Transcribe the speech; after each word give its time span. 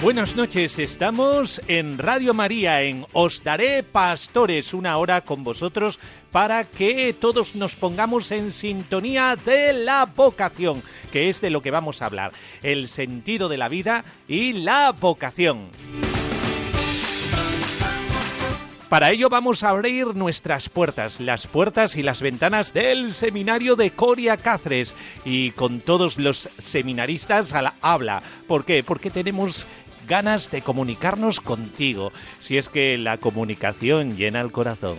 Buenas 0.00 0.36
noches, 0.36 0.78
estamos 0.78 1.60
en 1.66 1.98
Radio 1.98 2.32
María, 2.32 2.82
en 2.82 3.04
Os 3.12 3.42
Daré 3.42 3.82
Pastores, 3.82 4.72
una 4.72 4.96
hora 4.96 5.22
con 5.22 5.42
vosotros 5.42 5.98
para 6.30 6.62
que 6.62 7.12
todos 7.12 7.56
nos 7.56 7.74
pongamos 7.74 8.30
en 8.30 8.52
sintonía 8.52 9.34
de 9.34 9.72
la 9.72 10.04
vocación, 10.06 10.84
que 11.10 11.28
es 11.28 11.40
de 11.40 11.50
lo 11.50 11.62
que 11.62 11.72
vamos 11.72 12.00
a 12.00 12.06
hablar, 12.06 12.30
el 12.62 12.86
sentido 12.86 13.48
de 13.48 13.56
la 13.56 13.68
vida 13.68 14.04
y 14.28 14.52
la 14.52 14.92
vocación. 14.92 15.66
Para 18.88 19.10
ello 19.10 19.28
vamos 19.28 19.64
a 19.64 19.68
abrir 19.68 20.14
nuestras 20.14 20.70
puertas, 20.70 21.20
las 21.20 21.46
puertas 21.46 21.96
y 21.96 22.02
las 22.02 22.22
ventanas 22.22 22.72
del 22.72 23.12
seminario 23.12 23.76
de 23.76 23.90
Coria 23.90 24.38
Cáceres 24.38 24.94
y 25.26 25.50
con 25.50 25.80
todos 25.80 26.16
los 26.16 26.48
seminaristas 26.58 27.52
a 27.52 27.60
la 27.60 27.74
habla. 27.82 28.22
¿Por 28.46 28.64
qué? 28.64 28.82
Porque 28.82 29.10
tenemos 29.10 29.66
ganas 30.08 30.50
de 30.50 30.62
comunicarnos 30.62 31.40
contigo, 31.40 32.12
si 32.40 32.56
es 32.56 32.68
que 32.68 32.98
la 32.98 33.18
comunicación 33.18 34.16
llena 34.16 34.40
el 34.40 34.52
corazón 34.52 34.96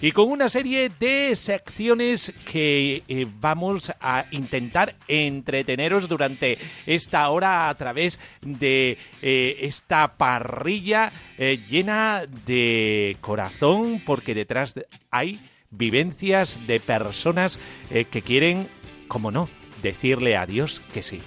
y 0.00 0.12
con 0.12 0.30
una 0.30 0.48
serie 0.48 0.90
de 1.00 1.34
secciones 1.34 2.32
que 2.50 3.02
eh, 3.08 3.26
vamos 3.40 3.92
a 4.00 4.26
intentar 4.30 4.94
entreteneros 5.08 6.08
durante 6.08 6.58
esta 6.86 7.28
hora 7.30 7.68
a 7.68 7.74
través 7.76 8.20
de 8.42 8.98
eh, 9.22 9.56
esta 9.60 10.16
parrilla 10.16 11.12
eh, 11.38 11.58
llena 11.68 12.24
de 12.44 13.16
corazón 13.20 14.02
porque 14.04 14.34
detrás 14.34 14.74
hay 15.10 15.40
vivencias 15.70 16.66
de 16.66 16.78
personas 16.78 17.58
que 17.90 18.22
quieren, 18.22 18.68
como 19.08 19.30
no, 19.30 19.48
decirle 19.82 20.36
a 20.36 20.46
Dios 20.46 20.80
que 20.94 21.02
sí. 21.02 21.20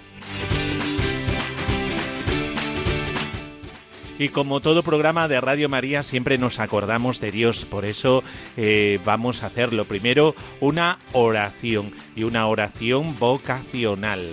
Y 4.20 4.30
como 4.30 4.59
todo 4.59 4.84
programa 4.84 5.30
de 5.30 5.39
Radio 5.39 5.70
María, 5.70 6.03
siempre 6.03 6.38
nos 6.38 6.59
acordamos 6.59 7.22
de 7.22 7.31
Dios. 7.31 7.64
Por 7.64 7.86
eso 7.86 8.22
eh, 8.58 9.00
vamos 9.06 9.42
a 9.42 9.48
hacer 9.48 9.72
lo 9.72 9.86
primero 9.86 10.36
una 10.59 11.00
oración 11.14 11.94
y 12.17 12.23
una 12.23 12.45
oración 12.48 13.17
vocacional. 13.17 14.28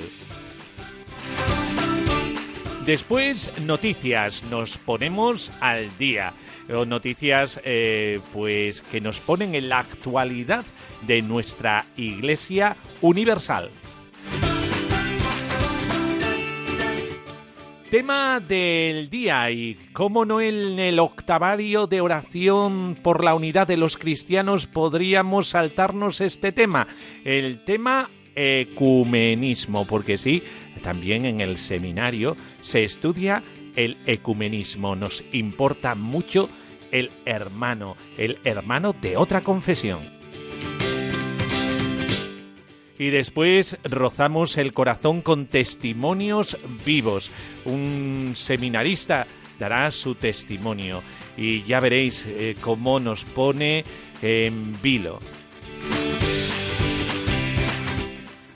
Después, 2.85 3.53
noticias. 3.61 4.43
Nos 4.51 4.77
ponemos 4.77 5.53
al 5.61 5.97
día. 5.99 6.35
Noticias 6.69 7.61
eh, 7.65 8.19
pues 8.33 8.83
que 8.83 9.01
nos 9.01 9.21
ponen 9.21 9.55
en 9.55 9.69
la 9.69 9.79
actualidad 9.79 10.65
de 11.07 11.23
nuestra 11.23 11.87
Iglesia 11.97 12.77
Universal. 13.03 13.71
Tema 17.91 18.41
del 18.41 19.09
día 19.11 19.49
y 19.53 19.79
cómo 19.93 20.25
no 20.25 20.41
en 20.41 20.81
el 20.81 20.99
octavario 20.99 21.87
de 21.87 22.01
oración 22.01 22.99
por 23.01 23.23
la 23.23 23.37
unidad 23.37 23.69
de 23.69 23.77
los 23.77 23.97
cristianos 23.97 24.67
podríamos 24.67 25.51
saltarnos 25.51 26.21
este 26.21 26.51
tema, 26.51 26.89
el 27.25 27.63
tema 27.63 28.11
ecumenismo, 28.35 29.87
porque 29.87 30.19
sí, 30.19 30.43
también 30.83 31.27
en 31.27 31.41
el 31.41 31.59
seminario 31.59 32.37
se 32.61 32.83
estudia 32.83 33.45
el 33.77 33.97
ecumenismo, 34.07 34.97
nos 34.97 35.23
importa 35.31 35.95
mucho 35.95 36.49
el 36.91 37.13
hermano, 37.25 37.97
el 38.19 38.41
hermano 38.43 38.95
de 39.01 39.17
otra 39.17 39.43
confesión 39.43 40.16
y 42.99 43.11
después 43.11 43.79
rozamos 43.85 44.57
el 44.57 44.73
corazón 44.73 45.23
con 45.23 45.47
testimonios 45.47 46.57
vivos. 46.85 47.31
Un 47.65 48.33
seminarista 48.35 49.27
dará 49.59 49.91
su 49.91 50.15
testimonio 50.15 51.03
y 51.37 51.63
ya 51.63 51.81
veréis 51.81 52.27
eh, 52.27 52.57
cómo 52.61 53.01
nos 53.01 53.25
pone 53.25 53.85
en 54.23 54.81
vilo. 54.81 55.19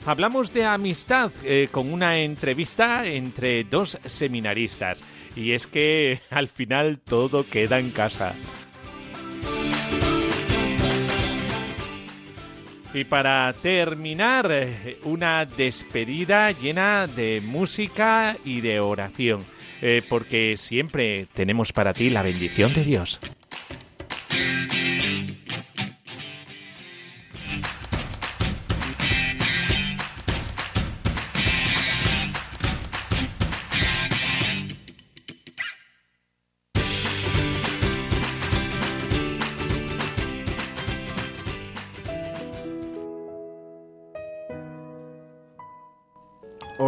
Hablamos 0.05 0.51
de 0.51 0.65
amistad 0.65 1.31
eh, 1.43 1.67
con 1.71 1.93
una 1.93 2.17
entrevista 2.17 3.05
entre 3.05 3.63
dos 3.63 3.99
seminaristas 4.05 5.03
y 5.35 5.51
es 5.51 5.67
que 5.67 6.19
al 6.31 6.47
final 6.47 6.99
todo 6.99 7.45
queda 7.47 7.79
en 7.79 7.91
casa. 7.91 8.33
Y 12.93 13.05
para 13.05 13.53
terminar, 13.53 14.51
una 15.03 15.45
despedida 15.45 16.51
llena 16.51 17.07
de 17.07 17.41
música 17.41 18.35
y 18.43 18.59
de 18.59 18.81
oración, 18.81 19.45
eh, 19.81 20.01
porque 20.09 20.57
siempre 20.57 21.25
tenemos 21.33 21.71
para 21.71 21.93
ti 21.93 22.09
la 22.09 22.21
bendición 22.21 22.73
de 22.73 22.83
Dios. 22.83 23.19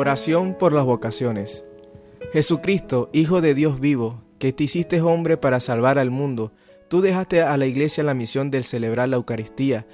Oración 0.03 0.57
por 0.59 0.73
las 0.73 0.83
vocaciones. 0.83 1.63
Jesucristo, 2.33 3.09
Hijo 3.13 3.39
de 3.39 3.53
Dios 3.53 3.79
vivo, 3.79 4.21
que 4.37 4.51
te 4.51 4.65
hiciste 4.65 4.99
hombre 4.99 5.37
para 5.37 5.61
salvar 5.61 5.97
al 5.97 6.11
mundo, 6.11 6.51
tú 6.89 6.99
dejaste 6.99 7.41
a 7.41 7.55
la 7.55 7.67
iglesia 7.67 8.03
la 8.03 8.13
misión 8.13 8.51
de 8.51 8.63
celebrar 8.63 9.07
la 9.07 9.15
Eucaristía. 9.15 9.87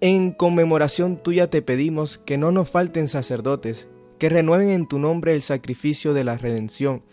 En 0.00 0.32
conmemoración 0.32 1.22
tuya 1.22 1.48
te 1.50 1.62
pedimos 1.62 2.18
que 2.18 2.36
no 2.36 2.50
nos 2.50 2.68
falten 2.68 3.06
sacerdotes, 3.06 3.86
que 4.18 4.28
renueven 4.28 4.70
en 4.70 4.88
tu 4.88 4.98
nombre 4.98 5.34
el 5.34 5.42
sacrificio 5.42 6.14
de 6.14 6.24
la 6.24 6.36
redención, 6.36 7.04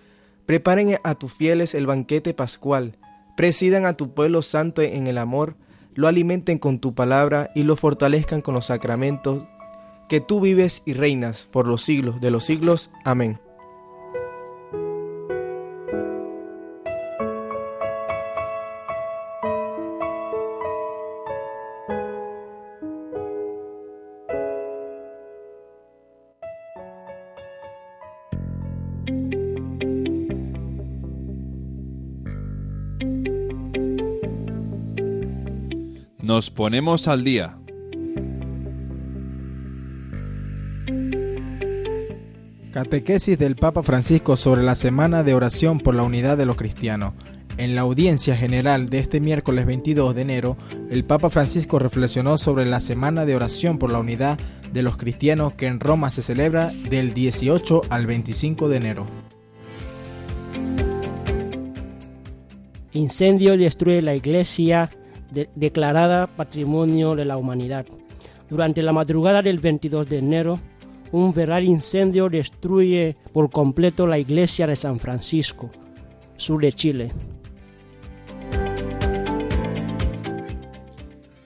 preparen 0.48 0.98
a 1.04 1.14
tus 1.14 1.32
fieles 1.32 1.76
el 1.76 1.86
banquete 1.86 2.34
pascual, 2.34 2.98
presidan 3.38 3.86
a 3.86 3.98
tu 3.98 4.16
pueblo 4.16 4.42
santo 4.42 4.82
en 4.82 5.06
el 5.06 5.20
amor, 5.20 5.58
lo 5.94 6.08
alimenten 6.08 6.58
con 6.58 6.80
tu 6.80 6.96
palabra 6.96 7.52
y 7.54 7.62
lo 7.66 7.76
fortalezcan 7.76 8.42
con 8.42 8.56
los 8.56 8.66
sacramentos 8.66 9.44
que 10.08 10.22
tú 10.22 10.42
vives 10.42 10.82
y 10.86 10.94
reinas 10.94 11.48
por 11.52 11.68
los 11.68 11.84
siglos 11.84 12.22
de 12.22 12.32
los 12.32 12.46
siglos. 12.46 12.90
Amén. 13.04 13.40
Nos 36.36 36.50
ponemos 36.50 37.08
al 37.08 37.24
día. 37.24 37.60
Catequesis 42.76 43.40
del 43.40 43.56
Papa 43.56 43.84
Francisco 43.84 44.36
sobre 44.36 44.62
la 44.62 44.76
Semana 44.76 45.24
de 45.24 45.34
Oración 45.34 45.80
por 45.80 45.96
la 45.96 46.04
Unidad 46.04 46.38
de 46.38 46.46
los 46.46 46.58
Cristianos. 46.58 47.14
En 47.58 47.74
la 47.74 47.80
audiencia 47.80 48.36
general 48.36 48.90
de 48.90 49.00
este 49.00 49.22
miércoles 49.22 49.66
22 49.66 50.14
de 50.14 50.22
enero, 50.22 50.58
el 50.90 51.06
Papa 51.06 51.30
Francisco 51.30 51.80
reflexionó 51.80 52.38
sobre 52.38 52.66
la 52.66 52.82
Semana 52.82 53.26
de 53.26 53.34
Oración 53.34 53.78
por 53.78 53.94
la 53.94 54.00
Unidad 54.00 54.38
de 54.74 54.84
los 54.84 54.98
Cristianos 54.98 55.54
que 55.54 55.68
en 55.68 55.80
Roma 55.80 56.12
se 56.12 56.22
celebra 56.22 56.74
del 56.90 57.14
18 57.14 57.84
al 57.90 58.08
25 58.08 58.68
de 58.68 58.76
enero. 58.76 59.08
Incendio 62.92 63.58
destruye 63.58 64.02
la 64.02 64.16
iglesia 64.16 64.90
declarada 65.56 66.28
Patrimonio 66.28 67.16
de 67.16 67.24
la 67.24 67.38
Humanidad. 67.38 67.86
Durante 68.50 68.84
la 68.84 68.92
madrugada 68.92 69.42
del 69.42 69.60
22 69.60 70.10
de 70.10 70.18
enero, 70.18 70.60
un 71.16 71.34
feral 71.34 71.64
incendio 71.64 72.30
destruye 72.30 73.16
por 73.32 73.50
completo 73.50 74.06
la 74.06 74.20
iglesia 74.20 74.68
de 74.68 74.76
San 74.76 75.00
Francisco, 75.00 75.70
sur 76.36 76.62
de 76.62 76.74
Chile. 76.74 77.12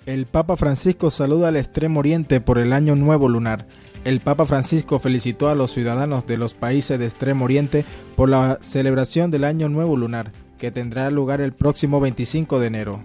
El 0.07 0.25
Papa 0.25 0.57
Francisco 0.57 1.11
saluda 1.11 1.49
al 1.49 1.55
Extremo 1.55 1.99
Oriente 1.99 2.41
por 2.41 2.57
el 2.57 2.73
Año 2.73 2.95
Nuevo 2.95 3.29
Lunar. 3.29 3.67
El 4.05 4.21
Papa 4.21 4.45
Francisco 4.45 4.97
felicitó 4.97 5.49
a 5.49 5.55
los 5.55 5.71
ciudadanos 5.71 6.25
de 6.25 6.37
los 6.37 6.55
países 6.55 6.97
de 6.97 7.05
Extremo 7.05 7.45
Oriente 7.45 7.85
por 8.15 8.27
la 8.27 8.57
celebración 8.63 9.29
del 9.29 9.43
Año 9.43 9.69
Nuevo 9.69 9.95
Lunar, 9.97 10.31
que 10.57 10.71
tendrá 10.71 11.11
lugar 11.11 11.41
el 11.41 11.51
próximo 11.51 11.99
25 11.99 12.59
de 12.59 12.67
enero. 12.67 13.03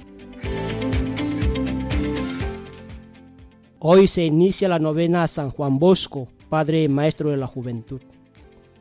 Hoy 3.81 4.07
se 4.07 4.25
inicia 4.25 4.67
la 4.67 4.79
novena 4.79 5.25
a 5.25 5.29
San 5.29 5.51
Juan 5.51 5.79
Bosco, 5.79 6.29
Padre 6.55 6.89
Maestro 6.89 7.33
de 7.33 7.37
la 7.37 7.49
Juventud. 7.49 8.01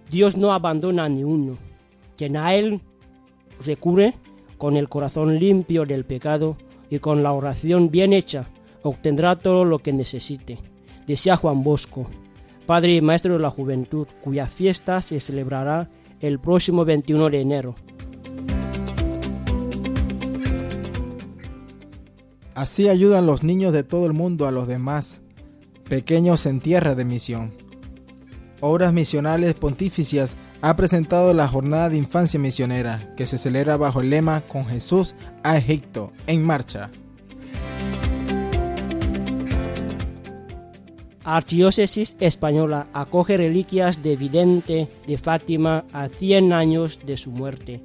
Dios 0.08 0.38
no 0.38 0.54
abandona 0.54 1.06
a 1.06 1.10
ni 1.10 1.24
uno. 1.24 1.58
Quien 2.16 2.38
a 2.38 2.54
Él 2.54 2.82
recurre 3.66 4.14
con 4.60 4.78
el 4.78 4.88
corazón 4.88 5.40
limpio 5.40 5.84
del 5.88 6.06
pecado 6.06 6.56
y 6.92 7.00
con 7.00 7.24
la 7.24 7.32
oración 7.32 7.90
bien 7.90 8.14
hecha, 8.14 8.48
obtendrá 8.84 9.34
todo 9.34 9.66
lo 9.66 9.80
que 9.80 9.92
necesite. 9.92 10.60
Decía 11.08 11.36
Juan 11.36 11.64
Bosco, 11.64 12.06
Padre 12.68 12.94
y 12.94 13.02
Maestro 13.02 13.34
de 13.34 13.40
la 13.40 13.50
Juventud, 13.50 14.06
cuya 14.24 14.46
fiesta 14.46 15.02
se 15.02 15.20
celebrará 15.20 15.90
el 16.20 16.38
próximo 16.40 16.86
21 16.86 17.32
de 17.32 17.42
enero. 17.42 17.76
Así 22.54 22.88
ayudan 22.88 23.26
los 23.26 23.42
niños 23.42 23.74
de 23.74 23.84
todo 23.84 24.06
el 24.06 24.14
mundo 24.14 24.46
a 24.46 24.52
los 24.52 24.68
demás, 24.68 25.23
pequeños 25.84 26.46
en 26.46 26.60
tierra 26.60 26.96
de 26.96 27.06
misión. 27.06 27.52
Obras 28.62 28.94
Misionales 28.94 29.54
Pontificias 29.56 30.38
ha 30.62 30.76
presentado 30.78 31.34
la 31.34 31.48
Jornada 31.48 31.90
de 31.90 31.98
Infancia 31.98 32.40
Misionera, 32.40 33.14
que 33.18 33.26
se 33.26 33.38
celebra 33.38 33.76
bajo 33.76 34.00
el 34.00 34.10
lema 34.10 34.42
Con 34.42 34.66
Jesús 34.66 35.16
a 35.44 35.58
Egipto, 35.58 36.14
en 36.28 36.46
marcha. 36.46 36.90
Archidiócesis 41.26 42.18
Española 42.20 42.88
acoge 42.94 43.38
reliquias 43.38 44.04
de 44.04 44.16
Vidente 44.16 44.88
de 45.08 45.18
Fátima 45.18 45.86
a 45.94 46.10
100 46.10 46.54
años 46.54 47.00
de 47.06 47.18
su 47.18 47.32
muerte. 47.32 47.82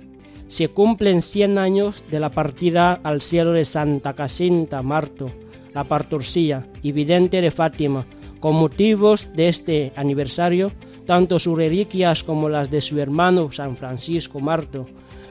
Se 0.48 0.68
cumplen 0.68 1.22
100 1.22 1.58
años 1.58 2.04
de 2.10 2.20
la 2.20 2.30
partida 2.30 3.00
al 3.02 3.22
cielo 3.22 3.52
de 3.52 3.64
Santa 3.64 4.14
Casinta 4.14 4.82
Marto, 4.82 5.26
la 5.74 5.84
Partorcía 5.84 6.66
y 6.82 6.92
Vidente 6.92 7.40
de 7.40 7.50
Fátima, 7.50 8.06
con 8.40 8.54
motivos 8.54 9.30
de 9.34 9.48
este 9.48 9.92
aniversario, 9.96 10.70
tanto 11.06 11.38
sus 11.38 11.56
reliquias 11.56 12.22
como 12.22 12.48
las 12.48 12.70
de 12.70 12.80
su 12.80 12.98
hermano 13.00 13.50
San 13.52 13.76
Francisco 13.76 14.40
Marto 14.40 14.86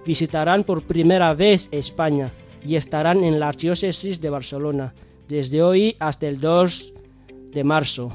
visitarán 0.07 0.63
por 0.63 0.83
primera 0.83 1.33
vez 1.33 1.67
España 1.71 2.31
y 2.65 2.75
estarán 2.75 3.25
en 3.25 3.39
la 3.39 3.49
Archidiócesis 3.49 4.21
de 4.21 4.29
Barcelona 4.29 4.95
desde 5.27 5.61
hoy 5.61 5.97
hasta 5.99 6.27
el 6.27 6.39
2 6.39 6.93
de 7.51 7.63
marzo. 7.65 8.13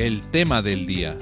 El 0.00 0.22
tema 0.30 0.62
del 0.62 0.86
día. 0.86 1.14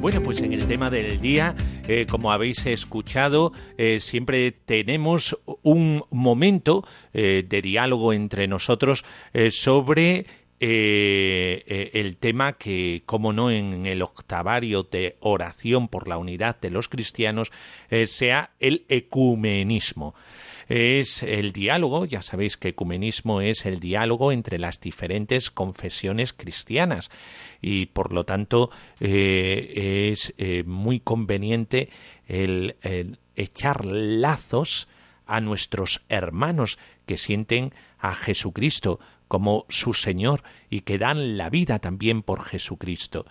Bueno, 0.00 0.20
pues 0.24 0.40
en 0.40 0.52
el 0.52 0.66
tema 0.66 0.90
del 0.90 1.20
día, 1.20 1.54
eh, 1.86 2.06
como 2.10 2.32
habéis 2.32 2.66
escuchado, 2.66 3.52
eh, 3.78 4.00
siempre 4.00 4.50
tenemos 4.50 5.38
un 5.62 6.02
momento 6.10 6.84
eh, 7.12 7.44
de 7.48 7.62
diálogo 7.62 8.12
entre 8.12 8.48
nosotros 8.48 9.04
sobre 9.50 10.26
el 10.58 12.16
tema 12.16 12.54
que, 12.54 13.04
como 13.06 13.32
no, 13.32 13.52
en 13.52 13.86
el 13.86 14.02
octavario 14.02 14.82
de 14.82 15.18
oración 15.20 15.86
por 15.86 16.08
la 16.08 16.18
unidad 16.18 16.58
de 16.60 16.70
los 16.70 16.88
cristianos, 16.88 17.52
sea 18.06 18.50
el 18.58 18.86
ecumenismo 18.88 20.14
es 20.68 21.22
el 21.22 21.52
diálogo, 21.52 22.04
ya 22.04 22.22
sabéis 22.22 22.56
que 22.56 22.68
ecumenismo 22.68 23.40
es 23.40 23.66
el 23.66 23.80
diálogo 23.80 24.32
entre 24.32 24.58
las 24.58 24.80
diferentes 24.80 25.50
confesiones 25.50 26.32
cristianas. 26.32 27.10
Y 27.60 27.86
por 27.86 28.12
lo 28.12 28.24
tanto 28.24 28.70
eh, 29.00 30.10
es 30.12 30.34
eh, 30.38 30.64
muy 30.66 31.00
conveniente 31.00 31.88
el, 32.26 32.76
echar 33.36 33.84
lazos 33.84 34.88
a 35.26 35.40
nuestros 35.40 36.02
hermanos 36.08 36.78
que 37.06 37.16
sienten 37.16 37.72
a 37.98 38.14
Jesucristo 38.14 39.00
como 39.28 39.64
su 39.68 39.94
Señor 39.94 40.42
y 40.68 40.82
que 40.82 40.98
dan 40.98 41.36
la 41.38 41.50
vida 41.50 41.78
también 41.78 42.22
por 42.22 42.44
Jesucristo. 42.44 43.24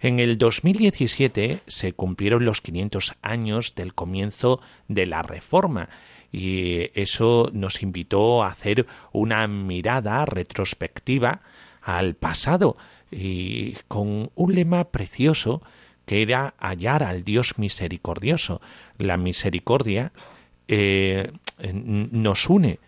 En 0.00 0.20
el 0.20 0.38
2017 0.38 1.60
se 1.66 1.92
cumplieron 1.92 2.44
los 2.44 2.60
500 2.60 3.14
años 3.22 3.74
del 3.74 3.94
comienzo 3.94 4.60
de 4.88 5.06
la 5.06 5.22
Reforma 5.22 5.88
y 6.32 6.90
eso 6.94 7.50
nos 7.52 7.82
invitó 7.82 8.42
a 8.42 8.48
hacer 8.48 8.86
una 9.12 9.46
mirada 9.48 10.24
retrospectiva 10.26 11.42
al 11.82 12.14
pasado 12.14 12.76
y 13.10 13.72
con 13.88 14.30
un 14.34 14.54
lema 14.54 14.90
precioso 14.90 15.62
que 16.06 16.22
era 16.22 16.54
hallar 16.58 17.02
al 17.02 17.24
Dios 17.24 17.58
misericordioso. 17.58 18.60
La 18.98 19.16
misericordia 19.16 20.12
eh, 20.68 21.32
nos 21.72 22.48
une 22.48 22.78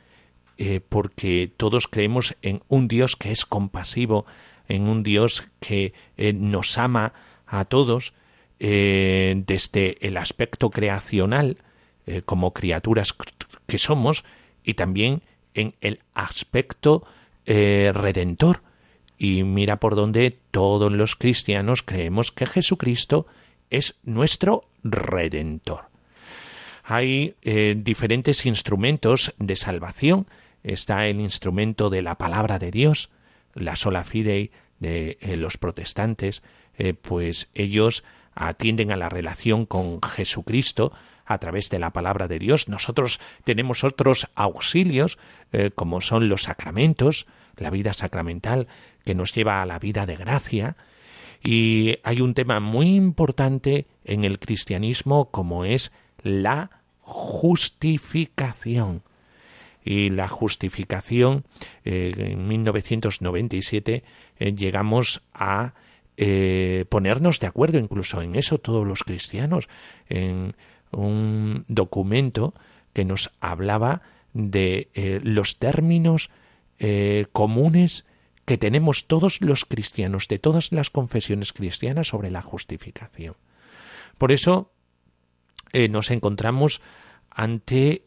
eh, 0.59 0.81
porque 0.89 1.53
todos 1.57 1.89
creemos 1.89 2.37
en 2.43 2.63
un 2.69 2.87
Dios 2.87 3.17
que 3.17 3.33
es 3.33 3.45
compasivo, 3.45 4.25
en 4.69 4.89
un 4.89 5.03
Dios 5.03 5.49
que 5.61 5.93
eh, 6.17 6.33
nos 6.33 6.79
ama 6.79 7.13
a 7.47 7.65
todos 7.65 8.15
desde 8.59 9.97
el 10.07 10.17
aspecto 10.17 10.71
creacional, 10.71 11.59
eh, 12.07 12.23
como 12.23 12.53
criaturas 12.53 13.15
que 13.67 13.79
somos 13.79 14.25
y 14.65 14.75
también 14.75 15.23
en 15.55 15.75
el 15.81 16.01
aspecto 16.15 17.05
eh, 17.47 17.93
redentor. 17.95 18.63
Y 19.19 19.45
mira 19.45 19.79
por 19.79 19.95
donde 19.95 20.37
todos 20.51 20.91
los 20.91 21.15
cristianos 21.15 21.83
creemos 21.83 22.33
que 22.33 22.47
Jesucristo 22.47 23.27
es 23.71 23.95
nuestro 24.03 24.65
redentor. 24.83 25.91
Hay 26.83 27.37
eh, 27.43 27.77
diferentes 27.77 28.47
instrumentos 28.47 29.33
de 29.39 29.55
salvación. 29.55 30.27
Está 30.65 31.07
el 31.07 31.21
instrumento 31.21 31.89
de 31.89 32.03
la 32.03 32.19
palabra 32.19 32.59
de 32.59 32.73
Dios, 32.73 33.11
la 33.55 33.77
sola 33.77 34.03
fidei 34.03 34.51
de 34.81 35.17
los 35.39 35.59
protestantes, 35.59 36.43
pues 37.03 37.49
ellos 37.55 38.03
atienden 38.35 38.93
a 38.93 38.97
la 38.97 39.09
relación 39.09 39.67
con 39.67 40.01
Jesucristo 40.03 40.93
a 41.25 41.39
través 41.39 41.71
de 41.71 41.79
la 41.79 41.93
palabra 41.93 42.29
de 42.29 42.39
Dios. 42.39 42.69
Nosotros 42.69 43.21
tenemos 43.45 43.85
otros 43.85 44.29
auxilios, 44.35 45.19
eh, 45.53 45.71
como 45.75 46.01
son 46.01 46.29
los 46.29 46.43
sacramentos, 46.43 47.27
la 47.57 47.71
vida 47.71 47.93
sacramental, 47.93 48.69
que 49.05 49.15
nos 49.15 49.35
lleva 49.35 49.63
a 49.63 49.67
la 49.67 49.79
vida 49.79 50.07
de 50.07 50.17
gracia. 50.17 50.77
Y 51.43 51.99
hay 52.05 52.21
un 52.21 52.35
tema 52.35 52.61
muy 52.61 52.95
importante 52.95 53.87
en 54.05 54.25
el 54.25 54.39
cristianismo 54.39 55.31
como 55.31 55.65
es 55.65 55.93
la 56.23 56.71
justificación. 57.01 59.03
Y 59.85 60.11
la 60.11 60.29
justificación, 60.29 61.45
eh, 61.85 62.13
en 62.17 62.47
1997 62.47 64.05
eh, 64.39 64.55
llegamos 64.55 65.23
a 65.35 65.75
ponernos 66.89 67.41
de 67.41 67.47
acuerdo 67.47 67.79
incluso 67.79 68.23
en 68.23 68.35
eso 68.35 68.59
todos 68.59 68.87
los 68.87 69.03
cristianos, 69.03 69.69
en 70.09 70.55
un 70.93 71.65
documento 71.69 72.55
que 72.93 73.05
nos 73.05 73.31
hablaba 73.41 74.03
de 74.35 74.91
eh, 74.95 75.21
los 75.23 75.59
términos 75.59 76.31
eh, 76.79 77.27
comunes 77.33 78.07
que 78.45 78.59
tenemos 78.59 79.07
todos 79.07 79.41
los 79.41 79.65
cristianos 79.65 80.29
de 80.29 80.39
todas 80.39 80.73
las 80.73 80.91
confesiones 80.91 81.53
cristianas 81.53 82.09
sobre 82.09 82.31
la 82.31 82.43
justificación. 82.43 83.37
Por 84.19 84.33
eso 84.33 84.73
eh, 85.73 85.89
nos 85.89 86.11
encontramos 86.11 86.83
ante 87.31 88.05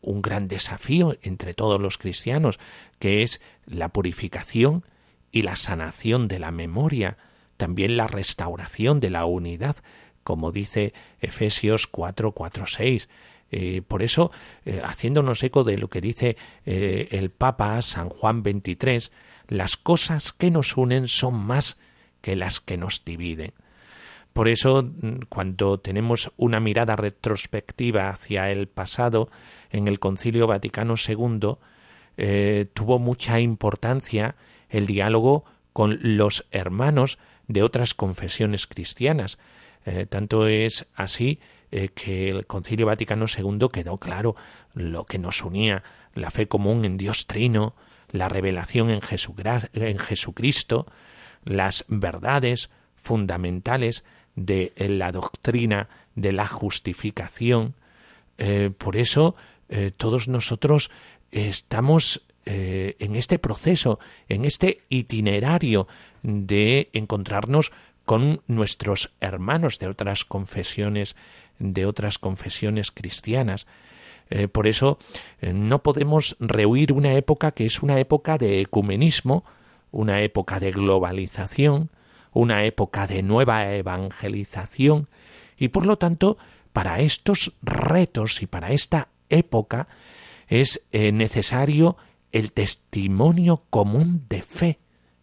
un 0.00 0.22
gran 0.22 0.48
desafío 0.48 1.16
entre 1.22 1.54
todos 1.54 1.80
los 1.80 1.98
cristianos, 1.98 2.58
que 2.98 3.22
es 3.22 3.40
la 3.64 3.90
purificación 3.90 4.84
y 5.30 5.42
la 5.42 5.54
sanación 5.54 6.26
de 6.26 6.40
la 6.40 6.50
memoria, 6.50 7.16
también 7.56 7.96
la 7.96 8.06
restauración 8.06 9.00
de 9.00 9.10
la 9.10 9.24
unidad 9.24 9.76
como 10.26 10.50
dice 10.50 10.92
Efesios 11.20 11.86
4, 11.86 12.32
4, 12.32 12.66
6. 12.66 13.08
por 13.86 14.02
eso, 14.02 14.32
eh, 14.64 14.82
haciéndonos 14.84 15.40
eco 15.44 15.62
de 15.62 15.78
lo 15.78 15.86
que 15.86 16.00
dice 16.00 16.36
eh, 16.66 17.06
el 17.12 17.30
Papa 17.30 17.80
San 17.82 18.08
Juan 18.08 18.42
23, 18.42 19.12
las 19.46 19.76
cosas 19.76 20.32
que 20.32 20.50
nos 20.50 20.76
unen 20.76 21.06
son 21.06 21.36
más 21.36 21.78
que 22.22 22.34
las 22.34 22.58
que 22.58 22.76
nos 22.76 23.04
dividen. 23.04 23.52
Por 24.32 24.48
eso, 24.48 24.82
mm, 24.82 25.26
cuando 25.28 25.78
tenemos 25.78 26.32
una 26.36 26.58
mirada 26.58 26.96
retrospectiva 26.96 28.08
hacia 28.08 28.50
el 28.50 28.66
pasado, 28.66 29.30
en 29.70 29.86
el 29.86 30.00
Concilio 30.00 30.48
Vaticano 30.48 30.96
II, 30.96 31.56
eh, 32.16 32.66
tuvo 32.74 32.98
mucha 32.98 33.38
importancia 33.38 34.34
el 34.68 34.86
diálogo 34.86 35.44
con 35.72 35.98
los 36.02 36.46
hermanos 36.50 37.18
de 37.48 37.62
otras 37.62 37.94
confesiones 37.94 38.66
cristianas. 38.66 39.38
Eh, 39.84 40.06
tanto 40.06 40.46
es 40.46 40.86
así 40.94 41.38
eh, 41.70 41.88
que 41.88 42.28
el 42.28 42.46
Concilio 42.46 42.86
Vaticano 42.86 43.26
II 43.26 43.68
quedó 43.72 43.98
claro 43.98 44.34
lo 44.74 45.04
que 45.04 45.18
nos 45.18 45.42
unía, 45.42 45.82
la 46.14 46.30
fe 46.30 46.48
común 46.48 46.84
en 46.84 46.96
Dios 46.96 47.26
Trino, 47.26 47.74
la 48.10 48.28
revelación 48.28 48.90
en, 48.90 49.00
en 49.74 49.98
Jesucristo, 49.98 50.86
las 51.44 51.84
verdades 51.88 52.70
fundamentales 52.96 54.04
de 54.34 54.72
la 54.76 55.12
doctrina 55.12 55.88
de 56.14 56.32
la 56.32 56.46
justificación. 56.46 57.74
por 58.78 58.96
eso 58.96 59.34
todos 59.96 60.28
nosotros 60.28 60.90
estamos 61.30 62.22
eh, 62.48 62.94
en 63.00 63.16
este 63.16 63.40
proceso, 63.40 63.98
en 64.28 64.44
este 64.44 64.78
itinerario 64.88 65.88
de 66.22 66.90
encontrarnos 66.92 67.72
con 68.04 68.40
nuestros 68.46 69.10
hermanos 69.20 69.80
de 69.80 69.88
otras 69.88 70.24
confesiones, 70.24 71.16
de 71.58 71.86
otras 71.86 72.20
confesiones 72.20 72.92
cristianas. 72.92 73.66
Eh, 74.30 74.46
por 74.46 74.68
eso 74.68 74.98
eh, 75.40 75.52
no 75.52 75.82
podemos 75.82 76.36
rehuir 76.38 76.92
una 76.92 77.14
época 77.14 77.50
que 77.50 77.66
es 77.66 77.82
una 77.82 77.98
época 77.98 78.38
de 78.38 78.60
ecumenismo, 78.60 79.44
una 79.90 80.22
época 80.22 80.60
de 80.60 80.70
globalización, 80.70 81.90
una 82.32 82.62
época 82.62 83.08
de 83.08 83.24
nueva 83.24 83.74
evangelización, 83.74 85.08
y 85.56 85.68
por 85.68 85.84
lo 85.84 85.98
tanto, 85.98 86.38
para 86.72 87.00
estos 87.00 87.54
retos 87.60 88.40
y 88.40 88.46
para 88.46 88.70
esta 88.70 89.08
época, 89.30 89.88
es 90.46 90.82
necesario 90.92 91.96
el 92.32 92.52
testimonio 92.52 93.64
común 93.70 94.24
de 94.28 94.42
fe 94.42 94.78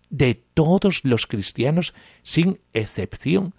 de 0.09 0.35
todos 0.53 1.01
los 1.03 1.27
cristianos 1.27 1.93
sin 2.21 2.59
excepción. 2.73 3.53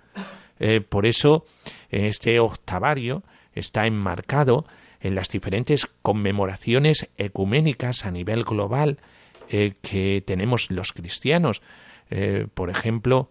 Eh, 0.60 0.80
por 0.80 1.06
eso 1.06 1.44
este 1.90 2.38
octavario 2.38 3.24
está 3.54 3.86
enmarcado 3.86 4.64
en 5.00 5.14
las 5.14 5.28
diferentes 5.28 5.86
conmemoraciones 6.02 7.10
ecuménicas 7.16 8.06
a 8.06 8.10
nivel 8.10 8.44
global 8.44 8.98
eh, 9.48 9.74
que 9.82 10.22
tenemos 10.24 10.70
los 10.70 10.92
cristianos. 10.92 11.62
por 12.54 12.70
ejemplo, 12.70 13.30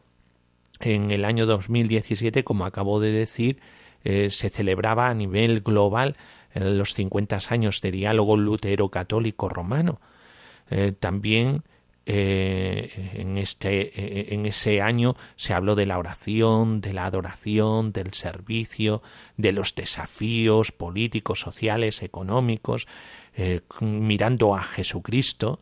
en 0.82 1.12
el 1.12 1.24
año 1.24 1.46
2017, 1.46 2.44
como 2.44 2.66
acabo 2.66 3.00
de 3.00 3.12
decir, 3.12 3.62
se 4.04 4.50
celebraba 4.50 5.08
a 5.08 5.14
nivel 5.14 5.62
global 5.62 6.18
en 6.54 6.78
los 6.78 6.94
50 6.94 7.40
años 7.50 7.82
de 7.82 7.92
diálogo 7.92 8.38
lutero-católico 8.38 9.50
romano. 9.50 10.00
Eh, 10.70 10.94
también 10.98 11.64
eh, 12.06 13.12
en, 13.16 13.38
este, 13.38 13.82
eh, 13.82 14.34
en 14.34 14.46
ese 14.46 14.82
año 14.82 15.16
se 15.36 15.54
habló 15.54 15.76
de 15.76 15.86
la 15.86 15.98
oración, 15.98 16.82
de 16.82 16.94
la 16.94 17.06
adoración, 17.06 17.92
del 17.92 18.14
servicio, 18.14 19.02
de 19.38 19.52
los 19.52 19.76
desafíos 19.76 20.72
políticos, 20.72 21.40
sociales, 21.40 22.04
económicos, 22.04 22.88
mirando 23.82 24.56
a 24.56 24.62
Jesucristo, 24.62 25.60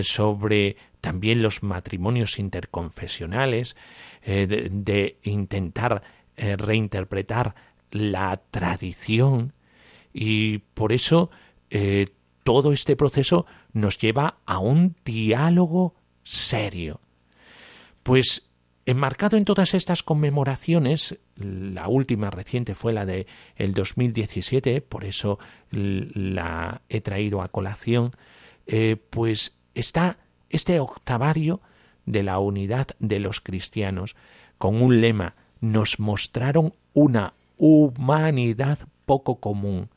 sobre 0.00 0.76
también 1.00 1.42
los 1.42 1.62
matrimonios 1.62 2.40
interconfesionales, 2.40 3.76
de 4.26 5.16
intentar 5.22 6.02
reinterpretar 6.36 7.54
la 7.92 8.42
tradición 8.50 9.52
y 10.20 10.58
por 10.58 10.92
eso 10.92 11.30
eh, 11.70 12.08
todo 12.42 12.72
este 12.72 12.96
proceso 12.96 13.46
nos 13.72 13.98
lleva 13.98 14.38
a 14.46 14.58
un 14.58 14.96
diálogo 15.04 15.94
serio. 16.24 17.00
Pues 18.02 18.50
enmarcado 18.84 19.36
en 19.36 19.44
todas 19.44 19.74
estas 19.74 20.02
conmemoraciones, 20.02 21.20
la 21.36 21.86
última 21.86 22.30
reciente 22.30 22.74
fue 22.74 22.92
la 22.92 23.06
de 23.06 23.28
el 23.54 23.74
2017, 23.74 24.80
por 24.80 25.04
eso 25.04 25.38
la 25.70 26.82
he 26.88 27.00
traído 27.00 27.40
a 27.40 27.48
colación, 27.48 28.10
eh, 28.66 28.96
pues 29.10 29.56
está 29.74 30.18
este 30.50 30.80
octavario 30.80 31.60
de 32.06 32.24
la 32.24 32.40
unidad 32.40 32.88
de 32.98 33.20
los 33.20 33.40
cristianos 33.40 34.16
con 34.56 34.82
un 34.82 35.00
lema 35.00 35.36
nos 35.60 36.00
mostraron 36.00 36.74
una 36.92 37.34
humanidad 37.56 38.80
poco 39.06 39.36
común 39.36 39.90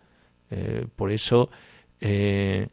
eh, 0.51 0.85
por 0.95 1.11
eso, 1.11 1.49
eh, 2.01 2.67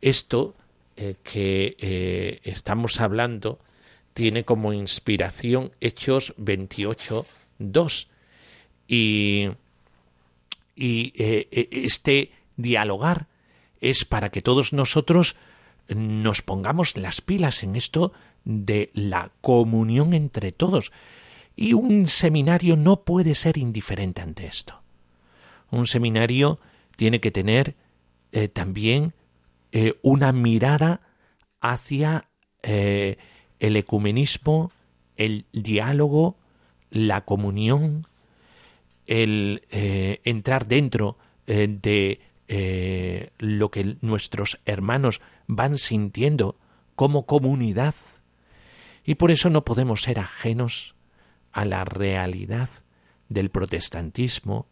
esto 0.00 0.54
eh, 0.96 1.16
que 1.22 2.40
estamos 2.44 3.00
hablando 3.00 3.58
tiene 4.12 4.44
como 4.44 4.72
inspiración 4.72 5.72
Hechos 5.80 6.32
28, 6.36 7.26
2. 7.58 8.08
Y, 8.86 9.48
y 10.76 11.12
este 11.16 12.30
dialogar 12.56 13.26
es 13.80 14.04
para 14.04 14.30
que 14.30 14.40
todos 14.40 14.72
nosotros 14.72 15.36
nos 15.88 16.42
pongamos 16.42 16.96
las 16.96 17.20
pilas 17.20 17.64
en 17.64 17.74
esto 17.74 18.12
de 18.44 18.90
la 18.94 19.32
comunión 19.40 20.14
entre 20.14 20.52
todos. 20.52 20.92
Y 21.56 21.72
un 21.72 22.06
seminario 22.06 22.76
no 22.76 23.02
puede 23.02 23.34
ser 23.34 23.58
indiferente 23.58 24.22
ante 24.22 24.46
esto. 24.46 24.80
Un 25.70 25.86
seminario 25.86 26.60
tiene 26.96 27.20
que 27.20 27.30
tener 27.30 27.76
eh, 28.32 28.48
también 28.48 29.14
eh, 29.72 29.94
una 30.02 30.32
mirada 30.32 31.00
hacia 31.60 32.28
eh, 32.62 33.16
el 33.60 33.76
ecumenismo, 33.76 34.72
el 35.16 35.46
diálogo, 35.52 36.36
la 36.90 37.24
comunión, 37.24 38.02
el 39.06 39.62
entrar 39.70 40.66
dentro 40.66 41.18
de 41.46 42.20
lo 43.38 43.70
que 43.70 43.96
nuestros 44.00 44.60
hermanos 44.64 45.20
van 45.46 45.78
sintiendo 45.78 46.56
como 46.94 47.26
comunidad. 47.26 47.94
Y 49.04 49.16
por 49.16 49.30
eso 49.30 49.50
no 49.50 49.64
podemos 49.64 50.02
ser 50.02 50.18
ajenos 50.18 50.94
a 51.52 51.64
la 51.64 51.84
realidad 51.84 52.70
del 53.28 53.50
protestantismo, 53.50 54.66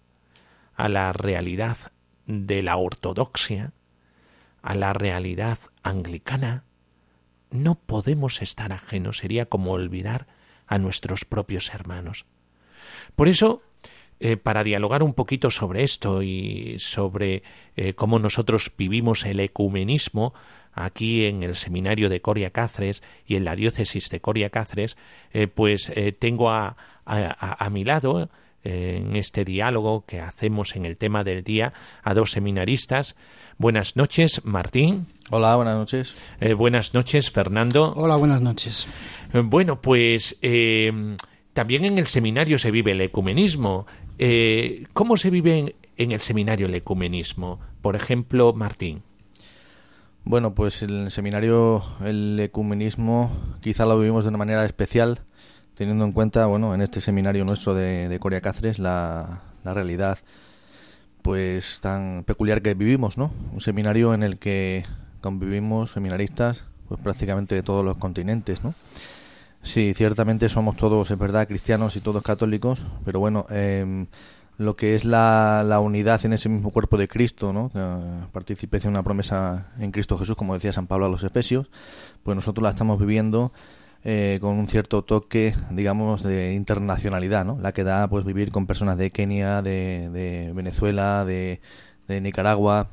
a 0.75 0.89
la 0.89 1.13
realidad 1.13 1.93
de 2.27 2.63
la 2.63 2.77
ortodoxia 2.77 3.73
a 4.63 4.75
la 4.75 4.93
realidad 4.93 5.59
anglicana, 5.83 6.65
no 7.51 7.75
podemos 7.75 8.43
estar 8.43 8.73
ajenos, 8.73 9.19
sería 9.19 9.47
como 9.47 9.73
olvidar 9.73 10.27
a 10.67 10.79
nuestros 10.79 11.25
propios 11.25 11.75
hermanos. 11.75 12.25
Por 13.17 13.29
eso, 13.29 13.63
eh, 14.21 14.37
para 14.37 14.65
dialogar 14.65 15.03
un 15.03 15.15
poquito 15.15 15.51
sobre 15.51 15.83
esto 15.83 16.23
y 16.23 16.77
sobre 16.79 17.43
eh, 17.77 17.95
cómo 17.95 18.19
nosotros 18.19 18.71
vivimos 18.79 19.25
el 19.25 19.41
ecumenismo 19.41 20.33
aquí 20.73 21.27
en 21.27 21.43
el 21.43 21.57
seminario 21.57 22.09
de 22.09 22.21
Coria 22.21 22.51
Cáceres 22.51 23.03
y 23.27 23.37
en 23.37 23.45
la 23.45 23.57
diócesis 23.57 24.09
de 24.09 24.21
Coria 24.21 24.49
Cáceres, 24.49 24.97
eh, 25.33 25.49
pues 25.49 25.93
tengo 26.19 26.51
a, 26.51 26.77
a, 27.05 27.65
a 27.65 27.71
mi 27.71 27.85
lado 27.85 28.31
en 28.65 29.17
este 29.17 29.45
diálogo 29.45 30.05
que 30.07 30.21
hacemos 30.21 30.77
en 30.77 30.85
el 30.85 30.97
tema 30.97 31.25
del 31.25 31.43
día 31.43 31.73
a 32.03 32.15
dos 32.15 32.31
seminaristas. 32.33 33.17
Buenas 33.59 33.97
noches, 33.97 34.41
Martín. 34.45 35.07
Hola, 35.31 35.57
buenas 35.57 35.77
noches. 35.77 36.15
Eh, 36.41 36.55
buenas 36.55 36.95
noches, 36.95 37.31
Fernando. 37.31 37.93
Hola, 37.97 38.17
buenas 38.17 38.41
noches. 38.41 38.87
Eh, 39.33 39.41
bueno, 39.45 39.81
pues 39.81 40.39
eh, 40.43 41.17
también 41.53 41.85
en 41.85 41.99
el 41.99 42.07
seminario 42.07 42.59
se 42.59 42.71
vive 42.71 42.93
el 42.93 43.01
ecumenismo. 43.01 43.87
¿Cómo 44.93 45.17
se 45.17 45.31
vive 45.31 45.59
en, 45.59 45.75
en 45.97 46.13
el 46.13 46.21
seminario 46.21 46.67
el 46.67 46.75
ecumenismo? 46.75 47.59
Por 47.81 47.97
ejemplo, 47.97 48.53
Martín. 48.53 49.03
Bueno, 50.25 50.55
pues 50.55 50.83
en 50.83 50.91
el 50.91 51.11
seminario 51.11 51.83
el 52.05 52.39
ecumenismo 52.39 53.33
quizá 53.61 53.87
lo 53.87 53.99
vivimos 53.99 54.23
de 54.23 54.29
una 54.29 54.39
manera 54.39 54.65
especial 54.65 55.23
teniendo 55.83 56.05
en 56.05 56.13
cuenta, 56.13 56.47
bueno, 56.47 56.75
en 56.75 56.81
este 56.81 57.01
seminario 57.01 57.45
nuestro 57.45 57.75
de, 57.75 58.17
Corea 58.21 58.41
Cáceres, 58.41 58.79
la, 58.79 59.43
realidad 59.65 60.19
pues 61.23 61.81
tan 61.81 62.25
peculiar 62.25 62.63
que 62.63 62.75
vivimos, 62.75 63.19
¿no? 63.19 63.33
Un 63.53 63.61
seminario 63.61 64.15
en 64.15 64.23
el 64.23 64.39
que 64.39 64.85
convivimos 65.21 65.93
seminaristas 65.93 66.65
pues 66.89 67.01
prácticamente 67.01 67.55
de 67.55 67.63
todos 67.63 67.85
los 67.85 67.97
continentes, 67.97 68.63
¿no? 68.63 68.75
Sí, 69.63 69.93
ciertamente 69.95 70.49
somos 70.49 70.77
todos, 70.77 71.11
es 71.11 71.19
verdad, 71.19 71.47
cristianos 71.47 71.97
y 71.97 72.01
todos 72.01 72.23
católicos, 72.23 72.85
pero 73.05 73.21
bueno, 73.21 73.47
em, 73.51 74.07
lo 74.59 74.77
que 74.77 74.95
es 74.95 75.05
la, 75.05 75.79
unidad 75.83 76.25
en 76.25 76.33
ese 76.33 76.49
mismo 76.49 76.71
cuerpo 76.71 76.97
de 76.97 77.09
Cristo, 77.09 77.53
¿no? 77.53 77.71
Partícipes 78.33 78.85
de 78.85 78.89
una 78.89 79.03
promesa 79.03 79.67
en 79.79 79.91
Cristo 79.91 80.17
Jesús, 80.17 80.37
como 80.37 80.55
decía 80.55 80.73
San 80.73 80.87
Pablo 80.87 81.07
a 81.07 81.09
los 81.09 81.25
Efesios, 81.25 81.71
pues 82.23 82.37
nosotros 82.37 82.63
la 82.63 82.71
estamos 82.71 82.99
viviendo 82.99 83.53
eh, 84.05 84.39
con 84.41 84.55
un 84.59 84.69
cierto 84.69 85.03
toque, 85.03 85.55
digamos, 85.71 86.23
de 86.23 86.55
internacionalidad, 86.55 87.45
¿no? 87.45 87.59
La 87.61 87.73
que 87.73 87.85
da, 87.85 88.09
pues, 88.09 88.25
vivir 88.25 88.51
con 88.51 88.67
personas 88.67 88.99
de 88.99 89.11
Kenia, 89.11 89.63
de, 89.63 90.53
Venezuela, 90.55 91.25
de, 91.25 91.61
Nicaragua, 92.21 92.89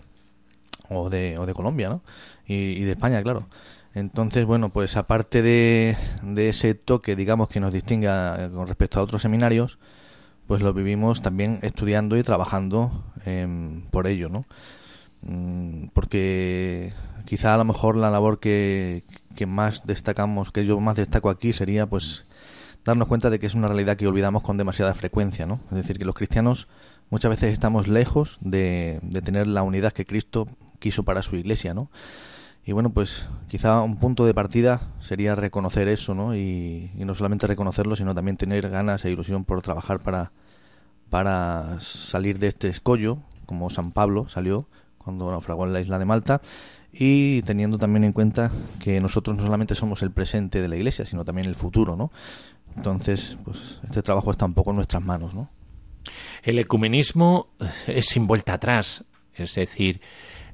o 0.89 1.09
de, 1.09 1.37
o 1.37 1.45
de 1.45 1.53
Colombia, 1.53 1.89
¿no? 1.89 2.01
Y, 2.47 2.83
de 2.83 2.91
España, 2.91 3.21
claro. 3.21 3.47
Entonces, 3.93 4.45
bueno, 4.45 4.69
pues 4.69 4.97
aparte 4.97 5.41
de, 5.41 5.97
de 6.23 6.49
ese 6.49 6.73
toque, 6.75 7.15
digamos, 7.15 7.49
que 7.49 7.59
nos 7.59 7.73
distingue 7.73 8.07
a- 8.07 8.49
con 8.53 8.67
respecto 8.67 8.99
a 8.99 9.03
otros 9.03 9.21
seminarios, 9.21 9.79
pues 10.47 10.61
lo 10.61 10.73
vivimos 10.73 11.21
también 11.21 11.59
estudiando 11.63 12.17
y 12.17 12.23
trabajando 12.23 12.91
em, 13.25 13.83
por 13.91 14.07
ello, 14.07 14.29
¿no? 14.29 14.45
Mm, 15.21 15.87
Porque 15.93 16.93
quizá 17.25 17.53
a 17.53 17.57
lo 17.57 17.65
mejor 17.65 17.95
la 17.95 18.09
labor 18.09 18.39
que, 18.39 19.03
que 19.35 19.45
más 19.45 19.85
destacamos, 19.85 20.51
que 20.51 20.65
yo 20.65 20.79
más 20.79 20.97
destaco 20.97 21.29
aquí, 21.29 21.53
sería 21.53 21.87
pues 21.87 22.25
darnos 22.85 23.07
cuenta 23.07 23.29
de 23.29 23.39
que 23.39 23.47
es 23.47 23.55
una 23.55 23.67
realidad 23.67 23.97
que 23.97 24.07
olvidamos 24.07 24.43
con 24.43 24.57
demasiada 24.57 24.93
frecuencia, 24.93 25.45
¿no? 25.45 25.59
Es 25.71 25.77
decir, 25.77 25.97
que 25.97 26.05
los 26.05 26.15
cristianos 26.15 26.67
muchas 27.09 27.29
veces 27.29 27.53
estamos 27.53 27.87
lejos 27.87 28.37
de, 28.41 28.99
de 29.01 29.21
tener 29.21 29.47
la 29.47 29.63
unidad 29.63 29.93
que 29.93 30.05
Cristo 30.05 30.47
quiso 30.79 31.03
para 31.03 31.21
su 31.21 31.35
iglesia, 31.35 31.73
¿no? 31.73 31.89
Y 32.69 32.71
bueno, 32.71 32.91
pues 32.91 33.27
quizá 33.47 33.81
un 33.81 33.97
punto 33.97 34.27
de 34.27 34.33
partida 34.35 34.81
sería 34.99 35.33
reconocer 35.33 35.87
eso, 35.87 36.13
¿no? 36.13 36.35
Y, 36.35 36.91
no 36.97 37.15
solamente 37.15 37.47
reconocerlo, 37.47 37.95
sino 37.95 38.13
también 38.13 38.37
tener 38.37 38.69
ganas 38.69 39.03
e 39.05 39.09
ilusión 39.09 39.43
por 39.43 39.63
trabajar 39.63 39.99
para, 39.99 40.31
para 41.09 41.79
salir 41.79 42.37
de 42.37 42.45
este 42.47 42.67
escollo, 42.67 43.17
como 43.47 43.71
San 43.71 43.91
Pablo 43.91 44.27
salió 44.29 44.67
cuando 44.99 45.31
naufragó 45.31 45.65
en 45.65 45.73
la 45.73 45.81
isla 45.81 45.97
de 45.97 46.05
Malta, 46.05 46.41
y 46.91 47.41
teniendo 47.43 47.77
también 47.77 48.03
en 48.03 48.13
cuenta 48.13 48.51
que 48.79 48.99
nosotros 48.99 49.35
no 49.37 49.43
solamente 49.43 49.75
somos 49.75 50.01
el 50.01 50.11
presente 50.11 50.61
de 50.61 50.67
la 50.67 50.75
iglesia, 50.75 51.05
sino 51.05 51.23
también 51.23 51.47
el 51.47 51.55
futuro, 51.55 51.95
¿no? 51.95 52.11
Entonces, 52.75 53.37
pues 53.43 53.79
este 53.83 54.01
trabajo 54.01 54.31
está 54.31 54.45
un 54.45 54.53
poco 54.53 54.71
en 54.71 54.77
nuestras 54.77 55.03
manos, 55.03 55.33
¿no? 55.33 55.49
El 56.43 56.59
ecumenismo 56.59 57.49
es 57.87 58.07
sin 58.07 58.25
vuelta 58.25 58.53
atrás, 58.53 59.03
es 59.33 59.55
decir, 59.55 60.01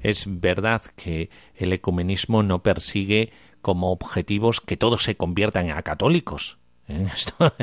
es 0.01 0.25
verdad 0.27 0.82
que 0.96 1.30
el 1.56 1.74
ecumenismo 1.74 2.44
no 2.44 2.62
persigue 2.62 3.32
como 3.62 3.92
objetivos 3.92 4.62
que 4.62 4.77
todos 4.77 5.04
se 5.04 5.15
conviertan 5.15 5.72
a 5.72 5.82
católicos. 5.82 6.60
¿eh? 6.88 7.08
Esto, 7.15 7.54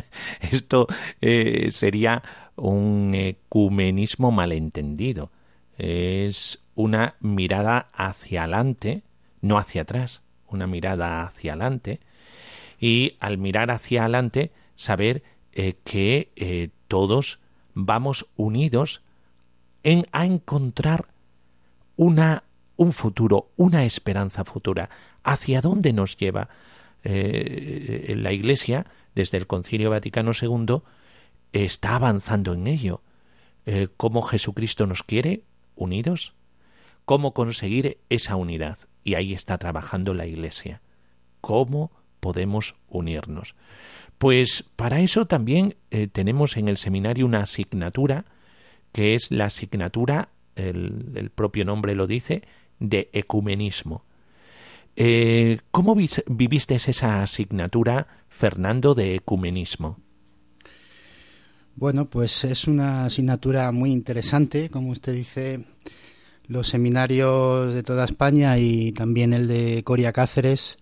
esto 0.41 0.87
eh, 1.21 1.69
sería 1.71 2.23
un 2.57 3.13
ecumenismo 3.15 4.33
malentendido. 4.33 5.31
Es 5.79 6.62
una 6.75 7.17
mirada 7.21 7.91
hacia 7.93 8.43
adelante, 8.43 9.03
no 9.41 9.59
hacia 9.59 9.83
atrás, 9.83 10.23
una 10.49 10.67
mirada 10.67 11.25
hacia 11.25 11.53
adelante. 11.53 12.01
Y 12.81 13.17
al 13.21 13.39
mirar 13.39 13.71
hacia 13.71 14.03
adelante, 14.03 14.53
saber 14.77 15.23
eh, 15.53 15.75
que 15.85 16.33
eh, 16.37 16.71
todos 16.89 17.41
vamos 17.75 18.27
unidos 18.37 19.03
en 19.83 20.07
a 20.13 20.25
encontrar 20.27 21.09
una 21.97 22.45
un 22.77 22.93
futuro, 22.93 23.51
una 23.57 23.85
esperanza 23.85 24.45
futura. 24.45 24.89
¿Hacia 25.23 25.61
dónde 25.61 25.93
nos 25.93 26.17
lleva 26.17 26.49
eh, 27.05 28.15
la 28.17 28.33
Iglesia 28.33 28.87
desde 29.15 29.39
el 29.39 29.47
Concilio 29.47 29.91
Vaticano 29.91 30.33
II? 30.41 30.83
Está 31.53 31.95
avanzando 31.97 32.55
en 32.55 32.67
ello. 32.67 33.03
¿Cómo 33.97 34.23
Jesucristo 34.23 34.87
nos 34.89 35.05
quiere 35.05 35.45
unidos? 35.77 36.35
¿Cómo 37.05 37.35
conseguir 37.35 37.99
esa 38.09 38.37
unidad? 38.37 38.79
Y 39.05 39.15
ahí 39.15 39.33
está 39.33 39.59
trabajando 39.59 40.15
la 40.15 40.27
Iglesia. 40.27 40.81
¿Cómo 41.41 41.91
podemos 42.21 42.77
unirnos? 42.89 43.57
Pues 44.19 44.65
para 44.77 45.01
eso 45.01 45.27
también 45.27 45.75
eh, 45.91 46.07
tenemos 46.07 46.57
en 46.57 46.69
el 46.69 46.77
seminario 46.77 47.27
una 47.27 47.43
asignatura 47.43 48.25
que 48.93 49.15
es 49.15 49.31
la 49.31 49.47
asignatura, 49.47 50.29
el, 50.55 51.31
propio 51.35 51.65
nombre 51.65 51.95
lo 51.95 52.07
dice, 52.07 52.43
de 52.79 53.09
ecumenismo. 53.13 54.05
Eh, 54.97 55.59
¿Cómo 55.71 55.95
vi 55.95 56.09
viviste 56.27 56.75
esa 56.75 57.23
asignatura, 57.23 58.07
Fernando, 58.29 58.95
de 58.95 59.15
ecumenismo? 59.15 59.99
Bueno, 61.75 62.11
pues 62.11 62.45
es 62.45 62.69
una 62.69 63.07
asignatura 63.07 63.73
muy 63.73 63.91
interesante, 63.91 64.69
como 64.69 64.91
usted 64.91 65.15
dice, 65.15 65.65
los 66.53 66.69
seminarios 66.69 67.73
de 67.73 67.83
toda 67.83 68.05
España 68.05 68.59
y 68.59 68.93
también 68.93 69.33
el 69.33 69.49
de 69.49 69.83
Coria 69.85 70.13
Cáceres, 70.13 70.77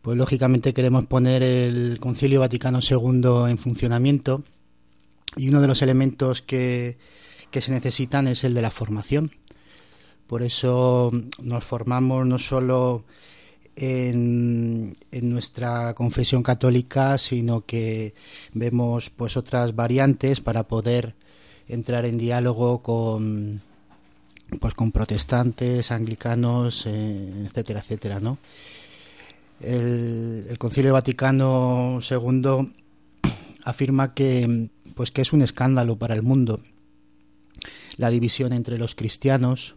pues 0.00 0.16
lógicamente 0.16 0.72
queremos 0.72 1.04
poner 1.04 1.42
el 1.42 1.98
Concilio 2.00 2.40
Vaticano 2.40 2.80
II 2.80 3.50
en 3.50 3.58
funcionamiento 3.58 4.44
y 5.36 5.50
uno 5.50 5.60
de 5.60 5.66
los 5.66 5.82
elementos 5.82 6.40
que, 6.40 6.96
que 7.50 7.60
se 7.60 7.70
necesitan 7.70 8.28
es 8.28 8.44
el 8.44 8.54
de 8.54 8.62
la 8.62 8.70
formación. 8.70 9.30
Por 10.26 10.42
eso 10.42 11.10
nos 11.42 11.64
formamos 11.64 12.26
no 12.26 12.38
solo 12.38 13.04
en, 13.76 14.96
en, 15.12 15.30
nuestra 15.30 15.92
confesión 15.92 16.42
católica, 16.42 17.18
sino 17.18 17.66
que 17.66 18.14
vemos 18.54 19.10
pues 19.10 19.36
otras 19.36 19.76
variantes 19.76 20.40
para 20.40 20.66
poder 20.66 21.14
entrar 21.66 22.06
en 22.06 22.16
diálogo 22.16 22.82
con 22.82 23.67
pues 24.60 24.74
con 24.74 24.92
protestantes, 24.92 25.90
anglicanos, 25.90 26.86
eh, 26.86 27.46
etcétera, 27.46 27.80
etcétera, 27.80 28.20
¿no? 28.20 28.38
El, 29.60 30.46
el 30.48 30.58
Concilio 30.58 30.92
Vaticano 30.92 32.00
II 32.08 32.72
afirma 33.64 34.14
que 34.14 34.70
pues 34.94 35.10
que 35.10 35.22
es 35.22 35.32
un 35.32 35.42
escándalo 35.42 35.96
para 35.96 36.14
el 36.14 36.22
mundo 36.22 36.60
la 37.98 38.10
división 38.10 38.52
entre 38.52 38.78
los 38.78 38.94
cristianos 38.94 39.74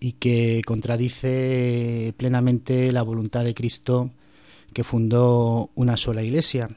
y 0.00 0.12
que 0.12 0.62
contradice 0.64 2.14
plenamente 2.16 2.92
la 2.92 3.02
voluntad 3.02 3.44
de 3.44 3.54
Cristo 3.54 4.10
que 4.72 4.84
fundó 4.84 5.70
una 5.74 5.96
sola 5.96 6.22
iglesia. 6.22 6.70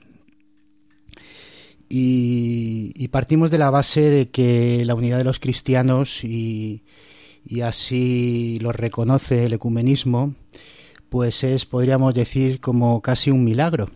Y, 1.89 3.07
partimos 3.07 3.49
de 3.49 3.57
la 3.57 3.71
base 3.71 4.09
de 4.11 4.29
que 4.29 4.85
la 4.85 4.93
unidad 4.93 5.17
de 5.17 5.23
los 5.23 5.39
cristianos, 5.39 6.23
y, 6.23 6.83
así 7.63 8.59
lo 8.61 8.71
reconoce 8.71 9.45
el 9.45 9.53
ecumenismo, 9.53 10.35
pues 11.09 11.43
es, 11.43 11.65
podríamos 11.65 12.13
decir, 12.13 12.59
como 12.61 13.01
casi 13.01 13.31
un 13.31 13.43
milagro. 13.43 13.89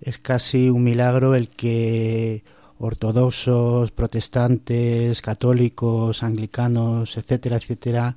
Es 0.00 0.18
casi 0.18 0.70
un 0.70 0.82
milagro 0.82 1.36
el 1.36 1.48
que 1.48 2.42
ortodoxos, 2.78 3.92
protestantes, 3.92 5.20
católicos, 5.20 6.22
anglicanos, 6.22 7.16
etcétera, 7.16 7.56
etcétera, 7.56 8.16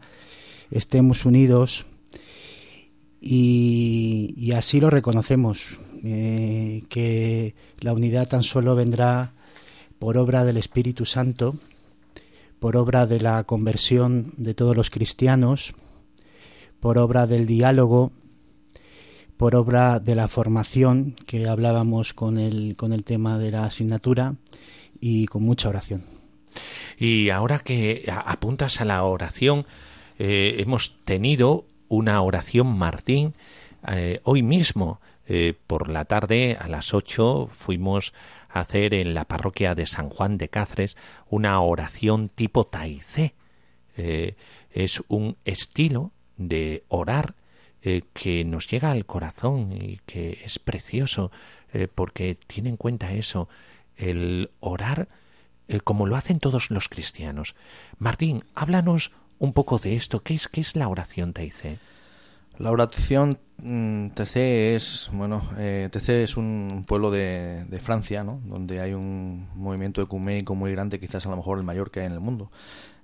estemos 0.71 1.25
unidos 1.25 1.85
y 3.21 4.51
así 4.55 4.79
lo 4.79 4.89
reconocemos, 4.89 5.77
eh, 6.03 6.83
que 6.89 7.55
la 7.79 7.93
unidad 7.93 8.27
tan 8.27 8.43
solo 8.43 8.75
vendrá 8.75 9.33
por 9.99 10.17
obra 10.17 10.43
del 10.43 10.57
Espíritu 10.57 11.05
Santo, 11.05 11.55
por 12.59 12.75
obra 12.77 13.05
de 13.05 13.19
la 13.19 13.43
conversión 13.45 14.33
de 14.37 14.53
todos 14.53 14.75
los 14.75 14.89
cristianos, 14.89 15.73
por 16.79 16.97
obra 16.97 17.27
del 17.27 17.47
diálogo, 17.47 18.11
por 19.37 19.55
obra 19.55 19.99
de 19.99 20.15
la 20.15 20.27
formación 20.27 21.15
que 21.25 21.47
hablábamos 21.47 22.13
con 22.13 22.37
el, 22.37 22.75
con 22.75 22.93
el 22.93 23.03
tema 23.03 23.37
de 23.37 23.51
la 23.51 23.65
asignatura 23.65 24.35
y 24.99 25.25
con 25.25 25.43
mucha 25.43 25.69
oración. 25.69 26.03
Y 26.97 27.29
ahora 27.29 27.59
que 27.59 28.05
apuntas 28.07 28.79
a 28.81 28.85
la 28.85 29.03
oración, 29.03 29.65
eh, 30.19 30.55
hemos 30.59 31.03
tenido 31.03 31.65
una 31.87 32.21
oración 32.21 32.67
Martín 32.67 33.33
eh, 33.87 34.21
hoy 34.23 34.43
mismo. 34.43 34.99
Eh, 35.27 35.53
por 35.67 35.89
la 35.89 36.05
tarde 36.05 36.57
a 36.59 36.67
las 36.67 36.93
8 36.93 37.49
fuimos 37.51 38.13
a 38.49 38.59
hacer 38.59 38.93
en 38.93 39.13
la 39.13 39.25
parroquia 39.25 39.75
de 39.75 39.85
San 39.85 40.09
Juan 40.09 40.37
de 40.37 40.49
Cáceres 40.49 40.97
una 41.29 41.59
oración 41.61 42.29
tipo 42.29 42.65
taizé. 42.65 43.35
es 43.95 45.03
un 45.07 45.37
estilo 45.45 46.11
de 46.37 46.83
orar 46.87 47.35
eh, 47.85 48.03
que 48.13 48.45
nos 48.45 48.67
llega 48.67 48.91
al 48.91 49.05
corazón 49.05 49.73
y 49.73 49.99
que 50.05 50.39
es 50.45 50.57
precioso 50.57 51.31
eh, 51.73 51.89
porque 51.93 52.37
tiene 52.47 52.69
en 52.69 52.77
cuenta 52.77 53.11
eso, 53.11 53.49
el 53.97 54.51
orar 54.61 55.09
eh, 55.67 55.81
como 55.81 56.05
lo 56.05 56.15
hacen 56.15 56.39
todos 56.39 56.71
los 56.71 56.87
cristianos. 56.87 57.55
Martín, 57.97 58.45
háblanos 58.55 59.11
un 59.37 59.51
poco 59.51 59.79
de 59.79 59.97
esto. 59.97 60.21
¿Qué 60.21 60.33
es, 60.33 60.47
qué 60.47 60.61
es 60.61 60.77
la 60.77 60.87
oración 60.87 61.33
TC? 61.33 61.77
La 62.59 62.71
oración 62.71 63.39
mm, 63.57 64.09
TC 64.09 64.75
es, 64.75 65.09
bueno, 65.11 65.41
eh, 65.57 65.89
TC 65.91 66.23
es 66.23 66.37
un 66.37 66.85
pueblo 66.87 67.09
de, 67.09 67.65
de, 67.67 67.79
Francia, 67.79 68.23
¿no? 68.23 68.41
Donde 68.45 68.79
hay 68.79 68.93
un 68.93 69.47
movimiento 69.55 70.01
ecuménico 70.01 70.53
muy 70.53 70.71
grande, 70.71 70.99
quizás 70.99 71.25
a 71.25 71.29
lo 71.29 71.35
mejor 71.35 71.57
el 71.57 71.65
mayor 71.65 71.89
que 71.89 72.01
hay 72.01 72.05
en 72.05 72.13
el 72.13 72.19
mundo. 72.19 72.51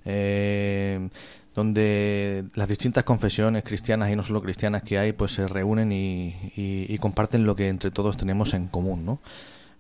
Eh, 0.06 1.10
donde 1.56 2.46
las 2.56 2.70
distintas 2.70 3.04
confesiones 3.04 3.64
cristianas 3.64 4.10
y 4.12 4.16
no 4.16 4.24
solo 4.24 4.42
cristianas 4.42 4.84
que 4.84 4.98
hay 4.98 5.12
pues 5.12 5.34
se 5.34 5.46
reúnen 5.46 5.92
y, 5.92 6.98
comparten 7.00 7.46
lo 7.46 7.56
que 7.56 7.68
entre 7.68 7.92
todos 7.92 8.16
tenemos 8.16 8.54
en 8.54 8.68
común 8.68 9.06
¿no? 9.06 9.20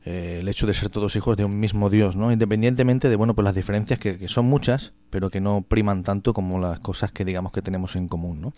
el 0.03 0.47
hecho 0.49 0.67
de 0.67 0.73
ser 0.73 0.89
todos 0.89 1.15
hijos 1.15 1.37
de 1.37 1.45
un 1.45 1.59
mismo 1.59 1.89
Dios, 1.89 2.15
¿no? 2.15 2.31
Independientemente 2.31 3.09
de, 3.09 3.15
bueno, 3.15 3.35
pues 3.35 3.43
las 3.43 3.53
diferencias 3.53 3.99
que, 3.99 4.17
que, 4.17 4.27
son 4.27 4.45
muchas, 4.45 4.93
pero 5.09 5.29
que 5.29 5.39
no 5.39 5.61
priman 5.61 6.03
tanto 6.03 6.33
como 6.33 6.57
las 6.59 6.79
cosas 6.79 7.11
que 7.11 7.23
digamos 7.23 7.51
que 7.51 7.61
tenemos 7.61 7.95
en 7.95 8.07
común, 8.07 8.41
¿no? 8.41 8.53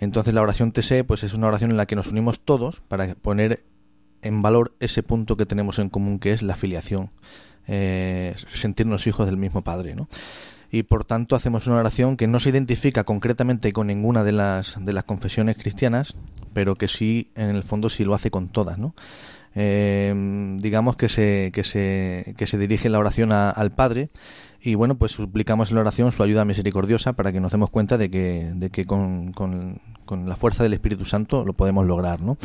Entonces 0.00 0.34
la 0.34 0.42
oración 0.42 0.72
TC, 0.72 1.04
pues 1.06 1.22
es 1.22 1.34
una 1.34 1.48
oración 1.48 1.70
en 1.70 1.76
la 1.76 1.86
que 1.86 1.96
nos 1.96 2.08
unimos 2.08 2.40
todos 2.40 2.80
para 2.88 3.14
poner 3.14 3.64
en 4.22 4.42
valor 4.42 4.74
ese 4.80 5.02
punto 5.02 5.36
que 5.36 5.46
tenemos 5.46 5.78
en 5.78 5.90
común, 5.90 6.18
que 6.18 6.32
es 6.32 6.42
la 6.42 6.56
filiación, 6.56 7.10
eh, 7.66 8.34
sentirnos 8.52 9.06
hijos 9.06 9.26
del 9.26 9.36
mismo 9.36 9.62
Padre, 9.62 9.94
¿no? 9.94 10.08
y 10.74 10.82
por 10.82 11.04
tanto 11.04 11.36
hacemos 11.36 11.68
una 11.68 11.76
oración 11.76 12.16
que 12.16 12.26
no 12.26 12.40
se 12.40 12.50
identifica 12.50 13.04
concretamente 13.04 13.72
con 13.72 13.86
ninguna 13.86 14.24
de 14.24 14.32
las, 14.32 14.76
de 14.84 14.92
las 14.92 15.04
confesiones 15.04 15.56
cristianas, 15.56 16.16
pero 16.52 16.74
que 16.74 16.88
sí, 16.88 17.30
en 17.36 17.50
el 17.50 17.62
fondo, 17.62 17.88
sí 17.88 18.04
lo 18.04 18.12
hace 18.12 18.32
con 18.32 18.48
todas, 18.48 18.76
¿no? 18.76 18.92
Eh, 19.54 20.56
digamos 20.58 20.96
que 20.96 21.08
se, 21.08 21.50
que, 21.52 21.64
se, 21.64 22.34
que 22.36 22.46
se 22.46 22.58
dirige 22.58 22.88
la 22.88 22.98
oración 22.98 23.32
al 23.32 23.72
Padre 23.72 24.10
y 24.64 24.76
bueno, 24.76 24.96
pues 24.96 25.12
suplicamos 25.12 25.68
en 25.70 25.74
la 25.74 25.82
oración 25.82 26.10
su 26.10 26.22
ayuda 26.22 26.46
misericordiosa 26.46 27.12
para 27.12 27.32
que 27.32 27.40
nos 27.40 27.52
demos 27.52 27.68
cuenta 27.68 27.98
de 27.98 28.10
que, 28.10 28.50
de 28.54 28.70
que 28.70 28.86
con, 28.86 29.32
con, 29.32 29.78
la 30.26 30.36
fuerza 30.36 30.62
del 30.62 30.72
Espíritu 30.72 31.04
Santo 31.04 31.44
lo 31.44 31.52
podemos 31.52 31.86
lograr, 31.86 32.20
¿no? 32.20 32.38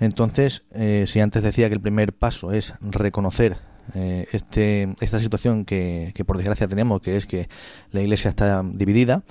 Entonces, 0.00 0.64
eh, 0.72 1.04
si 1.06 1.20
antes 1.20 1.42
decía 1.42 1.68
que 1.68 1.74
el 1.74 1.80
primer 1.80 2.14
paso 2.14 2.52
es 2.52 2.74
reconocer 2.80 3.58
eh, 3.94 4.26
este, 4.32 4.94
esta 5.00 5.18
situación 5.18 5.64
que, 5.64 6.12
que, 6.14 6.24
por 6.24 6.38
desgracia 6.38 6.66
tenemos, 6.66 7.02
que 7.02 7.16
es 7.16 7.26
que 7.26 7.48
la 7.92 8.00
Iglesia 8.00 8.30
está 8.30 8.62
dividida, 8.64 9.22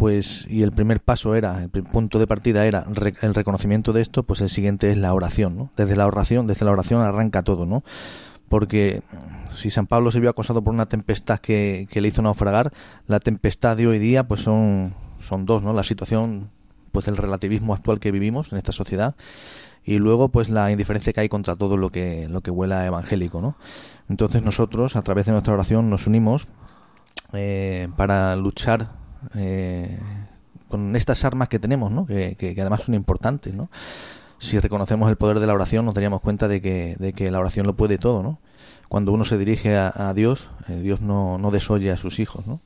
pues 0.00 0.46
y 0.48 0.62
el 0.62 0.72
primer 0.72 1.00
paso 1.00 1.34
era, 1.34 1.62
el 1.62 1.68
punto 1.68 2.18
de 2.18 2.26
partida 2.26 2.64
era 2.64 2.86
el 3.20 3.34
reconocimiento 3.34 3.92
de 3.92 4.00
esto, 4.00 4.22
pues 4.22 4.40
el 4.40 4.48
siguiente 4.48 4.90
es 4.90 4.96
la 4.96 5.12
oración, 5.12 5.58
¿no? 5.58 5.70
Desde 5.76 5.94
la 5.94 6.06
oración, 6.06 6.46
desde 6.46 6.64
la 6.64 6.70
oración 6.70 7.02
arranca 7.02 7.42
todo, 7.42 7.66
¿no? 7.66 7.84
Porque 8.48 9.02
si 9.54 9.68
San 9.68 9.86
Pablo 9.86 10.10
se 10.10 10.18
vio 10.18 10.30
acosado 10.30 10.64
por 10.64 10.72
una 10.72 10.86
tempestad 10.86 11.38
que, 11.38 11.86
que 11.90 12.00
le 12.00 12.08
hizo 12.08 12.22
naufragar, 12.22 12.72
la 13.08 13.20
tempestad 13.20 13.76
de 13.76 13.88
hoy 13.88 13.98
día 13.98 14.26
pues 14.26 14.40
son, 14.40 14.94
son 15.20 15.44
dos, 15.44 15.62
¿no? 15.62 15.74
La 15.74 15.84
situación 15.84 16.48
pues 16.92 17.04
del 17.04 17.18
relativismo 17.18 17.74
actual 17.74 18.00
que 18.00 18.10
vivimos 18.10 18.52
en 18.52 18.56
esta 18.56 18.72
sociedad 18.72 19.16
y 19.84 19.98
luego 19.98 20.30
pues 20.30 20.48
la 20.48 20.72
indiferencia 20.72 21.12
que 21.12 21.20
hay 21.20 21.28
contra 21.28 21.56
todo 21.56 21.76
lo 21.76 21.90
que 21.90 22.26
lo 22.26 22.40
que 22.40 22.50
huela 22.50 22.86
evangélico 22.86 23.40
no 23.40 23.56
entonces 24.08 24.42
nosotros 24.42 24.96
a 24.96 25.02
través 25.02 25.26
de 25.26 25.32
nuestra 25.32 25.54
oración 25.54 25.88
nos 25.88 26.06
unimos 26.06 26.48
eh, 27.32 27.88
para 27.96 28.34
luchar 28.34 28.98
eh, 29.34 29.98
con 30.68 30.94
estas 30.96 31.24
armas 31.24 31.48
que 31.48 31.58
tenemos 31.58 31.90
no 31.90 32.06
que, 32.06 32.54
además 32.60 32.82
son 32.82 32.94
importantes 32.94 33.54
no 33.54 33.70
si 34.38 34.58
reconocemos 34.58 35.10
el 35.10 35.16
poder 35.16 35.40
de 35.40 35.46
la 35.46 35.54
oración 35.54 35.84
nos 35.84 35.94
daríamos 35.94 36.20
cuenta 36.20 36.48
de 36.48 36.60
que, 36.60 36.96
de 36.98 37.12
que 37.12 37.30
la 37.30 37.40
oración 37.40 37.66
lo 37.66 37.74
puede 37.74 37.98
todo 37.98 38.22
no 38.22 38.38
cuando 38.88 39.12
uno 39.12 39.22
se 39.22 39.38
dirige 39.38 39.76
a, 39.76 40.12
Dios, 40.14 40.50
eh, 40.68 40.80
Dios 40.80 41.00
no, 41.00 41.38
no 41.38 41.52
desoye 41.52 41.92
a 41.92 41.96
sus 41.96 42.18
hijos, 42.18 42.48
¿no? 42.48 42.60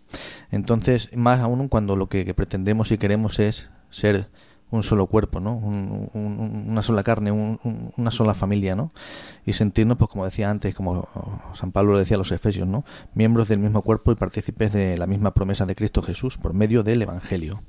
Entonces, 0.50 1.10
más 1.14 1.40
aún 1.40 1.68
cuando 1.68 1.96
lo 1.96 2.08
que 2.08 2.32
pretendemos 2.32 2.90
y 2.92 2.96
queremos 2.96 3.38
es 3.38 3.68
ser 3.90 4.30
un 4.74 4.82
solo 4.82 5.06
cuerpo, 5.06 5.40
¿no? 5.40 5.54
una 5.54 6.82
sola 6.82 7.02
carne, 7.02 7.30
una 7.32 8.10
sola 8.10 8.34
familia, 8.34 8.74
¿no? 8.74 8.92
Y 9.46 9.52
sentirnos, 9.52 9.96
pues 9.96 10.10
como 10.10 10.24
decía 10.24 10.50
antes, 10.50 10.74
como 10.74 11.08
San 11.52 11.72
Pablo 11.72 11.94
le 11.94 12.00
decía 12.00 12.16
a 12.16 12.18
los 12.18 12.32
Efesios, 12.32 12.66
¿no? 12.66 12.84
Miembros 13.14 13.48
del 13.48 13.60
mismo 13.60 13.82
cuerpo 13.82 14.12
y 14.12 14.16
partícipes 14.16 14.72
de 14.72 14.98
la 14.98 15.06
misma 15.06 15.32
promesa 15.32 15.66
de 15.66 15.74
Cristo 15.74 16.02
Jesús 16.02 16.38
por 16.38 16.54
medio 16.54 16.82
del 16.82 17.02
Evangelio. 17.02 17.62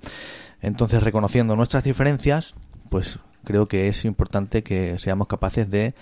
Entonces, 0.61 1.03
reconociendo 1.03 1.55
nuestras 1.55 1.83
diferencias, 1.83 2.55
pues 2.89 3.19
creo 3.43 3.67
que 3.67 3.87
es 3.87 4.03
importante 4.05 4.63
que 4.63 4.97
seamos 4.97 5.27
capaces 5.27 5.69
de, 5.69 5.93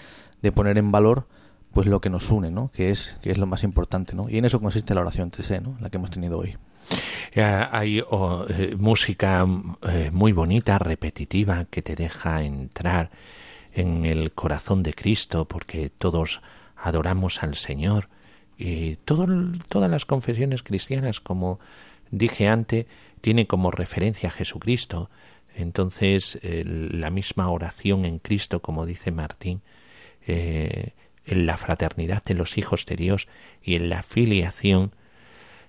de 0.41 0.51
poner 0.51 0.77
en 0.77 0.91
valor 0.91 1.27
pues 1.73 1.87
lo 1.87 1.99
que 1.99 2.09
nos 2.09 2.29
une, 2.29 2.51
¿no? 2.51 2.71
Que 2.71 2.91
es, 2.91 3.17
que 3.21 3.31
es 3.31 3.37
lo 3.37 3.47
más 3.47 3.63
importante, 3.63 4.15
¿no? 4.15 4.29
Y 4.29 4.37
en 4.37 4.45
eso 4.45 4.59
consiste 4.59 4.93
la 4.93 5.01
oración 5.01 5.31
TC, 5.31 5.61
¿no? 5.61 5.75
La 5.81 5.89
que 5.89 5.97
hemos 5.97 6.11
tenido 6.11 6.37
hoy. 6.37 6.55
Hay 7.35 7.99
eh, 7.99 8.75
música 8.77 9.45
eh, 9.87 10.11
muy 10.11 10.33
bonita, 10.33 10.77
repetitiva, 10.77 11.65
que 11.65 11.81
te 11.81 11.95
deja 11.95 12.43
entrar 12.43 13.09
en 13.73 14.05
el 14.05 14.33
corazón 14.33 14.83
de 14.83 14.93
Cristo, 14.93 15.45
porque 15.45 15.89
todos 15.89 16.41
adoramos 16.75 17.41
al 17.41 17.55
Señor. 17.55 18.09
Y 18.57 18.97
todas 18.97 19.89
las 19.89 20.05
confesiones 20.05 20.61
cristianas, 20.61 21.19
como 21.19 21.59
dije 22.11 22.47
antes, 22.47 22.85
tienen 23.21 23.47
como 23.47 23.71
referencia 23.71 24.29
a 24.29 24.31
Jesucristo. 24.31 25.09
Entonces, 25.55 26.39
la 26.43 27.09
misma 27.09 27.49
oración 27.49 28.05
en 28.05 28.19
Cristo, 28.19 28.61
como 28.61 28.85
dice 28.85 29.11
Martín, 29.11 29.61
eh, 30.27 30.91
en 31.25 31.45
la 31.45 31.57
fraternidad 31.57 32.23
de 32.23 32.33
los 32.33 32.57
hijos 32.57 32.85
de 32.85 32.95
Dios 32.95 33.27
y 33.61 33.75
en 33.75 33.89
la 33.89 34.03
filiación, 34.03 34.91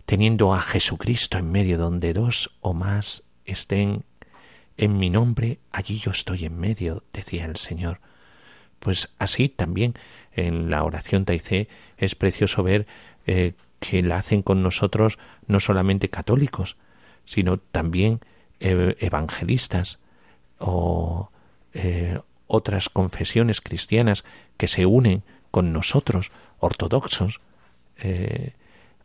teniendo 0.07 0.55
a 0.55 0.61
Jesucristo 0.61 1.39
en 1.39 1.51
medio 1.51 1.79
donde 1.79 2.13
dos 2.13 2.51
o 2.61 2.75
más 2.75 3.23
estén 3.45 4.05
en 4.77 4.99
mi 4.99 5.11
nombre, 5.11 5.59
allí 5.73 5.99
yo 5.99 6.11
estoy 6.11 6.45
en 6.45 6.59
medio, 6.59 7.05
decía 7.13 7.45
el 7.47 7.57
Señor. 7.57 8.01
Pues 8.81 9.09
así 9.19 9.49
también 9.49 9.95
en 10.33 10.71
la 10.71 10.85
oración 10.85 11.25
Taizé 11.25 11.69
es 11.97 12.15
precioso 12.15 12.63
ver 12.63 12.87
eh, 13.27 13.55
que 13.79 14.03
la 14.03 14.19
hacen 14.19 14.43
con 14.43 14.63
nosotros 14.63 15.19
no 15.47 15.61
solamente 15.61 16.11
católicos, 16.11 16.77
sino 17.25 17.59
también 17.59 18.21
eh, 18.61 18.97
evangelistas 19.01 19.99
o 20.59 21.31
eh, 21.73 22.21
otras 22.47 22.89
confesiones 22.89 23.61
cristianas 23.61 24.25
que 24.57 24.69
se 24.69 24.87
unen 24.87 25.23
con 25.51 25.73
nosotros, 25.73 26.31
ortodoxos, 26.59 27.41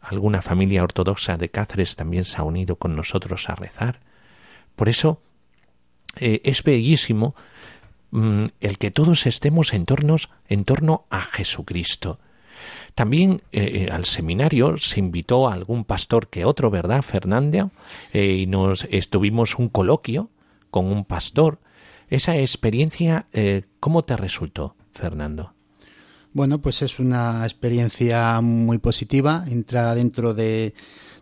Alguna 0.01 0.41
familia 0.41 0.83
ortodoxa 0.83 1.37
de 1.37 1.49
Cáceres 1.49 1.95
también 1.95 2.25
se 2.25 2.37
ha 2.37 2.43
unido 2.43 2.77
con 2.77 2.95
nosotros 2.95 3.49
a 3.49 3.55
rezar. 3.55 3.99
Por 4.75 4.87
eso 4.89 5.21
eh, 6.15 6.41
es 6.43 6.63
bellísimo 6.63 7.35
mm, 8.11 8.45
el 8.59 8.77
que 8.77 8.91
todos 8.91 9.25
estemos 9.25 9.73
en, 9.73 9.85
en 10.47 10.63
torno 10.63 11.05
a 11.09 11.21
Jesucristo. 11.21 12.19
También 12.95 13.41
eh, 13.51 13.87
eh, 13.87 13.89
al 13.91 14.05
seminario 14.05 14.77
se 14.77 14.99
invitó 14.99 15.47
a 15.47 15.53
algún 15.53 15.85
pastor 15.85 16.27
que 16.27 16.45
otro, 16.45 16.69
¿verdad, 16.69 17.01
Fernanda? 17.01 17.69
y 18.13 18.45
nos 18.47 18.87
estuvimos 18.89 19.55
un 19.55 19.69
coloquio 19.69 20.29
con 20.71 20.85
un 20.85 21.05
pastor. 21.05 21.59
Esa 22.09 22.37
experiencia, 22.37 23.27
¿cómo 23.79 24.03
te 24.03 24.17
resultó, 24.17 24.75
Fernando? 24.91 25.53
Bueno, 26.31 26.61
pues 26.61 26.81
es 26.83 26.99
una 26.99 27.43
experiencia 27.43 28.39
muy 28.41 28.77
positiva, 28.77 29.45
entra 29.47 29.95
dentro 29.95 30.33
de, 30.33 30.73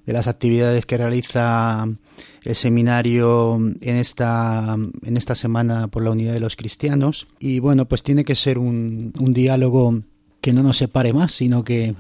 las 0.06 0.28
actividades 0.28 0.86
que 0.86 0.98
realiza 0.98 1.86
el 2.44 2.56
seminario 2.56 3.58
en 3.58 3.98
esta, 3.98 4.78
en 5.04 5.18
esta 5.18 5.36
semana 5.36 5.88
por 5.88 6.04
la 6.04 6.12
unidad 6.12 6.34
de 6.34 6.40
los 6.40 6.56
cristianos. 6.56 7.28
Y 7.40 7.60
bueno, 7.60 7.88
pues 7.88 8.04
tiene 8.04 8.24
que 8.24 8.36
ser 8.36 8.58
un, 8.58 9.14
un 9.20 9.34
diálogo 9.34 10.02
que 10.40 10.54
no 10.54 10.64
nos 10.64 10.78
separe 10.78 11.12
más, 11.12 11.34
sino 11.34 11.64
que 11.64 11.96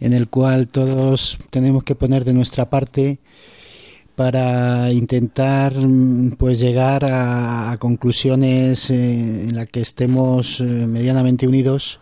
en 0.00 0.12
el 0.12 0.28
cual 0.28 0.66
todos 0.66 1.38
tenemos 1.50 1.84
que 1.84 1.94
poner 1.94 2.24
de 2.24 2.34
nuestra 2.34 2.70
parte 2.70 3.20
para 4.14 4.92
intentar 4.92 5.74
mm, 5.74 6.32
pues 6.32 6.58
llegar 6.58 7.04
a, 7.04 7.76
conclusiones 7.78 8.90
eh, 8.90 9.48
en 9.48 9.54
las 9.54 9.66
que 9.70 9.80
estemos 9.80 10.60
eh, 10.60 10.64
medianamente 10.64 11.46
unidos 11.46 12.00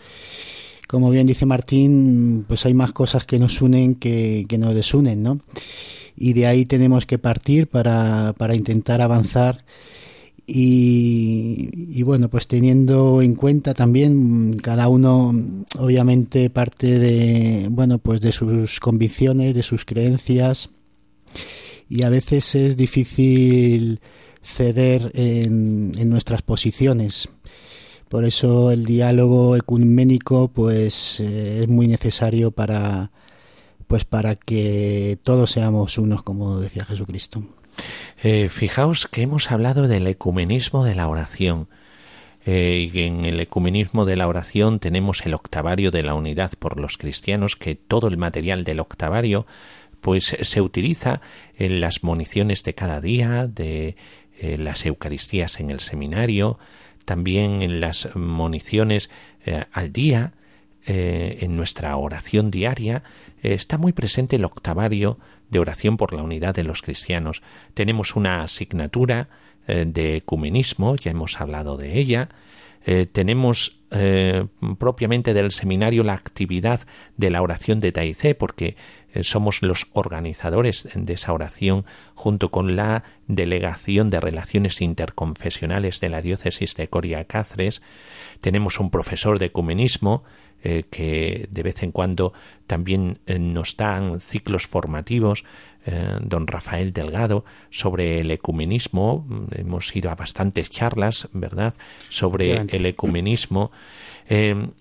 como 0.88 1.10
bien 1.10 1.26
dice 1.26 1.46
Martín 1.46 2.44
pues 2.48 2.66
hay 2.66 2.74
más 2.74 2.92
cosas 2.92 3.24
que 3.24 3.38
nos 3.38 3.62
unen 3.62 3.94
que, 3.94 4.44
que 4.48 4.58
nos 4.58 4.74
desunen 4.74 5.22
¿no? 5.22 5.40
y 6.16 6.32
de 6.32 6.46
ahí 6.46 6.64
tenemos 6.64 7.06
que 7.06 7.18
partir 7.18 7.68
para, 7.68 8.34
para 8.36 8.56
intentar 8.56 9.00
avanzar 9.00 9.64
y, 10.46 11.70
y, 11.72 12.02
bueno 12.02 12.28
pues 12.28 12.48
teniendo 12.48 13.22
en 13.22 13.36
cuenta 13.36 13.72
también 13.72 14.56
cada 14.56 14.88
uno 14.88 15.32
obviamente 15.78 16.50
parte 16.50 16.98
de 16.98 17.68
bueno 17.70 17.98
pues 17.98 18.20
de 18.20 18.32
sus 18.32 18.80
convicciones 18.80 19.54
de 19.54 19.62
sus 19.62 19.84
creencias 19.84 20.70
y 21.90 22.04
a 22.04 22.08
veces 22.08 22.54
es 22.54 22.76
difícil 22.76 24.00
ceder 24.42 25.10
en, 25.14 26.08
nuestras 26.08 26.40
posiciones. 26.40 27.28
Por 28.08 28.24
eso 28.24 28.70
el 28.70 28.86
diálogo 28.86 29.56
ecuménico 29.56 30.48
pues 30.48 31.20
eh, 31.20 31.58
es 31.60 31.68
muy 31.68 31.88
necesario 31.88 32.52
para 32.52 33.10
pues 33.86 34.04
para 34.04 34.36
que 34.36 35.18
todos 35.24 35.50
seamos 35.50 35.98
unos 35.98 36.22
como 36.22 36.60
decía 36.60 36.84
Jesucristo. 36.84 37.42
Eh, 38.22 38.48
fijaos 38.48 39.08
que 39.08 39.22
hemos 39.22 39.50
hablado 39.50 39.88
del 39.88 40.06
ecumenismo 40.06 40.84
de 40.84 40.94
la 40.94 41.08
oración. 41.08 41.68
Eh, 42.46 42.88
y 42.92 43.02
en 43.02 43.26
el 43.26 43.38
ecumenismo 43.38 44.06
de 44.06 44.16
la 44.16 44.26
oración 44.26 44.78
tenemos 44.78 45.26
el 45.26 45.34
octavario 45.34 45.90
de 45.90 46.02
la 46.02 46.14
unidad 46.14 46.52
por 46.58 46.80
los 46.80 46.96
cristianos, 46.96 47.54
que 47.54 47.74
todo 47.74 48.08
el 48.08 48.16
material 48.16 48.64
del 48.64 48.80
octavario 48.80 49.46
pues 50.00 50.36
se 50.40 50.60
utiliza 50.60 51.20
en 51.56 51.80
las 51.80 52.02
municiones 52.02 52.62
de 52.64 52.74
cada 52.74 53.00
día, 53.00 53.46
de 53.46 53.96
eh, 54.38 54.56
las 54.56 54.86
Eucaristías 54.86 55.60
en 55.60 55.70
el 55.70 55.80
seminario, 55.80 56.58
también 57.04 57.62
en 57.62 57.80
las 57.80 58.14
municiones 58.16 59.10
eh, 59.44 59.64
al 59.70 59.92
día, 59.92 60.32
eh, 60.86 61.38
en 61.42 61.56
nuestra 61.56 61.94
oración 61.96 62.50
diaria 62.50 63.02
está 63.42 63.76
muy 63.76 63.92
presente 63.92 64.36
el 64.36 64.46
octavario 64.46 65.18
de 65.50 65.58
oración 65.58 65.98
por 65.98 66.14
la 66.14 66.22
unidad 66.22 66.54
de 66.54 66.64
los 66.64 66.80
cristianos. 66.80 67.42
Tenemos 67.74 68.16
una 68.16 68.42
asignatura 68.42 69.28
de 69.66 70.16
ecumenismo, 70.16 70.96
ya 70.96 71.10
hemos 71.10 71.40
hablado 71.40 71.76
de 71.76 71.98
ella. 71.98 72.28
tenemos 73.12 73.80
propiamente 74.78 75.32
del 75.32 75.52
seminario 75.52 76.02
la 76.02 76.14
actividad 76.14 76.80
de 77.16 77.30
la 77.30 77.40
oración 77.40 77.80
de 77.80 77.92
Taizé, 77.92 78.34
porque 78.34 78.76
somos 79.22 79.62
los 79.62 79.86
organizadores 79.92 80.88
de 80.94 81.14
esa 81.14 81.32
oración 81.32 81.84
junto 82.14 82.50
con 82.50 82.76
la 82.76 83.04
Delegación 83.26 84.10
de 84.10 84.20
Relaciones 84.20 84.80
Interconfesionales 84.80 86.00
de 86.00 86.08
la 86.08 86.22
Diócesis 86.22 86.74
de 86.76 86.88
Coria 86.88 87.24
Cáceres. 87.24 87.82
Tenemos 88.40 88.80
un 88.80 88.90
profesor 88.90 89.38
de 89.38 89.46
ecumenismo 89.46 90.24
eh, 90.62 90.84
que 90.90 91.48
de 91.50 91.62
vez 91.62 91.82
en 91.82 91.90
cuando 91.90 92.34
también 92.66 93.18
eh, 93.26 93.38
nos 93.38 93.78
dan 93.78 94.20
ciclos 94.20 94.66
formativos, 94.66 95.44
eh, 95.86 96.18
don 96.20 96.46
Rafael 96.46 96.92
Delgado, 96.92 97.46
sobre 97.70 98.20
el 98.20 98.30
ecumenismo. 98.30 99.26
Hemos 99.52 99.96
ido 99.96 100.10
a 100.10 100.16
bastantes 100.16 100.68
charlas, 100.68 101.30
¿verdad?, 101.32 101.72
sobre 102.10 102.58
el 102.58 102.84
ecumenismo. 102.84 103.70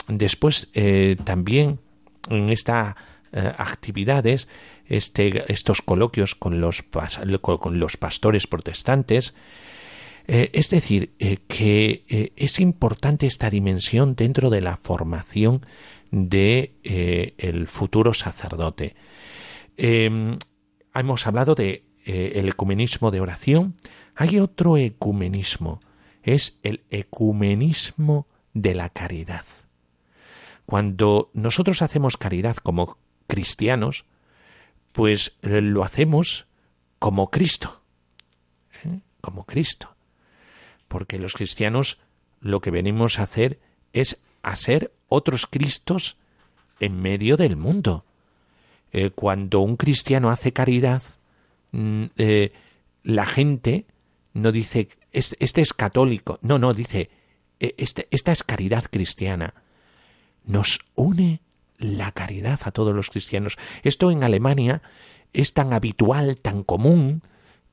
después, 0.09 0.69
también 1.23 1.79
en 2.29 2.49
estas 3.31 3.55
actividades, 3.59 4.47
este, 4.85 5.51
estos 5.51 5.81
coloquios 5.81 6.35
con 6.35 6.61
los, 6.61 6.81
con 6.81 7.79
los 7.79 7.97
pastores 7.97 8.47
protestantes, 8.47 9.33
eh, 10.31 10.51
es 10.53 10.69
decir, 10.69 11.15
eh, 11.17 11.37
que 11.47 12.05
eh, 12.07 12.33
es 12.35 12.59
importante 12.59 13.25
esta 13.25 13.49
dimensión 13.49 14.15
dentro 14.15 14.51
de 14.51 14.61
la 14.61 14.77
formación 14.77 15.65
de 16.11 16.75
el 17.39 17.67
futuro 17.67 18.13
sacerdote. 18.13 18.95
Em, 19.75 20.37
hemos 20.93 21.25
hablado 21.25 21.55
de 21.55 21.83
el 22.05 22.47
ecumenismo 22.47 23.09
de 23.09 23.21
oración. 23.21 23.75
Hay 24.15 24.37
otro 24.37 24.77
ecumenismo, 24.77 25.79
es 26.21 26.59
el 26.61 26.83
ecumenismo 26.91 28.27
de 28.53 28.75
la 28.75 28.89
caridad. 28.89 29.45
Cuando 30.67 31.31
nosotros 31.33 31.81
hacemos 31.81 32.17
caridad 32.17 32.57
como 32.57 32.99
cristianos, 33.29 34.03
pues 34.91 35.37
lo 35.41 35.85
hacemos 35.85 36.47
como 36.99 37.29
Cristo, 37.29 37.81
como 39.21 39.45
Cristo 39.45 39.95
porque 40.89 41.19
los 41.19 41.33
cristianos 41.33 41.97
lo 42.41 42.59
que 42.59 42.71
venimos 42.71 43.19
a 43.19 43.23
hacer 43.23 43.59
es 43.93 44.19
a 44.43 44.57
ser 44.57 44.91
otros 45.07 45.47
Cristos 45.47 46.17
en 46.81 47.01
medio 47.01 47.37
del 47.37 47.55
mundo. 47.55 48.03
Eh, 48.91 49.11
cuando 49.11 49.61
un 49.61 49.77
cristiano 49.77 50.29
hace 50.29 50.51
caridad, 50.51 51.03
mm, 51.71 52.05
eh, 52.17 52.51
la 53.03 53.25
gente 53.25 53.85
no 54.33 54.51
dice, 54.51 54.89
este, 55.11 55.61
es 55.61 55.73
católico, 55.73 56.39
no, 56.41 56.57
no, 56.57 56.73
dice, 56.73 57.09
e, 57.59 57.75
este, 57.77 58.07
esta 58.11 58.31
es 58.31 58.43
caridad 58.43 58.85
cristiana. 58.89 59.53
Nos 60.45 60.79
une 60.95 61.41
la 61.79 62.11
caridad 62.11 62.59
a 62.65 62.71
todos 62.71 62.93
los 62.93 63.09
cristianos. 63.09 63.57
Esto 63.83 64.11
en 64.11 64.23
Alemania 64.23 64.83
es 65.33 65.53
tan 65.53 65.73
habitual, 65.73 66.39
tan 66.39 66.63
común, 66.63 67.23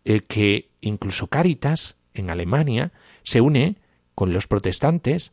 eh, 0.05 0.21
que 0.21 0.71
incluso 0.81 1.27
Caritas 1.27 1.97
en 2.14 2.31
Alemania 2.31 2.92
se 3.25 3.40
une 3.40 3.77
con 4.14 4.33
los 4.33 4.47
protestantes 4.47 5.33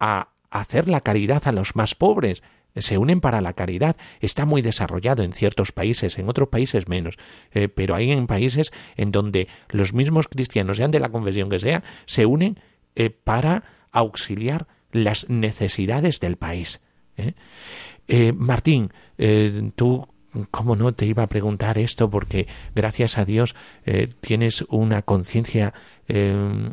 a 0.00 0.30
hacer 0.50 0.88
la 0.88 1.02
caridad 1.02 1.46
a 1.46 1.52
los 1.52 1.76
más 1.76 1.94
pobres, 1.94 2.42
se 2.74 2.98
unen 2.98 3.20
para 3.20 3.40
la 3.40 3.52
caridad. 3.52 3.96
Está 4.20 4.46
muy 4.46 4.62
desarrollado 4.62 5.22
en 5.22 5.32
ciertos 5.32 5.72
países, 5.72 6.18
en 6.18 6.28
otros 6.28 6.48
países 6.48 6.88
menos, 6.88 7.16
eh, 7.52 7.68
pero 7.68 7.94
hay 7.94 8.10
en 8.10 8.26
países 8.26 8.72
en 8.96 9.12
donde 9.12 9.48
los 9.68 9.92
mismos 9.92 10.28
cristianos, 10.28 10.76
sean 10.76 10.90
de 10.90 11.00
la 11.00 11.10
confesión 11.10 11.50
que 11.50 11.58
sea, 11.58 11.82
se 12.06 12.26
unen 12.26 12.58
eh, 12.94 13.10
para 13.10 13.64
auxiliar 13.92 14.66
las 14.90 15.28
necesidades 15.28 16.20
del 16.20 16.36
país. 16.36 16.80
¿Eh? 17.18 18.32
Martín, 18.32 18.90
tú 19.74 20.06
¿Cómo 20.50 20.76
no 20.76 20.92
te 20.92 21.06
iba 21.06 21.22
a 21.22 21.26
preguntar 21.26 21.78
esto? 21.78 22.10
Porque 22.10 22.46
gracias 22.74 23.16
a 23.16 23.24
Dios 23.24 23.56
eh, 23.86 24.08
tienes 24.20 24.62
una 24.68 25.00
conciencia, 25.00 25.72
eh, 26.06 26.68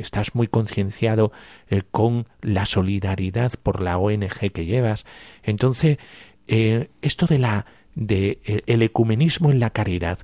estás 0.00 0.34
muy 0.34 0.48
concienciado 0.48 1.32
eh, 1.70 1.82
con 1.90 2.26
la 2.42 2.66
solidaridad 2.66 3.52
por 3.62 3.80
la 3.80 3.96
ONG 3.96 4.52
que 4.52 4.66
llevas. 4.66 5.06
Entonces, 5.42 5.98
esto 6.46 7.26
de 7.26 7.38
la 7.38 7.64
de 7.94 8.62
el 8.66 8.82
ecumenismo 8.82 9.50
en 9.50 9.60
la 9.60 9.70
caridad, 9.70 10.18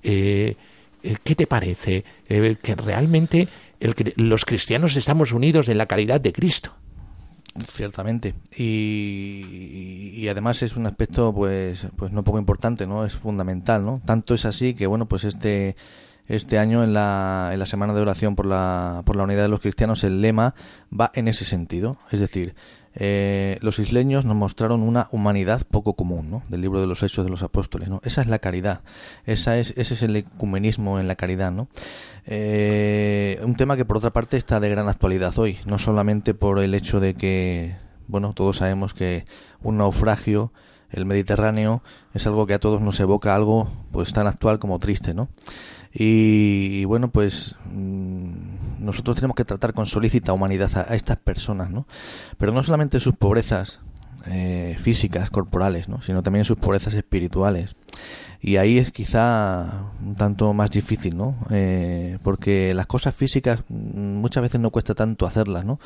¿qué 0.00 0.56
te 1.36 1.46
parece? 1.46 2.02
que 2.26 2.74
realmente 2.76 3.48
los 4.16 4.46
cristianos 4.46 4.96
estamos 4.96 5.32
unidos 5.32 5.68
en 5.68 5.76
la 5.76 5.84
caridad 5.84 6.18
de 6.18 6.32
Cristo. 6.32 6.72
Ciertamente. 7.68 8.34
Y, 8.56 10.26
además 10.28 10.62
es 10.62 10.76
un 10.76 10.86
aspecto, 10.86 11.32
pues, 11.32 11.86
pues 11.96 12.12
no 12.12 12.24
poco 12.24 12.38
importante, 12.38 12.86
¿no? 12.86 13.04
Es 13.04 13.14
fundamental, 13.14 13.82
¿no? 13.82 14.00
Tanto 14.04 14.34
es 14.34 14.44
así 14.44 14.74
que, 14.74 14.86
bueno, 14.86 15.06
pues 15.06 15.24
este, 15.24 15.76
este 16.26 16.58
año 16.58 16.82
en 16.82 16.92
la, 16.92 17.50
en 17.52 17.58
la 17.58 17.66
Semana 17.66 17.94
de 17.94 18.00
Oración 18.00 18.34
por 18.34 18.46
la, 18.46 19.02
por 19.04 19.16
la 19.16 19.22
Unidad 19.22 19.42
de 19.42 19.48
los 19.48 19.60
Cristianos, 19.60 20.04
el 20.04 20.20
lema 20.20 20.54
va 20.92 21.10
en 21.14 21.28
ese 21.28 21.44
sentido. 21.44 21.98
Es 22.10 22.20
decir, 22.20 22.54
eh, 22.98 23.58
los 23.60 23.78
isleños 23.78 24.24
nos 24.24 24.36
mostraron 24.36 24.82
una 24.82 25.08
humanidad 25.10 25.66
poco 25.70 25.94
común, 25.94 26.30
¿no? 26.30 26.42
Del 26.48 26.62
libro 26.62 26.80
de 26.80 26.86
los 26.86 27.02
Hechos 27.02 27.24
de 27.24 27.30
los 27.30 27.42
Apóstoles, 27.42 27.90
¿no? 27.90 28.00
Esa 28.04 28.22
es 28.22 28.26
la 28.26 28.38
caridad, 28.38 28.80
esa 29.26 29.58
es, 29.58 29.74
ese 29.76 29.94
es 29.94 30.02
el 30.02 30.16
ecumenismo 30.16 30.98
en 30.98 31.06
la 31.06 31.14
caridad, 31.14 31.52
¿no? 31.52 31.68
Eh, 32.24 33.38
un 33.42 33.54
tema 33.54 33.76
que 33.76 33.84
por 33.84 33.98
otra 33.98 34.14
parte 34.14 34.38
está 34.38 34.60
de 34.60 34.70
gran 34.70 34.88
actualidad 34.88 35.38
hoy, 35.38 35.58
no 35.66 35.78
solamente 35.78 36.32
por 36.32 36.58
el 36.58 36.74
hecho 36.74 36.98
de 36.98 37.12
que, 37.14 37.76
bueno, 38.08 38.32
todos 38.32 38.56
sabemos 38.56 38.94
que 38.94 39.26
un 39.62 39.76
naufragio, 39.76 40.52
el 40.90 41.04
Mediterráneo, 41.04 41.82
es 42.14 42.26
algo 42.26 42.46
que 42.46 42.54
a 42.54 42.60
todos 42.60 42.80
nos 42.80 42.98
evoca 42.98 43.34
algo 43.34 43.68
pues 43.92 44.14
tan 44.14 44.26
actual 44.26 44.58
como 44.58 44.78
triste, 44.78 45.12
¿no? 45.12 45.28
Y, 45.98 46.84
bueno, 46.84 47.08
pues 47.08 47.54
mm, 47.72 48.84
nosotros 48.84 49.16
tenemos 49.16 49.34
que 49.34 49.46
tratar 49.46 49.72
con 49.72 49.86
solícita 49.86 50.34
humanidad 50.34 50.70
a, 50.76 50.94
estas 50.94 51.18
personas, 51.18 51.70
¿no? 51.70 51.86
Pero 52.36 52.52
no 52.52 52.62
solamente 52.62 53.00
sus 53.00 53.14
pobrezas 53.14 53.80
eh, 54.26 54.76
físicas, 54.78 55.30
corporales, 55.30 55.88
¿no? 55.88 56.02
Sino 56.02 56.22
también 56.22 56.44
sus 56.44 56.58
pobrezas 56.58 56.92
espirituales. 56.92 57.76
Y 58.42 58.58
ahí 58.58 58.76
es 58.76 58.92
quizá 58.92 59.84
un 60.04 60.16
tanto 60.16 60.52
más 60.52 60.70
difícil, 60.70 61.16
¿no? 61.16 61.34
Eh, 61.48 62.18
porque 62.22 62.74
las 62.74 62.86
cosas 62.86 63.14
físicas 63.14 63.60
mm, 63.70 64.16
muchas 64.16 64.42
veces 64.42 64.60
no 64.60 64.70
cuesta 64.70 64.94
tanto 64.94 65.26
hacerlas, 65.26 65.64
¿no? 65.64 65.80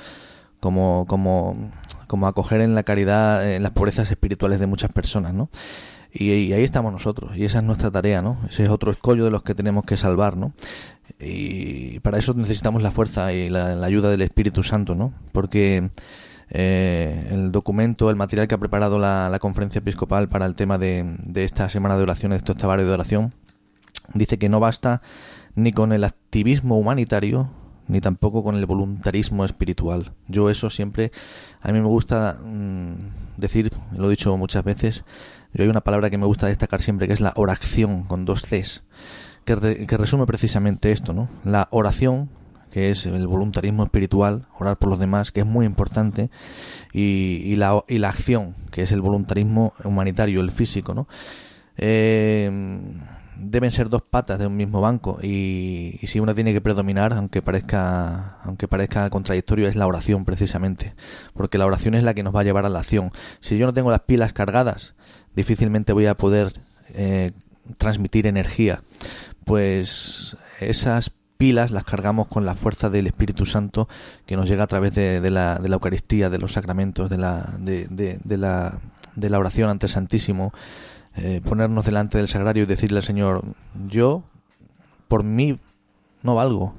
Como, 0.58 1.06
como, 1.06 1.70
como 2.08 2.26
acoger 2.26 2.62
en 2.62 2.74
la 2.74 2.82
caridad 2.82 3.46
las 3.60 3.70
pobrezas 3.70 4.10
espirituales 4.10 4.58
de 4.58 4.66
muchas 4.66 4.90
personas, 4.92 5.34
¿no? 5.34 5.50
Y, 6.12 6.52
ahí 6.52 6.64
estamos 6.64 6.92
nosotros, 6.92 7.36
y 7.36 7.44
esa 7.44 7.58
es 7.58 7.64
nuestra 7.64 7.90
tarea, 7.90 8.20
¿no? 8.20 8.38
Ese 8.48 8.64
es 8.64 8.68
otro 8.68 8.90
escollo 8.90 9.24
de 9.24 9.30
los 9.30 9.42
que 9.42 9.54
tenemos 9.54 9.84
que 9.84 9.96
salvar, 9.96 10.36
¿no? 10.36 10.52
Y 11.20 12.00
para 12.00 12.18
eso 12.18 12.34
necesitamos 12.34 12.82
la 12.82 12.90
fuerza 12.90 13.32
y 13.32 13.48
la, 13.48 13.84
ayuda 13.84 14.10
del 14.10 14.22
Espíritu 14.22 14.62
Santo, 14.62 14.94
¿no? 14.94 15.12
Porque 15.32 15.90
eh, 16.50 17.28
el 17.30 17.52
documento, 17.52 18.10
el 18.10 18.16
material 18.16 18.48
que 18.48 18.56
ha 18.56 18.58
preparado 18.58 18.98
la, 18.98 19.36
conferencia 19.40 19.78
episcopal 19.78 20.28
para 20.28 20.46
el 20.46 20.54
tema 20.54 20.78
de, 20.78 21.16
esta 21.36 21.68
semana 21.68 21.96
de 21.96 22.02
oración, 22.02 22.30
de 22.30 22.38
estos 22.38 22.56
tabarios 22.56 22.88
de 22.88 22.94
oración, 22.94 23.32
dice 24.12 24.38
que 24.38 24.48
no 24.48 24.58
basta 24.58 25.02
ni 25.54 25.72
con 25.72 25.92
el 25.92 26.02
activismo 26.02 26.76
humanitario, 26.76 27.50
ni 27.86 28.00
tampoco 28.00 28.42
con 28.42 28.56
el 28.56 28.66
voluntarismo 28.66 29.44
espiritual. 29.44 30.12
Yo 30.26 30.50
eso 30.50 30.70
siempre, 30.70 31.12
a 31.60 31.70
mí 31.70 31.80
me 31.80 31.86
gusta 31.86 32.38
mm, 32.42 32.94
decir, 33.36 33.72
lo 33.96 34.06
he 34.06 34.10
dicho 34.10 34.36
muchas 34.36 34.64
veces, 34.64 35.04
yo 35.52 35.64
hay 35.64 35.68
una 35.68 35.80
palabra 35.80 36.10
que 36.10 36.18
me 36.18 36.26
gusta 36.26 36.46
destacar 36.46 36.80
siempre, 36.80 37.06
que 37.06 37.12
es 37.12 37.20
la 37.20 37.32
oración, 37.36 38.04
con 38.04 38.24
dos 38.24 38.42
Cs, 38.42 38.82
que, 39.44 39.56
resume 39.96 40.26
precisamente 40.26 40.92
esto, 40.92 41.12
¿no? 41.12 41.28
La 41.44 41.68
oración, 41.70 42.30
que 42.70 42.90
es 42.90 43.06
el 43.06 43.26
voluntarismo 43.26 43.82
espiritual, 43.82 44.46
orar 44.58 44.76
por 44.76 44.90
los 44.90 44.98
demás, 44.98 45.32
que 45.32 45.40
es 45.40 45.46
muy 45.46 45.66
importante, 45.66 46.30
y, 46.92 47.56
la, 47.56 47.82
y 47.88 47.98
la 47.98 48.10
acción, 48.10 48.54
que 48.70 48.82
es 48.82 48.92
el 48.92 49.00
voluntarismo 49.00 49.74
humanitario, 49.84 50.40
el 50.40 50.50
físico, 50.50 50.94
¿no? 50.94 51.08
Eh, 51.76 52.50
deben 53.40 53.70
ser 53.70 53.88
dos 53.88 54.02
patas 54.02 54.38
de 54.38 54.46
un 54.46 54.56
mismo 54.56 54.80
banco 54.80 55.18
y, 55.22 55.98
si 56.02 56.20
una 56.20 56.34
tiene 56.34 56.52
que 56.52 56.60
predominar, 56.60 57.12
aunque 57.14 57.42
parezca, 57.42 58.38
aunque 58.44 58.68
parezca 58.68 59.08
contradictorio, 59.10 59.66
es 59.68 59.76
la 59.76 59.86
oración 59.86 60.24
precisamente, 60.24 60.94
porque 61.32 61.58
la 61.58 61.66
oración 61.66 61.94
es 61.94 62.04
la 62.04 62.14
que 62.14 62.22
nos 62.22 62.34
va 62.34 62.40
a 62.40 62.44
llevar 62.44 62.66
a 62.66 62.68
la 62.68 62.80
acción. 62.80 63.10
Si 63.40 63.56
yo 63.56 63.66
no 63.66 63.72
tengo 63.72 63.90
las 63.90 64.00
pilas 64.00 64.32
cargadas, 64.32 64.94
difícilmente 65.34 65.92
voy 65.92 66.06
a 66.06 66.16
poder 66.16 66.52
eh, 66.94 67.32
transmitir 67.78 68.26
energía. 68.26 68.82
Pues 69.44 70.36
esas 70.60 71.12
pilas 71.40 71.70
las 71.70 71.84
cargamos 71.84 72.28
con 72.28 72.44
la 72.44 72.54
fuerza 72.54 72.90
del 72.90 73.06
Espíritu 73.06 73.46
Santo 73.46 73.88
que 74.26 74.36
nos 74.36 74.48
llega 74.48 74.64
a 74.64 74.66
través 74.66 74.94
de, 74.94 75.30
la, 75.30 75.58
de 75.58 75.68
la, 75.68 75.76
Eucaristía, 75.76 76.28
de 76.28 76.38
los 76.38 76.52
sacramentos, 76.52 77.08
de 77.08 77.16
la, 77.16 77.54
de, 77.58 77.86
de, 77.88 78.36
la, 78.36 78.78
de 79.16 79.30
la 79.30 79.38
oración 79.38 79.70
ante 79.70 79.86
el 79.86 79.92
Santísimo, 79.92 80.52
eh, 81.16 81.40
ponernos 81.42 81.86
delante 81.86 82.18
del 82.18 82.28
sagrario 82.28 82.64
y 82.64 82.66
decirle 82.66 82.98
al 82.98 83.04
Señor, 83.04 83.42
yo 83.88 84.22
por 85.08 85.24
mí 85.24 85.56
no 86.22 86.34
valgo, 86.34 86.74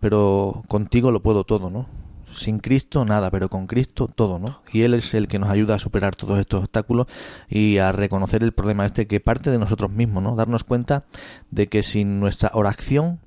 pero 0.00 0.64
contigo 0.66 1.12
lo 1.12 1.22
puedo 1.22 1.44
todo, 1.44 1.70
¿no? 1.70 1.86
Sin 2.34 2.58
Cristo 2.58 3.04
nada, 3.04 3.30
pero 3.30 3.48
con 3.48 3.66
Cristo 3.66 4.08
todo, 4.08 4.38
¿no? 4.38 4.62
Y 4.72 4.82
Él 4.82 4.94
es 4.94 5.14
el 5.14 5.28
que 5.28 5.38
nos 5.38 5.50
ayuda 5.50 5.74
a 5.74 5.78
superar 5.78 6.16
todos 6.16 6.38
estos 6.38 6.60
obstáculos 6.60 7.06
y 7.48 7.78
a 7.78 7.92
reconocer 7.92 8.42
el 8.42 8.52
problema 8.52 8.86
este 8.86 9.06
que 9.06 9.20
parte 9.20 9.50
de 9.50 9.58
nosotros 9.58 9.90
mismos, 9.90 10.22
¿no? 10.22 10.36
Darnos 10.36 10.64
cuenta 10.64 11.04
de 11.50 11.68
que 11.68 11.82
sin 11.82 12.20
nuestra 12.20 12.50
oración 12.54 13.20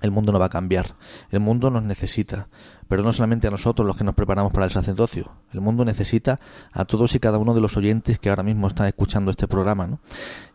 el 0.00 0.10
mundo 0.10 0.32
no 0.32 0.38
va 0.38 0.46
a 0.46 0.50
cambiar. 0.50 0.94
El 1.30 1.40
mundo 1.40 1.70
nos 1.70 1.82
necesita 1.82 2.48
pero 2.88 3.02
no 3.02 3.12
solamente 3.12 3.46
a 3.46 3.50
nosotros 3.50 3.86
los 3.86 3.96
que 3.96 4.04
nos 4.04 4.14
preparamos 4.14 4.52
para 4.52 4.64
el 4.64 4.72
sacerdocio. 4.72 5.30
El 5.52 5.60
mundo 5.60 5.84
necesita 5.84 6.40
a 6.72 6.84
todos 6.84 7.14
y 7.14 7.20
cada 7.20 7.38
uno 7.38 7.54
de 7.54 7.60
los 7.60 7.76
oyentes 7.76 8.18
que 8.18 8.30
ahora 8.30 8.42
mismo 8.42 8.66
están 8.66 8.86
escuchando 8.86 9.30
este 9.30 9.46
programa, 9.46 9.86
¿no? 9.86 10.00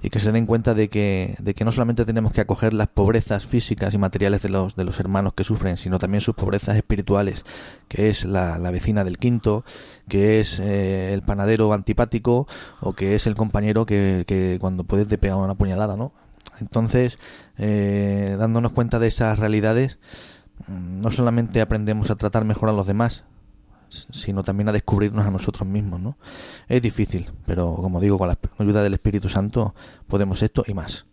Y 0.02 0.10
que 0.10 0.20
se 0.20 0.32
den 0.32 0.46
cuenta 0.46 0.74
de 0.74 0.90
que, 0.90 1.36
de 1.40 1.54
que 1.54 1.64
no 1.64 1.72
solamente 1.72 2.06
tenemos 2.06 2.34
que 2.34 2.42
acoger 2.42 2.74
las 2.74 2.88
pobrezas 2.88 3.46
físicas 3.46 3.94
y 3.94 3.98
materiales 3.98 4.42
de 4.42 4.50
los, 4.50 4.76
de 4.76 4.84
los 4.84 5.00
hermanos 5.00 5.34
que 5.34 5.44
sufren, 5.44 5.78
sino 5.78 6.00
también 6.00 6.22
sus 6.22 6.36
pobrezas 6.36 6.76
espirituales, 6.76 7.46
que 7.88 8.10
es 8.10 8.26
la, 8.26 8.58
vecina 8.72 9.04
del 9.04 9.20
quinto, 9.20 9.64
que 10.10 10.40
es 10.40 10.60
eh, 10.60 11.14
el 11.14 11.22
panadero 11.22 11.74
antipático 11.74 12.48
o 12.82 12.94
que 12.94 13.14
es 13.14 13.28
el 13.28 13.36
compañero 13.36 13.86
que, 13.86 14.24
que 14.28 14.58
cuando 14.60 14.84
puedes 14.84 15.08
te 15.08 15.20
pega 15.20 15.36
una 15.36 15.54
puñalada, 15.54 15.96
¿no? 15.96 16.12
Entonces, 16.60 17.20
eh, 17.58 18.36
dándonos 18.38 18.72
cuenta 18.74 19.00
de 19.00 19.08
esas 19.08 19.40
realidades, 19.40 20.00
no 20.68 21.12
solamente 21.12 21.62
aprendemos 21.62 22.10
a 22.12 22.16
tratar 22.16 22.46
mejor 22.46 22.70
a 22.70 22.74
los 22.74 22.88
demás, 22.88 23.24
sino 23.90 24.44
también 24.44 24.70
a 24.70 24.72
descubrirnos 24.72 25.26
a 25.26 25.32
nosotros 25.32 25.68
mismos, 25.68 26.00
¿no? 26.00 26.18
Es 26.68 26.82
difícil, 26.82 27.32
pero 27.46 27.76
como 27.76 28.00
digo, 28.00 28.18
con 28.18 28.28
la 28.28 28.38
ayuda 28.58 28.84
del 28.84 28.94
Espíritu 28.94 29.30
Santo 29.30 29.76
podemos 30.08 30.42
esto 30.42 30.64
y 30.68 30.74
más. 30.74 31.06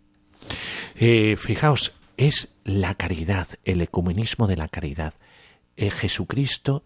Eh, 0.95 1.35
fijaos, 1.37 1.93
es 2.17 2.55
la 2.63 2.95
caridad, 2.95 3.47
el 3.63 3.81
ecumenismo 3.81 4.47
de 4.47 4.57
la 4.57 4.67
caridad. 4.67 5.15
Eh, 5.77 5.89
Jesucristo 5.89 6.83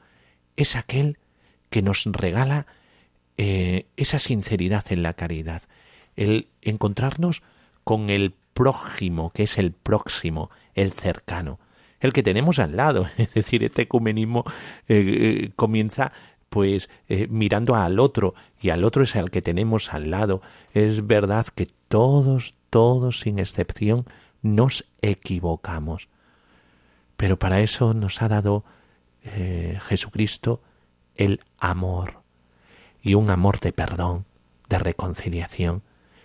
es 0.55 0.75
aquel 0.75 1.17
que 1.69 1.81
nos 1.81 2.05
regala 2.05 2.67
eh, 3.37 3.87
esa 3.97 4.19
sinceridad 4.19 4.85
en 4.89 5.03
la 5.03 5.13
caridad, 5.13 5.63
el 6.15 6.47
encontrarnos 6.61 7.43
con 7.83 8.09
el 8.09 8.33
prójimo, 8.53 9.31
que 9.31 9.43
es 9.43 9.57
el 9.57 9.71
próximo, 9.71 10.49
el 10.73 10.93
cercano 10.93 11.59
el 12.05 12.13
que 12.13 12.23
tenemos 12.23 12.59
al 12.59 12.75
lado. 12.75 13.07
Es 13.17 13.33
decir, 13.33 13.63
este 13.63 13.83
ecumenismo 13.83 14.43
eh, 14.87 15.43
eh, 15.47 15.51
comienza 15.55 16.11
pues 16.49 16.89
eh, 17.09 17.27
mirando 17.29 17.75
al 17.75 17.99
otro 17.99 18.33
y 18.61 18.69
al 18.69 18.85
otro 18.85 19.03
es 19.03 19.15
el 19.15 19.29
que 19.29 19.41
tenemos 19.41 19.93
al 19.93 20.11
lado. 20.11 20.41
Es 20.73 21.05
verdad 21.05 21.47
que 21.53 21.67
todos, 21.87 22.55
todos 22.69 23.19
sin 23.19 23.39
excepción 23.39 24.05
nos 24.41 24.87
equivocamos. 25.01 26.07
Pero 27.17 27.37
para 27.37 27.61
eso 27.61 27.93
nos 27.93 28.21
ha 28.21 28.27
dado 28.27 28.63
Jesucristo 29.87 30.61
el 31.15 31.39
amor 31.57 32.21
y 33.01 33.15
un 33.15 33.31
amor 33.31 33.59
de 33.59 33.73
perdón, 33.73 34.25
de 34.69 34.77
reconciliación. 34.77 35.81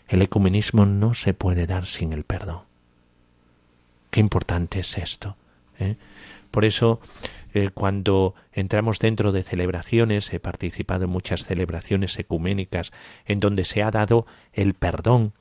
El 0.08 0.22
ecumenismo 0.22 0.84
no 0.84 1.14
se 1.14 1.32
puede 1.32 1.66
dar 1.66 1.86
sin 1.86 2.12
el 2.12 2.24
perdón. 2.24 2.62
Qué 4.10 4.20
importante 4.20 4.80
es 4.80 4.98
esto. 4.98 5.36
¿Eh? 5.80 5.96
Por 6.50 6.64
eso, 6.64 7.00
eh, 7.54 7.70
cuando 7.72 8.34
entramos 8.52 8.98
dentro 8.98 9.32
de 9.32 9.42
celebraciones, 9.42 10.32
he 10.32 10.40
participado 10.40 11.04
en 11.04 11.10
muchas 11.10 11.44
celebraciones 11.44 12.18
ecuménicas 12.18 12.92
en 13.26 13.40
donde 13.40 13.64
se 13.64 13.82
ha 13.82 13.90
dado 13.90 14.26
el 14.52 14.74
perdón, 14.74 15.32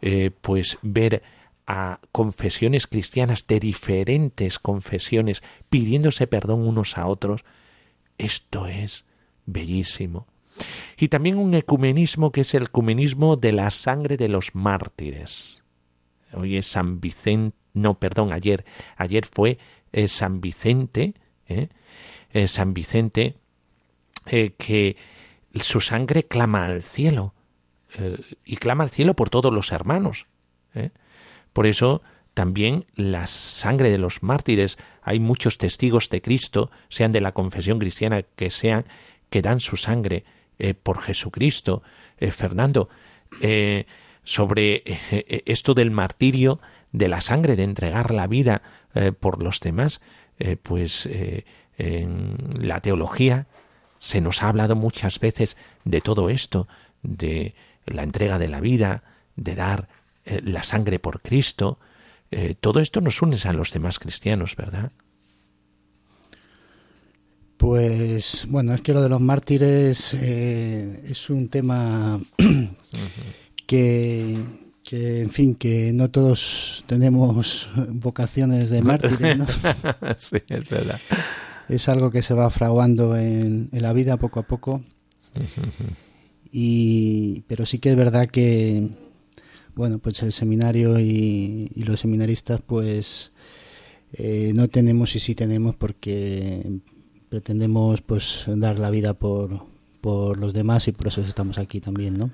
eh, 0.00 0.30
pues 0.40 0.78
ver 0.82 1.22
a 1.66 2.00
confesiones 2.10 2.86
cristianas 2.86 3.46
de 3.46 3.60
diferentes 3.60 4.58
confesiones 4.58 5.42
pidiéndose 5.70 6.26
perdón 6.26 6.66
unos 6.66 6.98
a 6.98 7.06
otros, 7.06 7.44
esto 8.18 8.66
es 8.66 9.04
bellísimo. 9.46 10.26
Y 10.98 11.08
también 11.08 11.38
un 11.38 11.54
ecumenismo 11.54 12.30
que 12.30 12.42
es 12.42 12.54
el 12.54 12.64
ecumenismo 12.64 13.36
de 13.36 13.52
la 13.52 13.70
sangre 13.70 14.16
de 14.16 14.28
los 14.28 14.54
mártires. 14.54 15.64
Hoy 16.32 16.56
es 16.56 16.66
San 16.66 17.00
Vicente, 17.00 17.56
no, 17.74 17.98
perdón, 17.98 18.32
ayer, 18.32 18.64
ayer 18.96 19.24
fue 19.24 19.58
San 20.06 20.40
Vicente, 20.40 21.14
¿eh? 21.48 21.68
San 22.46 22.74
Vicente, 22.74 23.36
eh, 24.26 24.54
que 24.56 24.96
su 25.54 25.80
sangre 25.80 26.24
clama 26.24 26.64
al 26.64 26.82
cielo 26.82 27.34
eh, 27.98 28.18
y 28.44 28.56
clama 28.56 28.84
al 28.84 28.90
cielo 28.90 29.14
por 29.14 29.30
todos 29.30 29.52
los 29.52 29.72
hermanos. 29.72 30.26
Por 31.52 31.66
eso 31.66 32.00
también 32.32 32.86
la 32.94 33.26
sangre 33.26 33.90
de 33.90 33.98
los 33.98 34.22
mártires, 34.22 34.78
hay 35.02 35.20
muchos 35.20 35.58
testigos 35.58 36.08
de 36.08 36.22
Cristo, 36.22 36.70
sean 36.88 37.12
de 37.12 37.20
la 37.20 37.32
confesión 37.32 37.78
cristiana 37.78 38.22
que 38.22 38.48
sean, 38.48 38.86
que 39.28 39.42
dan 39.42 39.60
su 39.60 39.76
sangre 39.76 40.24
por 40.82 41.02
Jesucristo. 41.02 41.82
Fernando, 42.30 42.88
sobre 44.24 44.82
esto 45.44 45.74
del 45.74 45.90
martirio, 45.90 46.58
de 46.92 47.08
la 47.08 47.20
sangre, 47.20 47.56
de 47.56 47.64
entregar 47.64 48.12
la 48.12 48.26
vida 48.26 48.62
eh, 48.94 49.12
por 49.12 49.42
los 49.42 49.60
demás, 49.60 50.00
eh, 50.38 50.56
pues 50.56 51.06
eh, 51.06 51.44
en 51.78 52.36
la 52.60 52.80
teología 52.80 53.46
se 53.98 54.20
nos 54.20 54.42
ha 54.42 54.48
hablado 54.48 54.76
muchas 54.76 55.18
veces 55.18 55.56
de 55.84 56.00
todo 56.00 56.28
esto, 56.28 56.68
de 57.02 57.54
la 57.86 58.02
entrega 58.02 58.38
de 58.38 58.48
la 58.48 58.60
vida, 58.60 59.02
de 59.36 59.54
dar 59.54 59.88
la 60.24 60.62
sangre 60.62 60.98
por 61.00 61.20
Cristo. 61.20 61.78
todo 62.60 62.78
esto 62.80 63.00
nos 63.00 63.22
une 63.22 63.36
a 63.44 63.52
los 63.52 63.72
demás 63.72 63.98
cristianos, 63.98 64.54
¿verdad? 64.54 64.92
Pues 67.56 68.46
bueno, 68.48 68.74
es 68.74 68.82
que 68.82 68.92
lo 68.92 69.02
de 69.02 69.08
los 69.08 69.20
mártires 69.20 70.14
es 70.14 71.30
un 71.30 71.48
tema 71.48 72.20
que, 73.66 74.38
que 74.84 75.20
en 75.20 75.30
fin, 75.30 75.54
que 75.54 75.92
no 75.92 76.10
todos 76.10 76.84
tenemos 76.86 77.68
vocaciones 77.88 78.70
de 78.70 78.82
mártires, 78.82 79.38
¿no? 79.38 79.46
sí, 80.18 80.36
es 80.48 80.68
verdad. 80.68 81.00
Es 81.68 81.88
algo 81.88 82.10
que 82.10 82.22
se 82.22 82.34
va 82.34 82.50
fraguando 82.50 83.16
en, 83.16 83.68
la 83.72 83.92
vida 83.92 84.16
poco 84.16 84.40
a 84.40 84.42
poco. 84.42 84.82
y, 86.52 87.40
pero 87.42 87.64
sí 87.64 87.78
que 87.78 87.90
es 87.90 87.96
verdad 87.96 88.28
que, 88.28 88.88
bueno, 89.74 89.98
pues 89.98 90.22
el 90.22 90.32
seminario 90.32 90.98
y, 90.98 91.70
los 91.76 92.00
seminaristas, 92.00 92.60
pues 92.62 93.32
eh, 94.12 94.52
no 94.54 94.68
tenemos 94.68 95.14
y 95.14 95.20
sí 95.20 95.34
tenemos 95.34 95.76
porque 95.76 96.80
pretendemos 97.28 98.02
pues 98.02 98.44
dar 98.46 98.78
la 98.78 98.90
vida 98.90 99.14
por, 99.14 99.64
por 100.02 100.36
los 100.36 100.52
demás 100.52 100.88
y 100.88 100.92
por 100.92 101.06
eso 101.06 101.22
estamos 101.22 101.56
aquí 101.56 101.80
también, 101.80 102.18
¿no? 102.18 102.30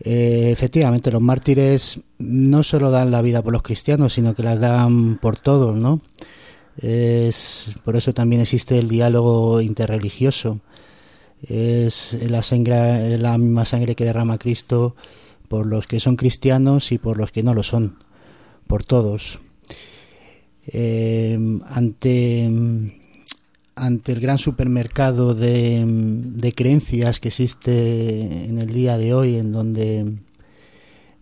Eh, 0.00 0.50
efectivamente, 0.52 1.10
los 1.10 1.22
mártires 1.22 2.00
no 2.18 2.62
solo 2.62 2.90
dan 2.90 3.10
la 3.10 3.22
vida 3.22 3.42
por 3.42 3.52
los 3.52 3.62
cristianos, 3.62 4.14
sino 4.14 4.34
que 4.34 4.42
la 4.42 4.56
dan 4.56 5.18
por 5.18 5.38
todos, 5.38 5.76
¿no? 5.76 6.00
Es, 6.76 7.74
por 7.84 7.96
eso 7.96 8.14
también 8.14 8.40
existe 8.42 8.78
el 8.78 8.88
diálogo 8.88 9.60
interreligioso. 9.60 10.60
Es 11.42 12.18
la, 12.28 12.42
sangre, 12.42 13.18
la 13.18 13.38
misma 13.38 13.64
sangre 13.64 13.94
que 13.94 14.04
derrama 14.04 14.38
Cristo 14.38 14.96
por 15.48 15.66
los 15.66 15.86
que 15.86 16.00
son 16.00 16.16
cristianos 16.16 16.92
y 16.92 16.98
por 16.98 17.16
los 17.16 17.32
que 17.32 17.42
no 17.42 17.54
lo 17.54 17.62
son, 17.62 17.98
por 18.66 18.84
todos. 18.84 19.40
Eh, 20.66 21.38
ante 21.66 22.50
ante 23.78 24.12
el 24.12 24.20
gran 24.20 24.38
supermercado 24.38 25.34
de, 25.34 26.52
creencias 26.54 27.20
que 27.20 27.28
existe 27.28 28.44
en 28.46 28.58
el 28.58 28.72
día 28.72 28.98
de 28.98 29.14
hoy, 29.14 29.36
en 29.36 29.52
donde, 29.52 30.18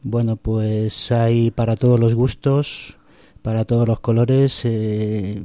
bueno, 0.03 0.37
pues 0.37 1.13
hay 1.13 1.51
para 1.51 1.77
todos 1.77 2.01
los 2.01 2.15
gustos, 2.15 2.97
para 3.43 3.65
todos 3.65 3.87
los 3.87 4.01
colores, 4.01 4.63
eh, 4.65 5.43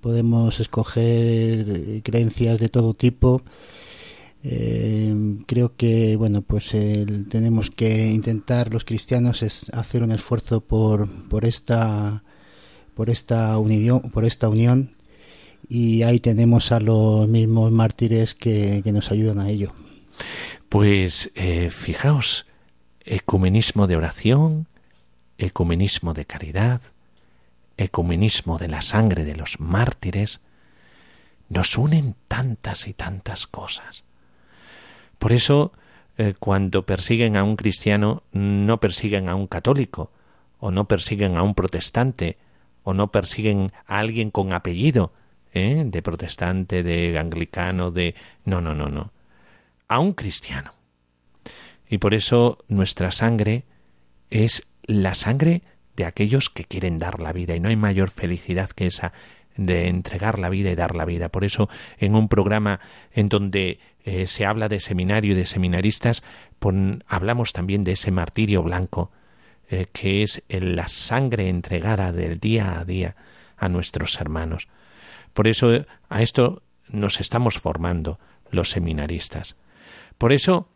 podemos 0.00 0.60
escoger 0.60 2.02
creencias 2.02 2.58
de 2.58 2.68
todo 2.68 2.94
tipo. 2.94 3.42
Eh, 4.46 5.38
creo 5.46 5.74
que 5.74 6.16
bueno 6.16 6.42
pues 6.42 6.72
tenemos 7.30 7.70
que 7.70 8.12
intentar 8.12 8.74
los 8.74 8.84
cristianos 8.84 9.42
es 9.42 9.70
hacer 9.72 10.02
un 10.02 10.12
esfuerzo 10.12 10.60
por, 10.60 11.08
por 11.30 11.46
esta 11.46 12.22
por 12.94 13.08
esta 13.08 13.56
unión 13.56 14.02
por 14.12 14.26
esta 14.26 14.50
unión 14.50 14.93
y 15.74 16.04
ahí 16.04 16.20
tenemos 16.20 16.70
a 16.70 16.78
los 16.78 17.26
mismos 17.26 17.72
mártires 17.72 18.36
que, 18.36 18.80
nos 18.92 19.10
ayudan 19.10 19.40
a 19.40 19.48
ello. 19.48 19.72
Pues 20.68 21.32
eh, 21.34 21.68
fijaos, 21.68 22.46
ecumenismo 23.04 23.88
de 23.88 23.96
oración, 23.96 24.68
ecumenismo 25.36 26.14
de 26.14 26.26
caridad, 26.26 26.80
ecumenismo 27.76 28.58
de 28.58 28.68
la 28.68 28.82
sangre 28.82 29.24
de 29.24 29.34
los 29.34 29.58
mártires, 29.58 30.40
nos 31.48 31.76
unen 31.76 32.14
tantas 32.28 32.86
y 32.86 32.92
tantas 32.92 33.48
cosas. 33.48 34.04
Por 35.18 35.32
eso, 35.32 35.72
eh, 36.18 36.34
cuando 36.38 36.86
persiguen 36.86 37.36
a 37.36 37.42
un 37.42 37.56
cristiano, 37.56 38.22
no 38.30 38.78
persiguen 38.78 39.28
a 39.28 39.34
un 39.34 39.48
católico, 39.48 40.12
o 40.60 40.70
no 40.70 40.86
persiguen 40.86 41.36
a 41.36 41.42
un 41.42 41.56
protestante, 41.56 42.38
o 42.84 42.94
no 42.94 43.10
persiguen 43.10 43.72
a 43.88 43.98
alguien 43.98 44.30
con 44.30 44.54
apellido, 44.54 45.10
¿eh? 45.54 45.82
de 45.86 46.02
protestante, 46.02 46.82
de 46.82 47.18
anglicano, 47.18 47.90
de... 47.90 48.14
No, 48.44 48.60
no, 48.60 48.74
no, 48.74 48.88
no. 48.88 49.12
A 49.88 50.00
un 50.00 50.12
cristiano. 50.12 50.72
Y 51.88 51.98
por 51.98 52.12
eso 52.12 52.58
nuestra 52.68 53.12
sangre 53.12 53.64
es 54.30 54.66
la 54.82 55.14
sangre 55.14 55.62
de 55.96 56.04
aquellos 56.04 56.50
que 56.50 56.64
quieren 56.64 56.98
dar 56.98 57.22
la 57.22 57.32
vida 57.32 57.54
y 57.54 57.60
no 57.60 57.68
hay 57.68 57.76
mayor 57.76 58.10
felicidad 58.10 58.70
que 58.70 58.86
esa 58.86 59.12
de 59.56 59.88
entregar 59.88 60.38
la 60.38 60.48
vida 60.48 60.70
y 60.70 60.74
dar 60.74 60.96
la 60.96 61.04
vida. 61.04 61.28
Por 61.28 61.44
eso, 61.44 61.68
en 61.98 62.16
un 62.16 62.28
programa 62.28 62.80
en 63.12 63.28
donde 63.28 63.78
eh, 64.04 64.26
se 64.26 64.46
habla 64.46 64.68
de 64.68 64.80
seminario 64.80 65.32
y 65.32 65.36
de 65.36 65.46
seminaristas, 65.46 66.22
hablamos 67.06 67.52
también 67.52 67.82
de 67.82 67.92
ese 67.92 68.10
martirio 68.10 68.62
blanco, 68.62 69.12
eh, 69.70 69.86
que 69.92 70.22
es 70.22 70.42
la 70.48 70.88
sangre 70.88 71.48
entregada 71.48 72.12
del 72.12 72.40
día 72.40 72.78
a 72.80 72.84
día 72.84 73.16
a 73.56 73.68
nuestros 73.68 74.20
hermanos. 74.20 74.68
Por 75.34 75.46
eso, 75.48 75.84
a 76.08 76.22
esto 76.22 76.62
nos 76.88 77.20
estamos 77.20 77.58
formando 77.58 78.18
los 78.50 78.70
seminaristas. 78.70 79.56
Por 80.16 80.32
eso, 80.32 80.68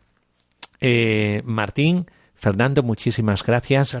eh, 0.79 1.41
Martín, 1.45 2.05
Fernando, 2.35 2.83
muchísimas 2.83 3.43
gracias. 3.43 3.97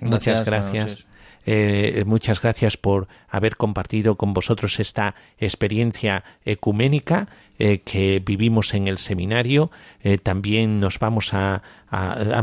Muchas 0.00 0.44
gracias. 0.44 1.06
Eh, 1.44 2.04
muchas 2.06 2.40
gracias 2.40 2.76
por 2.76 3.08
haber 3.28 3.56
compartido 3.56 4.16
con 4.16 4.32
vosotros 4.32 4.78
esta 4.78 5.16
experiencia 5.38 6.22
ecuménica 6.44 7.28
eh, 7.58 7.80
que 7.80 8.22
vivimos 8.24 8.74
en 8.74 8.86
el 8.86 8.98
seminario. 8.98 9.70
Eh, 10.02 10.18
también 10.18 10.78
nos 10.78 10.98
vamos 10.98 11.34
a, 11.34 11.62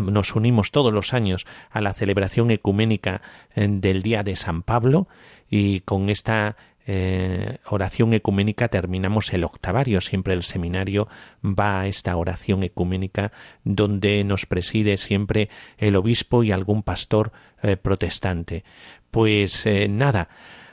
nos 0.02 0.36
unimos 0.36 0.72
todos 0.72 0.94
los 0.94 1.14
años 1.14 1.48
a 1.72 1.82
la 1.82 1.94
celebración 1.94 2.52
ecuménica 2.52 3.22
del 3.56 4.02
Día 4.02 4.24
de 4.24 4.36
San 4.36 4.64
Pablo 4.64 5.08
y 5.50 5.80
con 5.82 6.10
esta 6.10 6.56
eh, 6.92 7.60
oración 7.68 8.14
ecuménica 8.14 8.68
terminamos 8.68 9.32
el 9.34 9.44
octavario. 9.44 10.02
Siempre 10.02 10.34
el 10.34 10.42
seminario 10.42 11.08
va 11.46 11.82
a 11.82 11.88
esta 11.88 12.18
oración 12.18 12.64
ecuménica 12.64 13.32
donde 13.64 14.24
nos 14.24 14.48
preside 14.48 14.98
siempre 14.98 15.50
el 15.78 15.96
obispo 15.96 16.44
y 16.44 16.52
algún 16.52 16.82
pastor 16.82 17.32
eh, 17.62 17.78
protestante. 17.78 18.64
Pues 19.12 19.68
eh, 19.68 19.88
nada, 19.88 20.30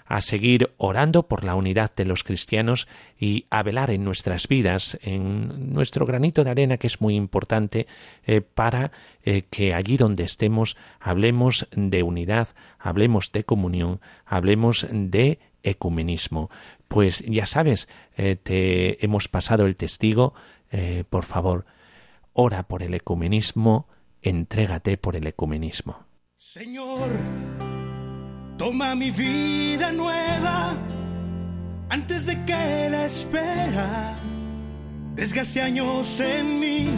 a 0.06 0.22
seguir 0.22 0.72
orando 0.78 1.28
por 1.28 1.44
la 1.44 1.54
unidad 1.54 1.94
de 1.94 2.06
los 2.06 2.24
cristianos 2.24 2.88
y 3.20 3.44
a 3.50 3.62
velar 3.62 3.90
en 3.90 4.02
nuestras 4.02 4.48
vidas, 4.48 4.98
en 5.02 5.74
nuestro 5.74 6.06
granito 6.06 6.44
de 6.44 6.50
arena 6.50 6.78
que 6.78 6.86
es 6.86 7.02
muy 7.02 7.14
importante 7.14 7.86
para 8.54 8.92
que 9.50 9.74
allí 9.74 9.96
donde 9.96 10.22
estemos 10.22 10.76
hablemos 11.00 11.66
de 11.72 12.04
unidad, 12.04 12.48
hablemos 12.78 13.32
de 13.32 13.42
comunión, 13.42 14.00
hablemos 14.24 14.86
de 14.88 15.40
ecumenismo. 15.68 16.50
Pues 16.88 17.22
ya 17.26 17.46
sabes, 17.46 17.88
eh, 18.16 18.36
te 18.36 19.04
hemos 19.04 19.28
pasado 19.28 19.66
el 19.66 19.76
testigo, 19.76 20.34
eh, 20.70 21.04
por 21.08 21.24
favor, 21.24 21.66
ora 22.32 22.62
por 22.62 22.82
el 22.82 22.94
ecumenismo, 22.94 23.88
entrégate 24.22 24.96
por 24.96 25.16
el 25.16 25.26
ecumenismo. 25.26 26.06
Señor, 26.36 27.08
toma 28.56 28.94
mi 28.94 29.10
vida 29.10 29.92
nueva 29.92 30.74
antes 31.88 32.26
de 32.26 32.44
que 32.44 32.88
la 32.90 33.04
espera 33.06 34.14
desgaste 35.14 35.62
años 35.62 36.20
en 36.20 36.60
mí. 36.60 36.88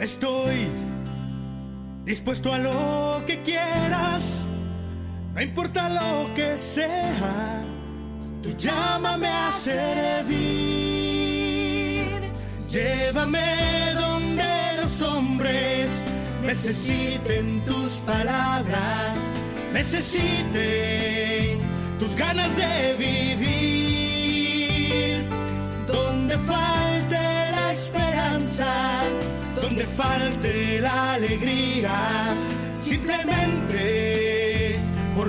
Estoy 0.00 0.68
dispuesto 2.04 2.52
a 2.52 2.58
lo 2.58 3.24
que 3.26 3.42
quieras 3.42 4.46
no 5.38 5.44
importa 5.44 5.88
lo 5.88 6.34
que 6.34 6.58
sea, 6.58 7.62
tú 8.42 8.50
llámame 8.56 9.28
a 9.28 9.52
servir. 9.52 10.34
Llévame 12.68 13.92
donde 13.94 14.42
los 14.80 15.00
hombres 15.00 16.04
necesiten 16.42 17.60
tus 17.60 18.00
palabras, 18.00 19.16
necesiten 19.72 21.60
tus 22.00 22.16
ganas 22.16 22.56
de 22.56 22.96
vivir. 22.98 23.94
Donde 25.86 26.36
falte 26.38 27.14
la 27.14 27.70
esperanza, 27.70 29.04
donde 29.54 29.84
falte 29.84 30.80
la 30.80 31.12
alegría, 31.12 32.34
simplemente 32.74 34.07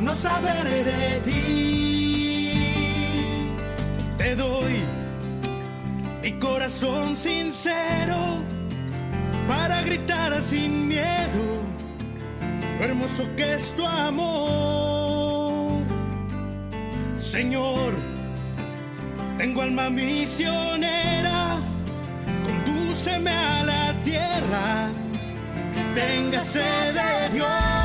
no 0.09 0.15
saber 0.15 0.65
de 0.91 1.19
ti. 1.23 2.51
Te 4.17 4.35
doy 4.35 4.83
mi 6.23 6.31
corazón 6.39 7.15
sincero 7.15 8.17
para 9.47 9.83
gritar 9.83 10.41
sin 10.41 10.87
miedo 10.87 11.43
lo 12.79 12.85
hermoso 12.85 13.23
que 13.37 13.53
es 13.53 13.75
tu 13.75 13.85
amor. 13.85 15.83
Señor, 17.19 17.93
tengo 19.37 19.61
alma 19.61 19.91
misionera, 19.91 21.57
condúceme 22.45 23.31
a 23.31 23.63
la 23.63 23.93
tierra, 24.03 24.89
tenga 25.93 26.41
sed 26.41 26.95
de 26.95 27.29
Dios. 27.35 27.78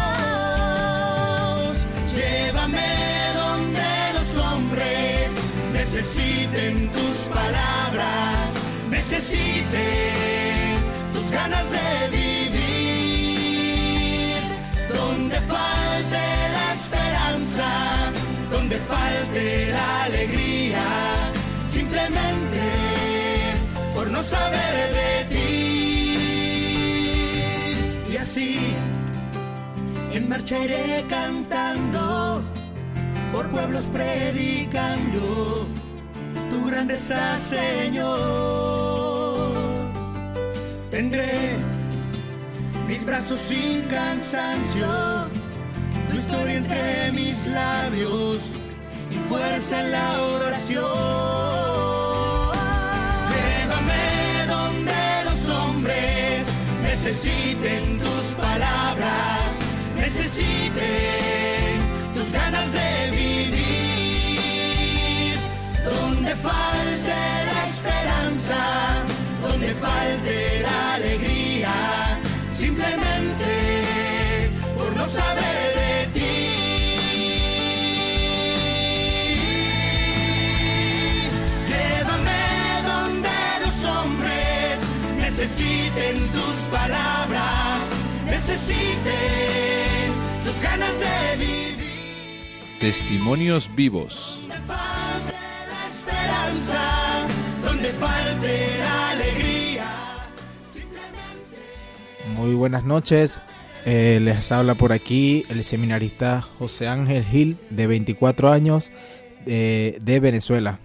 Necesiten 5.95 6.91
tus 6.91 7.29
palabras, 7.33 8.59
necesiten 8.91 10.75
tus 11.13 11.31
ganas 11.31 11.71
de 11.71 12.09
vivir. 12.11 13.23
Donde 14.93 15.37
falte 15.37 16.19
la 16.57 16.73
esperanza, 16.73 17.69
donde 18.51 18.77
falte 18.77 19.69
la 19.71 20.03
alegría, 20.05 21.31
simplemente 21.63 22.65
por 23.95 24.11
no 24.11 24.21
saber 24.21 24.75
de 24.99 25.25
ti. 25.33 25.45
Y 28.13 28.17
así 28.17 28.75
en 30.13 30.29
marcha 30.29 30.59
iré 30.59 31.05
cantando, 31.09 32.43
por 33.33 33.49
pueblos 33.49 33.85
predicando 33.93 35.69
grandeza, 36.75 37.39
Señor. 37.39 38.19
Tendré 40.91 41.57
mis 42.89 43.05
brazos 43.05 43.39
sin 43.39 43.83
cansancio, 43.83 44.87
tu 46.11 46.17
historia 46.17 46.55
entre 46.55 47.13
mis 47.13 47.47
labios 47.47 48.59
y 49.11 49.15
fuerza 49.29 49.81
en 49.83 49.93
la 49.93 50.23
oración. 50.37 50.85
Llévame 53.33 54.47
donde 54.49 55.25
los 55.27 55.49
hombres 55.49 56.57
necesiten 56.83 57.99
tus 58.01 58.35
palabras 58.35 59.61
necesiten 59.97 61.77
tus 62.15 62.33
ganas 62.33 62.73
de 62.73 63.11
vivir. 63.11 63.34
Donde 66.25 66.41
falte 66.41 67.45
la 67.53 67.65
esperanza, 67.67 68.57
donde 69.43 69.75
falte 69.75 70.63
la 70.63 70.95
alegría, 70.95 72.19
simplemente 72.51 74.49
por 74.75 74.97
no 74.97 75.05
saber 75.05 75.75
de 75.83 76.07
ti. 76.15 76.37
Llévame 81.69 82.43
donde 82.87 83.37
los 83.67 83.85
hombres 83.85 84.89
necesiten 85.19 86.27
tus 86.29 86.57
palabras, 86.73 87.93
necesiten 88.25 89.45
ganas 90.63 91.01
de 91.01 91.37
vivir. 91.37 91.75
Testimonios 92.81 93.69
vivos. 93.75 94.41
Donde 97.65 97.93
la 98.79 99.11
alegría. 99.11 99.85
Muy 102.37 102.55
buenas 102.55 102.85
noches. 102.85 103.41
Eh, 103.87 104.19
les 104.23 104.51
habla 104.53 104.75
por 104.75 104.93
aquí 104.93 105.45
el 105.49 105.63
seminarista 105.65 106.41
José 106.41 106.89
Ángel 106.89 107.25
Gil, 107.25 107.57
de 107.71 107.87
24 107.87 108.51
años, 108.51 108.91
de 109.45 110.21
Venezuela. 110.23 110.79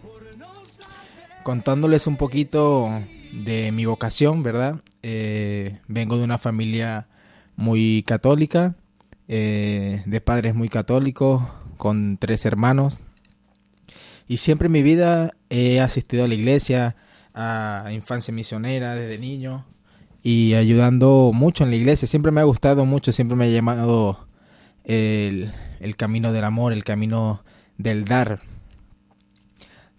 Contándoles 1.44 2.08
un 2.08 2.18
poquito 2.18 2.92
de 3.32 3.72
mi 3.72 3.86
vocación, 3.86 4.44
¿verdad? 4.44 4.82
Eh, 5.04 5.80
vengo 5.88 6.18
de 6.18 6.24
una 6.24 6.38
familia 6.38 7.08
muy 7.56 8.04
católica, 8.04 8.76
eh, 9.28 10.04
de 10.06 10.22
padres 10.22 10.56
muy 10.56 10.70
católicos, 10.70 11.44
con 11.78 12.18
tres 12.18 12.46
hermanos. 12.46 13.00
Y 14.28 14.38
siempre 14.38 14.68
en 14.68 14.74
mi 14.74 14.84
vida 14.84 15.34
he 15.50 15.80
asistido 15.80 16.24
a 16.24 16.28
la 16.28 16.36
iglesia, 16.36 16.96
a 17.34 17.90
infancia 17.92 18.34
misionera 18.34 18.96
desde 18.96 19.18
niño 19.18 19.66
y 20.24 20.54
ayudando 20.54 21.32
mucho 21.34 21.64
en 21.64 21.70
la 21.70 21.76
iglesia. 21.76 22.08
Siempre 22.08 22.32
me 22.32 22.42
ha 22.42 22.46
gustado 22.46 22.86
mucho, 22.86 23.12
siempre 23.12 23.36
me 23.36 23.46
ha 23.46 23.50
llamado 23.50 24.28
el, 24.84 25.52
el 25.80 25.96
camino 25.96 26.34
del 26.34 26.44
amor, 26.44 26.74
el 26.74 26.84
camino 26.84 27.44
del 27.78 28.06
dar. 28.06 28.42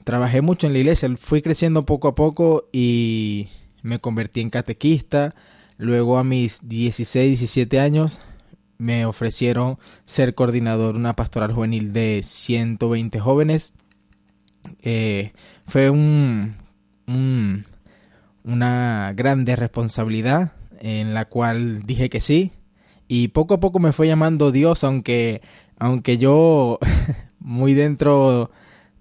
Trabajé 0.04 0.40
mucho 0.42 0.66
en 0.66 0.72
la 0.72 0.78
iglesia, 0.78 1.08
fui 1.16 1.42
creciendo 1.42 1.84
poco 1.84 2.08
a 2.08 2.14
poco 2.14 2.68
y 2.72 3.48
me 3.82 3.98
convertí 3.98 4.40
en 4.40 4.50
catequista. 4.50 5.30
Luego 5.76 6.18
a 6.18 6.24
mis 6.24 6.68
16, 6.68 7.38
17 7.38 7.80
años 7.80 8.20
me 8.78 9.04
ofrecieron 9.04 9.78
ser 10.06 10.34
coordinador 10.34 10.94
de 10.94 11.00
una 11.00 11.14
pastoral 11.14 11.52
juvenil 11.52 11.92
de 11.92 12.22
120 12.24 13.20
jóvenes. 13.20 13.74
Eh, 14.82 15.32
fue 15.66 15.90
un, 15.90 16.56
un, 17.06 17.64
una 18.44 19.12
grande 19.14 19.56
responsabilidad 19.56 20.52
en 20.80 21.14
la 21.14 21.26
cual 21.26 21.82
dije 21.82 22.08
que 22.10 22.20
sí. 22.20 22.52
Y 23.08 23.28
poco 23.28 23.54
a 23.54 23.60
poco 23.60 23.78
me 23.78 23.92
fue 23.92 24.06
llamando 24.06 24.52
Dios, 24.52 24.84
aunque, 24.84 25.42
aunque 25.78 26.18
yo 26.18 26.78
muy 27.38 27.74
dentro 27.74 28.50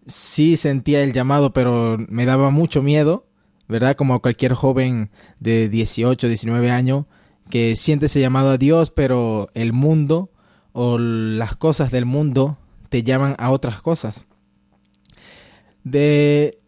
sí 0.07 0.57
sentía 0.57 1.03
el 1.03 1.13
llamado, 1.13 1.53
pero 1.53 1.97
me 2.09 2.25
daba 2.25 2.49
mucho 2.49 2.81
miedo, 2.81 3.27
¿verdad? 3.67 3.95
Como 3.95 4.21
cualquier 4.21 4.53
joven 4.53 5.11
de 5.39 5.69
18, 5.69 6.27
19 6.27 6.71
años 6.71 7.05
que 7.49 7.75
siente 7.75 8.07
ese 8.07 8.19
llamado 8.19 8.49
a 8.49 8.57
Dios, 8.57 8.91
pero 8.91 9.49
el 9.53 9.73
mundo 9.73 10.31
o 10.71 10.97
las 10.99 11.55
cosas 11.55 11.91
del 11.91 12.05
mundo 12.05 12.57
te 12.89 13.03
llaman 13.03 13.35
a 13.39 13.51
otras 13.51 13.81
cosas. 13.81 14.27
De 15.83 16.59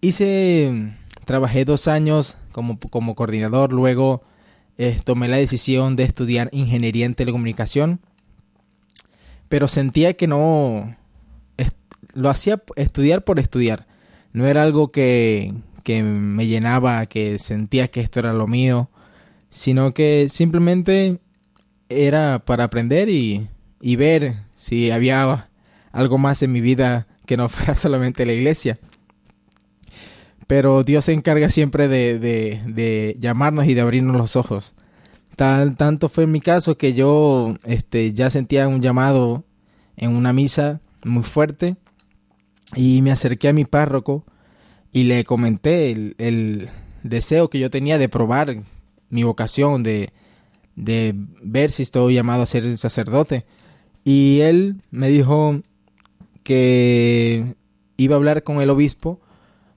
hice 0.00 0.92
trabajé 1.24 1.64
dos 1.64 1.88
años 1.88 2.38
como, 2.52 2.78
como 2.78 3.14
coordinador, 3.14 3.72
luego 3.72 4.22
eh, 4.76 4.98
tomé 5.04 5.28
la 5.28 5.36
decisión 5.36 5.96
de 5.96 6.04
estudiar 6.04 6.48
ingeniería 6.52 7.06
en 7.06 7.14
telecomunicación, 7.14 8.00
pero 9.48 9.68
sentía 9.68 10.14
que 10.14 10.26
no 10.26 10.96
lo 12.14 12.30
hacía 12.30 12.62
estudiar 12.76 13.24
por 13.24 13.38
estudiar, 13.38 13.86
no 14.32 14.46
era 14.46 14.62
algo 14.62 14.88
que, 14.88 15.52
que 15.84 16.02
me 16.02 16.46
llenaba, 16.46 17.06
que 17.06 17.38
sentía 17.38 17.88
que 17.88 18.00
esto 18.00 18.20
era 18.20 18.32
lo 18.32 18.46
mío, 18.46 18.90
sino 19.50 19.94
que 19.94 20.28
simplemente 20.28 21.20
era 21.88 22.40
para 22.44 22.64
aprender 22.64 23.08
y, 23.08 23.48
y 23.80 23.96
ver 23.96 24.36
si 24.56 24.90
había 24.90 25.48
algo 25.92 26.18
más 26.18 26.42
en 26.42 26.52
mi 26.52 26.60
vida 26.60 27.06
que 27.28 27.36
no 27.36 27.48
fuera 27.48 27.76
solamente 27.76 28.26
la 28.26 28.32
iglesia. 28.32 28.80
Pero 30.48 30.82
Dios 30.82 31.04
se 31.04 31.12
encarga 31.12 31.50
siempre 31.50 31.86
de, 31.86 32.18
de, 32.18 32.62
de 32.66 33.16
llamarnos 33.20 33.66
y 33.66 33.74
de 33.74 33.82
abrirnos 33.82 34.16
los 34.16 34.34
ojos. 34.34 34.72
Tal, 35.36 35.76
tanto 35.76 36.08
fue 36.08 36.26
mi 36.26 36.40
caso 36.40 36.76
que 36.76 36.94
yo 36.94 37.54
este, 37.64 38.12
ya 38.14 38.30
sentía 38.30 38.66
un 38.66 38.80
llamado 38.80 39.44
en 39.96 40.16
una 40.16 40.32
misa 40.32 40.80
muy 41.04 41.22
fuerte 41.22 41.76
y 42.74 43.02
me 43.02 43.12
acerqué 43.12 43.48
a 43.48 43.52
mi 43.52 43.64
párroco 43.64 44.24
y 44.90 45.04
le 45.04 45.22
comenté 45.24 45.92
el, 45.92 46.16
el 46.18 46.70
deseo 47.02 47.50
que 47.50 47.60
yo 47.60 47.70
tenía 47.70 47.98
de 47.98 48.08
probar 48.08 48.56
mi 49.10 49.22
vocación, 49.22 49.82
de, 49.82 50.12
de 50.76 51.14
ver 51.42 51.70
si 51.70 51.82
estoy 51.82 52.14
llamado 52.14 52.42
a 52.42 52.46
ser 52.46 52.76
sacerdote. 52.78 53.44
Y 54.02 54.40
él 54.40 54.82
me 54.90 55.08
dijo 55.08 55.60
que 56.48 57.56
iba 57.98 58.14
a 58.14 58.16
hablar 58.16 58.42
con 58.42 58.62
el 58.62 58.70
obispo 58.70 59.20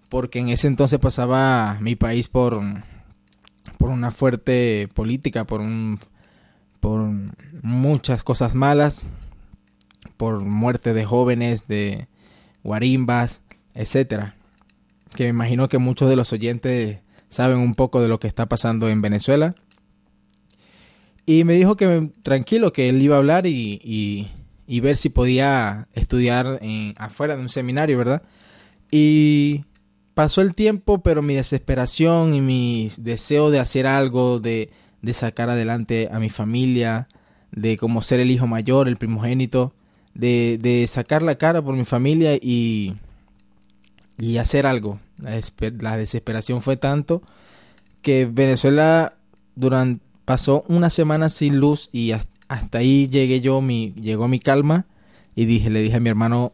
porque 0.07 0.39
en 0.39 0.47
ese 0.47 0.67
entonces 0.67 0.99
pasaba 0.99 1.77
mi 1.81 1.97
país 1.97 2.29
por, 2.29 2.61
por 3.77 3.89
una 3.89 4.11
fuerte 4.11 4.87
política, 4.95 5.45
por, 5.45 5.59
un, 5.59 5.99
por 6.79 7.09
muchas 7.61 8.23
cosas 8.23 8.55
malas, 8.55 9.05
por 10.15 10.39
muerte 10.39 10.93
de 10.93 11.03
jóvenes, 11.03 11.67
de 11.67 12.07
guarimbas, 12.63 13.41
etcétera. 13.73 14.37
Que 15.13 15.23
me 15.23 15.31
imagino 15.31 15.67
que 15.67 15.77
muchos 15.77 16.09
de 16.09 16.15
los 16.15 16.31
oyentes 16.31 16.99
saben 17.27 17.57
un 17.57 17.75
poco 17.75 18.01
de 18.01 18.07
lo 18.07 18.17
que 18.21 18.29
está 18.29 18.45
pasando 18.45 18.87
en 18.87 19.01
Venezuela. 19.01 19.55
Y 21.25 21.43
me 21.43 21.51
dijo 21.51 21.75
que 21.75 22.11
tranquilo, 22.23 22.71
que 22.71 22.87
él 22.87 23.01
iba 23.01 23.17
a 23.17 23.19
hablar 23.19 23.45
y, 23.45 23.81
y, 23.83 24.29
y 24.71 24.79
ver 24.79 24.95
si 24.95 25.09
podía 25.09 25.89
estudiar 25.91 26.57
en, 26.61 26.93
afuera 26.97 27.35
de 27.35 27.41
un 27.41 27.49
seminario, 27.49 27.97
¿verdad? 27.97 28.23
Y 28.89 29.65
pasó 30.13 30.39
el 30.39 30.55
tiempo, 30.55 31.03
pero 31.03 31.21
mi 31.21 31.35
desesperación 31.35 32.33
y 32.33 32.39
mi 32.39 32.89
deseo 32.97 33.51
de 33.51 33.59
hacer 33.59 33.85
algo, 33.85 34.39
de, 34.39 34.69
de 35.01 35.13
sacar 35.13 35.49
adelante 35.49 36.07
a 36.09 36.19
mi 36.19 36.29
familia, 36.29 37.09
de 37.51 37.75
como 37.75 38.01
ser 38.01 38.21
el 38.21 38.31
hijo 38.31 38.47
mayor, 38.47 38.87
el 38.87 38.95
primogénito, 38.95 39.73
de, 40.13 40.57
de 40.57 40.87
sacar 40.87 41.21
la 41.21 41.35
cara 41.35 41.61
por 41.61 41.75
mi 41.75 41.83
familia 41.83 42.35
y, 42.35 42.93
y 44.17 44.37
hacer 44.37 44.65
algo. 44.65 45.01
La, 45.17 45.97
desesperación 45.97 46.61
fue 46.61 46.77
tanto 46.77 47.21
que 48.01 48.25
Venezuela 48.25 49.17
durante, 49.57 50.01
pasó 50.23 50.63
una 50.69 50.89
semana 50.89 51.29
sin 51.29 51.57
luz 51.57 51.89
y 51.91 52.13
hasta 52.13 52.30
ahí 52.71 53.07
llegué 53.07 53.41
yo, 53.41 53.61
mi, 53.61 53.93
llegó 53.93 54.27
mi 54.27 54.39
calma 54.39 54.85
y 55.35 55.45
dije, 55.45 55.69
le 55.69 55.81
dije 55.81 55.97
a 55.97 55.99
mi 55.99 56.09
hermano 56.09 56.53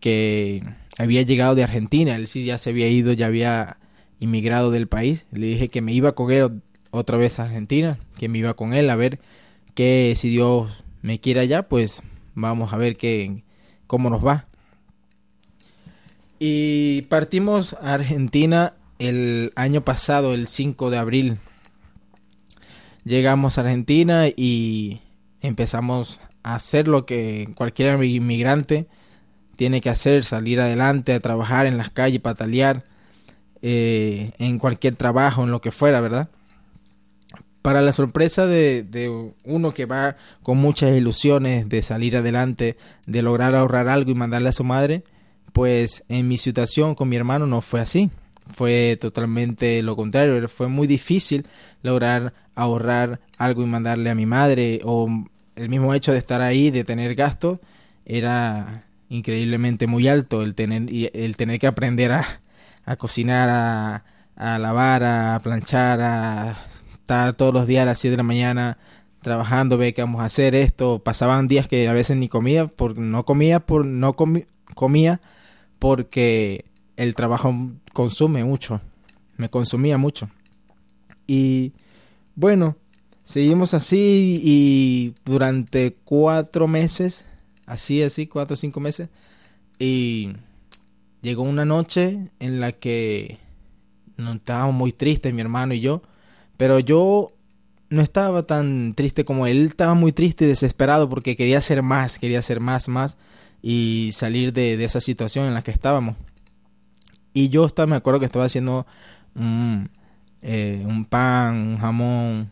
que 0.00 0.62
había 0.98 1.22
llegado 1.22 1.54
de 1.54 1.64
Argentina, 1.64 2.16
él 2.16 2.26
sí 2.26 2.44
ya 2.44 2.58
se 2.58 2.70
había 2.70 2.88
ido, 2.88 3.12
ya 3.12 3.26
había 3.26 3.78
inmigrado 4.20 4.70
del 4.70 4.86
país, 4.86 5.26
le 5.32 5.46
dije 5.46 5.68
que 5.68 5.82
me 5.82 5.92
iba 5.92 6.14
con 6.14 6.30
él 6.30 6.62
otra 6.90 7.16
vez 7.16 7.38
a 7.38 7.44
Argentina, 7.44 7.98
que 8.18 8.28
me 8.28 8.38
iba 8.38 8.54
con 8.54 8.74
él 8.74 8.88
a 8.90 8.96
ver 8.96 9.20
que 9.74 10.14
si 10.16 10.30
Dios 10.30 10.70
me 11.02 11.20
quiere 11.20 11.40
allá, 11.40 11.68
pues 11.68 12.02
vamos 12.34 12.72
a 12.72 12.78
ver 12.78 12.96
qué, 12.96 13.42
cómo 13.86 14.10
nos 14.10 14.24
va. 14.24 14.46
Y 16.38 17.02
partimos 17.02 17.74
a 17.74 17.94
Argentina 17.94 18.74
el 18.98 19.52
año 19.56 19.82
pasado, 19.82 20.34
el 20.34 20.48
5 20.48 20.90
de 20.90 20.98
abril. 20.98 21.38
Llegamos 23.04 23.56
a 23.56 23.62
Argentina 23.62 24.26
y 24.28 25.00
empezamos 25.46 26.20
a 26.42 26.54
hacer 26.54 26.88
lo 26.88 27.06
que 27.06 27.48
cualquier 27.54 28.02
inmigrante 28.04 28.86
tiene 29.56 29.80
que 29.80 29.90
hacer, 29.90 30.24
salir 30.24 30.60
adelante, 30.60 31.12
a 31.14 31.20
trabajar 31.20 31.66
en 31.66 31.78
las 31.78 31.90
calles, 31.90 32.20
patalear, 32.20 32.84
eh, 33.62 34.32
en 34.38 34.58
cualquier 34.58 34.96
trabajo, 34.96 35.44
en 35.44 35.50
lo 35.50 35.60
que 35.60 35.70
fuera, 35.70 36.00
¿verdad? 36.00 36.28
Para 37.62 37.80
la 37.80 37.92
sorpresa 37.92 38.46
de, 38.46 38.84
de, 38.84 39.32
uno 39.44 39.72
que 39.72 39.86
va 39.86 40.16
con 40.42 40.58
muchas 40.58 40.94
ilusiones 40.94 41.68
de 41.68 41.82
salir 41.82 42.16
adelante, 42.16 42.76
de 43.06 43.22
lograr 43.22 43.54
ahorrar 43.54 43.88
algo 43.88 44.10
y 44.10 44.14
mandarle 44.14 44.50
a 44.50 44.52
su 44.52 44.62
madre, 44.62 45.02
pues 45.52 46.04
en 46.08 46.28
mi 46.28 46.38
situación 46.38 46.94
con 46.94 47.08
mi 47.08 47.16
hermano 47.16 47.46
no 47.46 47.60
fue 47.60 47.80
así. 47.80 48.10
Fue 48.54 48.96
totalmente 49.00 49.82
lo 49.82 49.96
contrario. 49.96 50.48
Fue 50.48 50.68
muy 50.68 50.86
difícil 50.86 51.46
lograr 51.82 52.32
ahorrar 52.54 53.20
algo 53.38 53.62
y 53.62 53.66
mandarle 53.66 54.10
a 54.10 54.14
mi 54.14 54.26
madre 54.26 54.80
o 54.84 55.08
el 55.56 55.68
mismo 55.68 55.94
hecho 55.94 56.12
de 56.12 56.18
estar 56.18 56.40
ahí, 56.42 56.70
de 56.70 56.84
tener 56.84 57.14
gastos, 57.14 57.60
era 58.04 58.84
increíblemente 59.08 59.86
muy 59.86 60.08
alto 60.08 60.42
el 60.42 60.54
tener, 60.54 60.88
el 61.12 61.36
tener 61.36 61.58
que 61.58 61.66
aprender 61.66 62.12
a, 62.12 62.24
a 62.84 62.96
cocinar, 62.96 63.48
a, 63.48 64.04
a, 64.36 64.58
lavar, 64.58 65.02
a 65.04 65.40
planchar, 65.42 66.00
a 66.00 66.56
estar 66.92 67.34
todos 67.34 67.54
los 67.54 67.66
días 67.66 67.82
a 67.82 67.86
las 67.86 67.98
7 67.98 68.12
de 68.12 68.16
la 68.16 68.22
mañana 68.22 68.78
trabajando, 69.20 69.76
ve 69.78 69.92
que 69.92 70.02
vamos 70.02 70.20
a 70.20 70.26
hacer 70.26 70.54
esto. 70.54 71.00
Pasaban 71.00 71.48
días 71.48 71.66
que 71.66 71.88
a 71.88 71.92
veces 71.92 72.16
ni 72.16 72.28
comía, 72.28 72.68
por, 72.68 72.98
no 72.98 73.24
comía, 73.24 73.60
por, 73.60 73.84
no 73.84 74.14
comi, 74.14 74.44
comía 74.74 75.20
porque 75.78 76.64
el 76.96 77.14
trabajo 77.14 77.52
consume 77.92 78.44
mucho, 78.44 78.80
me 79.36 79.48
consumía 79.48 79.98
mucho. 79.98 80.30
Y 81.26 81.72
bueno, 82.34 82.76
seguimos 83.26 83.74
así 83.74 84.40
y 84.42 85.14
durante 85.26 85.94
cuatro 86.04 86.66
meses, 86.66 87.26
así, 87.66 88.02
así, 88.02 88.26
cuatro 88.26 88.54
o 88.54 88.56
cinco 88.56 88.80
meses, 88.80 89.10
y 89.78 90.32
llegó 91.20 91.42
una 91.42 91.66
noche 91.66 92.30
en 92.40 92.60
la 92.60 92.72
que 92.72 93.38
no 94.16 94.32
estábamos 94.32 94.74
muy 94.74 94.92
tristes, 94.92 95.34
mi 95.34 95.42
hermano 95.42 95.74
y 95.74 95.80
yo, 95.80 96.00
pero 96.56 96.78
yo 96.78 97.32
no 97.90 98.00
estaba 98.02 98.44
tan 98.44 98.94
triste 98.94 99.24
como 99.24 99.46
él. 99.46 99.66
Estaba 99.66 99.94
muy 99.94 100.12
triste 100.12 100.44
y 100.44 100.48
desesperado 100.48 101.08
porque 101.08 101.36
quería 101.36 101.58
hacer 101.58 101.82
más, 101.82 102.18
quería 102.18 102.38
hacer 102.38 102.60
más, 102.60 102.88
más 102.88 103.16
y 103.62 104.10
salir 104.12 104.52
de, 104.52 104.76
de 104.76 104.84
esa 104.84 105.00
situación 105.00 105.46
en 105.46 105.54
la 105.54 105.62
que 105.62 105.70
estábamos. 105.70 106.16
Y 107.32 107.50
yo 107.50 107.66
estaba, 107.66 107.86
me 107.86 107.96
acuerdo 107.96 108.20
que 108.20 108.26
estaba 108.26 108.46
haciendo 108.46 108.86
un, 109.34 109.90
eh, 110.42 110.82
un 110.86 111.04
pan, 111.04 111.56
un 111.56 111.78
jamón 111.78 112.50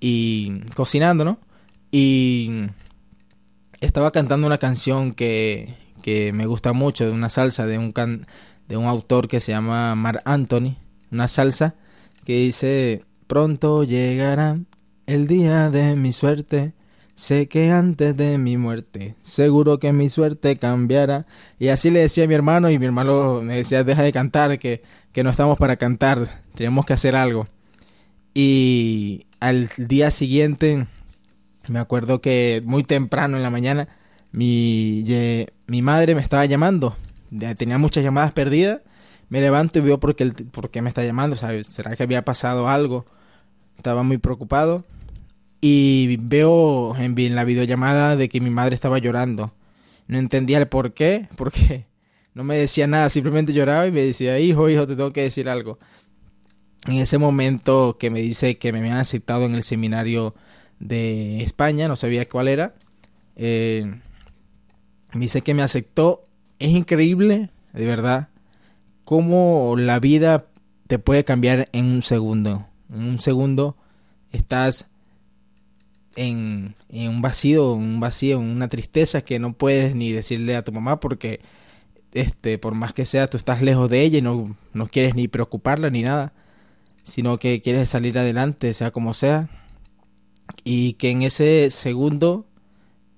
y 0.00 0.60
cocinando, 0.74 1.24
¿no? 1.24 1.38
Y 1.92 2.68
estaba 3.80 4.10
cantando 4.10 4.46
una 4.46 4.58
canción 4.58 5.12
que, 5.12 5.74
que 6.02 6.32
me 6.32 6.46
gusta 6.46 6.72
mucho, 6.72 7.06
de 7.06 7.12
una 7.12 7.28
salsa 7.28 7.66
de 7.66 7.78
un, 7.78 7.92
can, 7.92 8.26
de 8.68 8.76
un 8.76 8.86
autor 8.86 9.28
que 9.28 9.40
se 9.40 9.52
llama 9.52 9.94
Mar 9.94 10.22
Anthony, 10.24 10.76
una 11.12 11.28
salsa 11.28 11.74
que 12.24 12.38
dice, 12.38 13.04
pronto 13.26 13.84
llegará 13.84 14.58
el 15.06 15.26
día 15.26 15.70
de 15.70 15.96
mi 15.96 16.12
suerte, 16.12 16.72
sé 17.14 17.48
que 17.48 17.70
antes 17.70 18.16
de 18.16 18.38
mi 18.38 18.56
muerte, 18.56 19.16
seguro 19.22 19.78
que 19.78 19.92
mi 19.92 20.08
suerte 20.08 20.56
cambiará. 20.56 21.26
Y 21.58 21.68
así 21.68 21.90
le 21.90 22.00
decía 22.00 22.24
a 22.24 22.28
mi 22.28 22.34
hermano 22.34 22.70
y 22.70 22.78
mi 22.78 22.86
hermano 22.86 23.42
me 23.42 23.56
decía, 23.56 23.84
deja 23.84 24.02
de 24.02 24.12
cantar, 24.12 24.58
que, 24.58 24.82
que 25.12 25.24
no 25.24 25.30
estamos 25.30 25.58
para 25.58 25.76
cantar, 25.76 26.28
tenemos 26.54 26.86
que 26.86 26.92
hacer 26.92 27.16
algo. 27.16 27.46
Y 28.34 29.26
al 29.40 29.68
día 29.76 30.10
siguiente, 30.10 30.86
me 31.68 31.78
acuerdo 31.78 32.20
que 32.20 32.62
muy 32.64 32.82
temprano 32.82 33.36
en 33.36 33.42
la 33.42 33.50
mañana, 33.50 33.88
mi, 34.32 35.04
mi 35.66 35.82
madre 35.82 36.14
me 36.14 36.22
estaba 36.22 36.44
llamando. 36.44 36.96
Tenía 37.56 37.78
muchas 37.78 38.04
llamadas 38.04 38.32
perdidas. 38.32 38.80
Me 39.28 39.40
levanto 39.40 39.78
y 39.78 39.82
veo 39.82 40.00
por 40.00 40.16
qué, 40.16 40.82
me 40.82 40.88
está 40.88 41.04
llamando. 41.04 41.36
¿sabes? 41.36 41.66
¿Será 41.66 41.96
que 41.96 42.02
había 42.02 42.24
pasado 42.24 42.68
algo? 42.68 43.04
Estaba 43.76 44.02
muy 44.02 44.18
preocupado. 44.18 44.84
Y 45.60 46.16
veo 46.20 46.96
en, 46.96 47.18
en 47.18 47.34
la 47.34 47.44
videollamada 47.44 48.16
de 48.16 48.28
que 48.28 48.40
mi 48.40 48.50
madre 48.50 48.74
estaba 48.74 48.98
llorando. 48.98 49.52
No 50.06 50.18
entendía 50.18 50.58
el 50.58 50.68
por 50.68 50.92
qué, 50.92 51.28
porque 51.36 51.86
no 52.34 52.44
me 52.44 52.56
decía 52.56 52.86
nada, 52.86 53.08
simplemente 53.08 53.52
lloraba 53.52 53.86
y 53.86 53.92
me 53.92 54.00
decía, 54.00 54.38
hijo, 54.38 54.68
hijo, 54.68 54.86
te 54.86 54.96
tengo 54.96 55.12
que 55.12 55.22
decir 55.22 55.48
algo. 55.48 55.78
En 56.86 56.94
ese 56.94 57.18
momento 57.18 57.96
que 57.98 58.10
me 58.10 58.20
dice 58.20 58.58
que 58.58 58.72
me 58.72 58.78
habían 58.78 58.96
aceptado 58.96 59.44
en 59.44 59.54
el 59.54 59.64
seminario 59.64 60.34
de 60.78 61.42
España, 61.42 61.88
no 61.88 61.96
sabía 61.96 62.28
cuál 62.28 62.48
era, 62.48 62.74
eh, 63.36 64.00
me 65.12 65.20
dice 65.20 65.42
que 65.42 65.54
me 65.54 65.62
aceptó. 65.62 66.26
Es 66.58 66.70
increíble, 66.70 67.50
de 67.72 67.86
verdad, 67.86 68.28
cómo 69.04 69.74
la 69.78 69.98
vida 69.98 70.46
te 70.86 70.98
puede 70.98 71.24
cambiar 71.24 71.68
en 71.72 71.86
un 71.86 72.02
segundo. 72.02 72.66
En 72.92 73.04
un 73.04 73.18
segundo 73.18 73.76
estás 74.32 74.88
en, 76.16 76.74
un 76.88 77.22
vacío, 77.22 77.72
un 77.72 78.00
vacío, 78.00 78.40
en 78.40 78.50
una 78.50 78.68
tristeza 78.68 79.22
que 79.22 79.38
no 79.38 79.52
puedes 79.52 79.94
ni 79.94 80.12
decirle 80.12 80.56
a 80.56 80.64
tu 80.64 80.72
mamá 80.72 81.00
porque 81.00 81.40
este, 82.12 82.58
por 82.58 82.74
más 82.74 82.92
que 82.92 83.06
sea, 83.06 83.28
tú 83.28 83.36
estás 83.36 83.62
lejos 83.62 83.88
de 83.88 84.02
ella 84.02 84.18
y 84.18 84.22
no, 84.22 84.56
no 84.72 84.86
quieres 84.88 85.14
ni 85.14 85.28
preocuparla 85.28 85.90
ni 85.90 86.02
nada, 86.02 86.32
sino 87.10 87.38
que 87.38 87.60
quieres 87.60 87.88
salir 87.88 88.16
adelante, 88.16 88.72
sea 88.72 88.92
como 88.92 89.14
sea. 89.14 89.48
Y 90.62 90.92
que 90.94 91.10
en 91.10 91.22
ese 91.22 91.70
segundo 91.70 92.46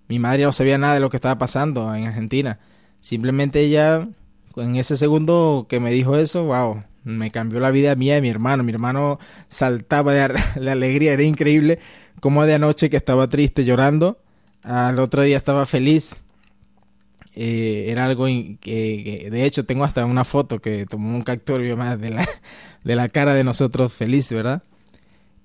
mi 0.08 0.18
madre 0.18 0.44
no 0.44 0.52
sabía 0.52 0.78
nada 0.78 0.94
de 0.94 1.00
lo 1.00 1.10
que 1.10 1.18
estaba 1.18 1.36
pasando 1.36 1.94
en 1.94 2.06
Argentina. 2.06 2.58
Simplemente 3.00 3.60
ella, 3.60 4.08
en 4.56 4.76
ese 4.76 4.96
segundo 4.96 5.66
que 5.68 5.78
me 5.78 5.90
dijo 5.90 6.16
eso, 6.16 6.44
wow, 6.44 6.82
me 7.04 7.30
cambió 7.30 7.60
la 7.60 7.70
vida 7.70 7.94
mía 7.94 8.16
y 8.16 8.22
mi 8.22 8.30
hermano. 8.30 8.62
Mi 8.62 8.72
hermano 8.72 9.18
saltaba 9.48 10.14
de, 10.14 10.34
de 10.60 10.70
alegría, 10.70 11.12
era 11.12 11.22
increíble. 11.22 11.78
Como 12.20 12.46
de 12.46 12.54
anoche 12.54 12.88
que 12.88 12.96
estaba 12.96 13.26
triste 13.26 13.66
llorando, 13.66 14.22
al 14.62 14.98
otro 15.00 15.20
día 15.20 15.36
estaba 15.36 15.66
feliz. 15.66 16.16
Eh, 17.34 17.86
era 17.88 18.04
algo 18.06 18.26
que, 18.26 18.58
que- 18.60 19.28
de 19.30 19.44
hecho 19.46 19.64
tengo 19.64 19.84
hasta 19.84 20.04
una 20.04 20.24
foto 20.24 20.60
que 20.60 20.86
tomó 20.86 21.14
un 21.16 21.22
capturio 21.22 21.76
más 21.76 22.00
de 22.00 22.10
la, 22.10 22.28
de 22.84 22.96
la 22.96 23.08
cara 23.08 23.34
de 23.34 23.44
nosotros 23.44 23.94
feliz, 23.94 24.30
¿verdad? 24.30 24.62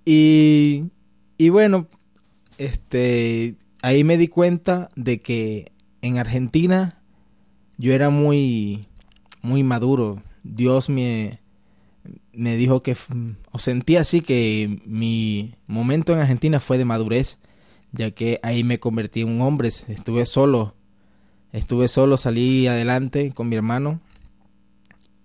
Y, 0.05 0.85
y 1.37 1.49
bueno, 1.49 1.87
este, 2.57 3.55
ahí 3.81 4.03
me 4.03 4.17
di 4.17 4.27
cuenta 4.27 4.89
de 4.95 5.21
que 5.21 5.71
en 6.01 6.17
Argentina 6.17 7.01
yo 7.77 7.93
era 7.93 8.09
muy, 8.09 8.87
muy 9.41 9.63
maduro. 9.63 10.21
Dios 10.43 10.89
me, 10.89 11.39
me 12.33 12.55
dijo 12.57 12.83
que, 12.83 12.95
o 13.51 13.59
sentí 13.59 13.97
así 13.97 14.21
que 14.21 14.79
mi 14.85 15.55
momento 15.67 16.13
en 16.13 16.19
Argentina 16.19 16.59
fue 16.59 16.77
de 16.77 16.85
madurez, 16.85 17.39
ya 17.91 18.11
que 18.11 18.39
ahí 18.43 18.63
me 18.63 18.79
convertí 18.79 19.21
en 19.21 19.29
un 19.29 19.41
hombre, 19.41 19.69
estuve 19.69 20.25
solo, 20.25 20.75
estuve 21.51 21.87
solo, 21.87 22.17
salí 22.17 22.67
adelante 22.67 23.31
con 23.31 23.49
mi 23.49 23.55
hermano 23.55 23.99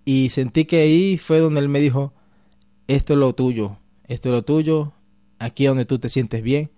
y 0.05 0.29
sentí 0.29 0.65
que 0.65 0.81
ahí 0.81 1.17
fue 1.17 1.39
donde 1.39 1.59
él 1.59 1.69
me 1.69 1.79
dijo, 1.79 2.13
esto 2.87 3.13
es 3.13 3.19
lo 3.19 3.33
tuyo, 3.33 3.77
esto 4.07 4.29
es 4.29 4.35
lo 4.35 4.43
tuyo, 4.43 4.93
aquí 5.39 5.65
es 5.65 5.69
donde 5.69 5.85
tú 5.85 5.99
te 5.99 6.09
sientes 6.09 6.43
bien, 6.43 6.71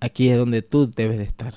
aquí 0.00 0.28
es 0.28 0.38
donde 0.38 0.62
tú 0.62 0.90
debes 0.90 1.18
de 1.18 1.24
estar. 1.24 1.54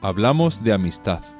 Hablamos 0.00 0.62
de 0.62 0.72
amistad. 0.72 1.35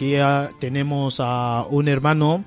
Aquí 0.00 0.16
tenemos 0.58 1.18
a 1.20 1.66
un 1.68 1.86
hermano 1.86 2.42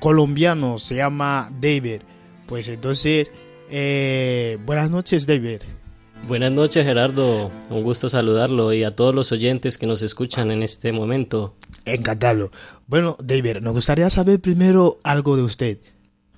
colombiano, 0.00 0.78
se 0.78 0.96
llama 0.96 1.50
David. 1.58 2.02
Pues 2.46 2.68
entonces, 2.68 3.30
eh, 3.70 4.58
buenas 4.66 4.90
noches 4.90 5.26
David. 5.26 5.62
Buenas 6.28 6.52
noches 6.52 6.84
Gerardo, 6.84 7.50
un 7.70 7.82
gusto 7.82 8.10
saludarlo 8.10 8.74
y 8.74 8.84
a 8.84 8.94
todos 8.94 9.14
los 9.14 9.32
oyentes 9.32 9.78
que 9.78 9.86
nos 9.86 10.02
escuchan 10.02 10.50
en 10.50 10.62
este 10.62 10.92
momento. 10.92 11.54
Encantado. 11.86 12.50
Bueno, 12.86 13.16
David, 13.18 13.58
nos 13.62 13.72
gustaría 13.72 14.10
saber 14.10 14.40
primero 14.40 14.98
algo 15.04 15.38
de 15.38 15.42
usted. 15.42 15.78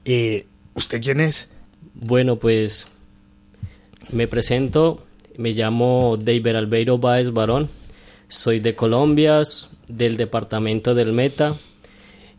Eh, 0.05 0.47
¿Usted 0.74 1.03
quién 1.03 1.20
es? 1.20 1.49
Bueno, 1.94 2.36
pues 2.36 2.86
me 4.12 4.28
presento, 4.28 5.05
me 5.38 5.51
llamo 5.51 6.16
David 6.16 6.55
Albeiro 6.55 6.99
Báez 6.99 7.32
Barón, 7.32 7.68
soy 8.28 8.61
de 8.61 8.76
Colombia, 8.76 9.42
del 9.89 10.16
departamento 10.16 10.95
del 10.95 11.12
Meta. 11.12 11.57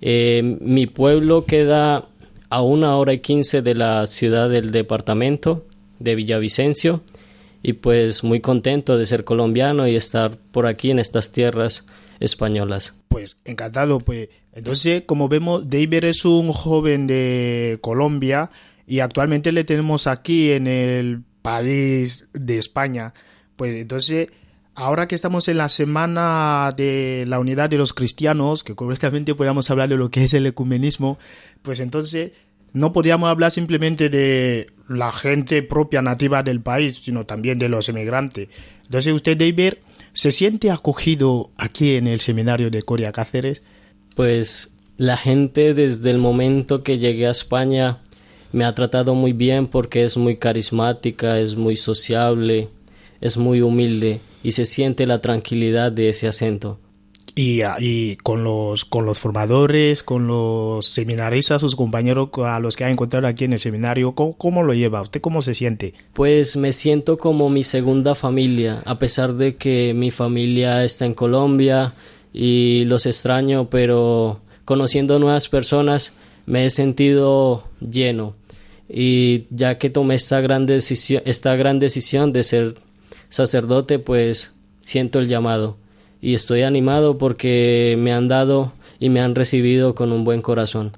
Eh, 0.02 0.58
mi 0.62 0.86
pueblo 0.88 1.46
queda 1.46 2.08
a 2.50 2.62
una 2.62 2.96
hora 2.96 3.14
y 3.14 3.20
quince 3.20 3.62
de 3.62 3.76
la 3.76 4.08
ciudad 4.08 4.50
del 4.50 4.72
departamento 4.72 5.66
de 6.00 6.16
Villavicencio 6.16 7.02
y 7.64 7.74
pues 7.74 8.24
muy 8.24 8.40
contento 8.40 8.98
de 8.98 9.06
ser 9.06 9.24
colombiano 9.24 9.88
y 9.88 9.96
estar 9.96 10.38
por 10.38 10.68
aquí 10.68 10.92
en 10.92 11.00
estas 11.00 11.32
tierras 11.32 11.86
españolas. 12.20 12.94
Pues 13.10 13.38
encantado, 13.46 14.00
pues 14.00 14.30
entonces 14.54 15.04
como 15.06 15.28
vemos 15.28 15.70
David 15.70 16.06
es 16.06 16.26
un 16.26 16.54
joven 16.54 17.08
de 17.08 17.80
Colombia 17.82 18.52
y 18.86 19.00
actualmente 19.00 19.52
le 19.52 19.64
tenemos 19.64 20.08
aquí 20.08 20.52
en 20.52 20.68
el 20.68 21.24
país 21.42 22.26
de 22.34 22.58
España. 22.58 23.14
Pues 23.56 23.76
entonces 23.76 24.30
ahora 24.78 25.08
que 25.08 25.16
estamos 25.16 25.48
en 25.48 25.58
la 25.58 25.70
semana 25.70 26.72
de 26.78 27.26
la 27.28 27.40
unidad 27.40 27.68
de 27.68 27.80
los 27.80 27.94
cristianos, 27.94 28.64
que 28.64 28.76
correctamente 28.76 29.34
podríamos 29.34 29.70
hablar 29.72 29.90
de 29.90 29.98
lo 29.98 30.12
que 30.12 30.24
es 30.24 30.36
el 30.36 30.46
ecumenismo, 30.46 31.18
pues 31.64 31.80
entonces 31.80 32.34
no 32.74 32.94
podríamos 32.94 33.28
hablar 33.28 33.52
simplemente 33.52 34.10
de 34.10 34.68
la 34.88 35.12
gente 35.12 35.64
propia 35.64 36.04
nativa 36.04 36.44
del 36.44 36.62
país, 36.62 37.02
sino 37.04 37.26
también 37.26 37.58
de 37.58 37.70
los 37.70 37.90
emigrantes. 37.90 38.50
Entonces 38.84 39.16
usted, 39.16 39.36
David, 39.36 39.74
¿se 40.14 40.32
siente 40.32 40.70
acogido 40.70 41.50
aquí 41.58 41.96
en 41.96 42.06
el 42.06 42.20
seminario 42.20 42.70
de 42.70 42.84
Coria 42.84 43.12
Cáceres? 43.12 43.64
Pues 44.16 44.76
la 44.98 45.18
gente 45.18 45.74
desde 45.74 46.12
el 46.12 46.20
momento 46.20 46.84
que 46.84 47.00
llegué 47.00 47.26
a 47.26 47.32
España 47.32 47.98
me 48.52 48.64
ha 48.64 48.76
tratado 48.76 49.16
muy 49.16 49.34
bien 49.34 49.66
porque 49.66 50.04
es 50.04 50.18
muy 50.18 50.38
carismática, 50.38 51.40
es 51.40 51.56
muy 51.56 51.78
sociable, 51.78 52.70
es 53.22 53.38
muy 53.38 53.62
humilde 53.62 54.22
y 54.44 54.52
se 54.52 54.66
siente 54.66 55.06
la 55.06 55.22
tranquilidad 55.22 55.92
de 55.92 56.10
ese 56.10 56.28
acento. 56.28 56.80
y, 57.36 57.62
y 57.80 58.16
con 58.18 58.44
los 58.44 58.84
con 58.86 59.06
los 59.06 59.20
formadores, 59.20 60.02
con 60.02 60.26
los 60.28 60.88
seminaristas, 60.88 61.62
sus 61.62 61.76
compañeros 61.76 62.30
a 62.44 62.60
los 62.60 62.76
que 62.76 62.84
ha 62.84 62.90
encontrado 62.90 63.28
aquí 63.28 63.46
en 63.46 63.54
el 63.54 63.60
seminario, 63.60 64.14
¿cómo, 64.16 64.34
cómo 64.38 64.64
lo 64.64 64.74
lleva? 64.74 65.02
¿Usted 65.02 65.22
cómo 65.22 65.42
se 65.44 65.54
siente? 65.54 65.94
Pues 66.14 66.58
me 66.58 66.72
siento 66.72 67.18
como 67.18 67.50
mi 67.50 67.64
segunda 67.64 68.16
familia, 68.16 68.82
a 68.86 68.98
pesar 68.98 69.36
de 69.36 69.56
que 69.56 69.94
mi 69.94 70.10
familia 70.10 70.84
está 70.84 71.06
en 71.06 71.14
Colombia 71.14 71.94
y 72.34 72.86
los 72.86 73.06
extraño, 73.06 73.70
pero 73.70 74.42
conociendo 74.66 75.20
nuevas 75.20 75.48
personas 75.48 76.14
me 76.48 76.66
he 76.66 76.70
sentido 76.72 77.66
lleno 77.80 78.36
y 78.90 79.46
ya 79.50 79.78
que 79.78 79.90
tomé 79.90 80.16
esta 80.16 80.42
gran 80.42 80.66
decisión, 80.66 81.22
esta 81.26 81.56
gran 81.56 81.78
decisión 81.78 82.34
de 82.34 82.44
ser 82.44 82.76
sacerdote, 83.30 84.00
pues 84.00 84.54
siento 84.82 85.20
el 85.20 85.28
llamado 85.28 85.78
y 86.22 86.34
estoy 86.34 86.64
animado 86.64 87.18
porque 87.18 87.96
me 88.00 88.14
han 88.14 88.28
dado 88.28 88.74
y 89.00 89.10
me 89.10 89.22
han 89.22 89.36
recibido 89.36 89.96
con 89.96 90.12
un 90.12 90.24
buen 90.24 90.42
corazón. 90.42 90.98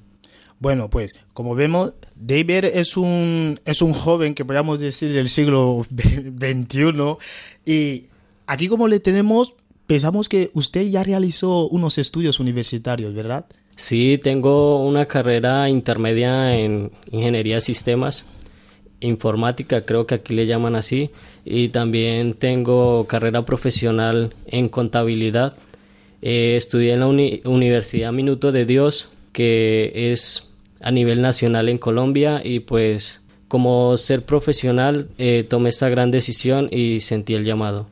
Bueno, 0.60 0.90
pues 0.90 1.14
como 1.34 1.56
vemos, 1.56 1.94
David 2.16 2.66
es 2.66 2.98
un, 2.98 3.60
es 3.66 3.82
un 3.82 3.94
joven 3.94 4.36
que 4.36 4.44
podríamos 4.44 4.80
decir 4.80 5.12
del 5.14 5.30
siglo 5.30 5.86
XXI 5.90 7.18
y 7.66 8.06
aquí 8.46 8.68
como 8.68 8.88
le 8.88 9.00
tenemos, 9.00 9.54
pensamos 9.88 10.28
que 10.28 10.52
usted 10.54 10.84
ya 10.84 11.04
realizó 11.04 11.68
unos 11.70 11.98
estudios 11.98 12.40
universitarios, 12.40 13.14
¿verdad? 13.14 13.46
Sí, 13.76 14.20
tengo 14.22 14.86
una 14.86 15.06
carrera 15.06 15.70
intermedia 15.70 16.58
en 16.58 16.92
ingeniería 17.12 17.56
de 17.56 17.62
sistemas, 17.62 18.26
informática, 19.02 19.86
creo 19.86 20.06
que 20.06 20.16
aquí 20.16 20.34
le 20.34 20.45
llaman 20.45 20.76
así, 20.76 21.12
y 21.45 21.70
también 21.70 22.34
tengo 22.34 23.06
carrera 23.08 23.45
profesional 23.45 24.34
en 24.47 24.70
contabilidad. 24.70 25.56
Eh, 26.22 26.56
estudié 26.58 26.93
en 26.93 27.00
la 27.00 27.08
Universidad 27.08 28.12
Minuto 28.12 28.52
de 28.52 28.66
Dios, 28.66 29.10
que 29.32 30.12
es 30.12 30.50
a 30.82 30.91
nivel 30.91 31.22
nacional 31.22 31.70
en 31.70 31.78
Colombia, 31.78 32.41
y 32.43 32.62
pues 32.62 33.22
como 33.47 33.97
ser 33.97 34.24
profesional 34.24 35.10
eh, 35.18 35.45
tomé 35.50 35.70
esta 35.70 35.89
gran 35.89 36.12
decisión 36.12 36.70
y 36.72 37.00
sentí 37.00 37.34
el 37.34 37.45
llamado. 37.45 37.88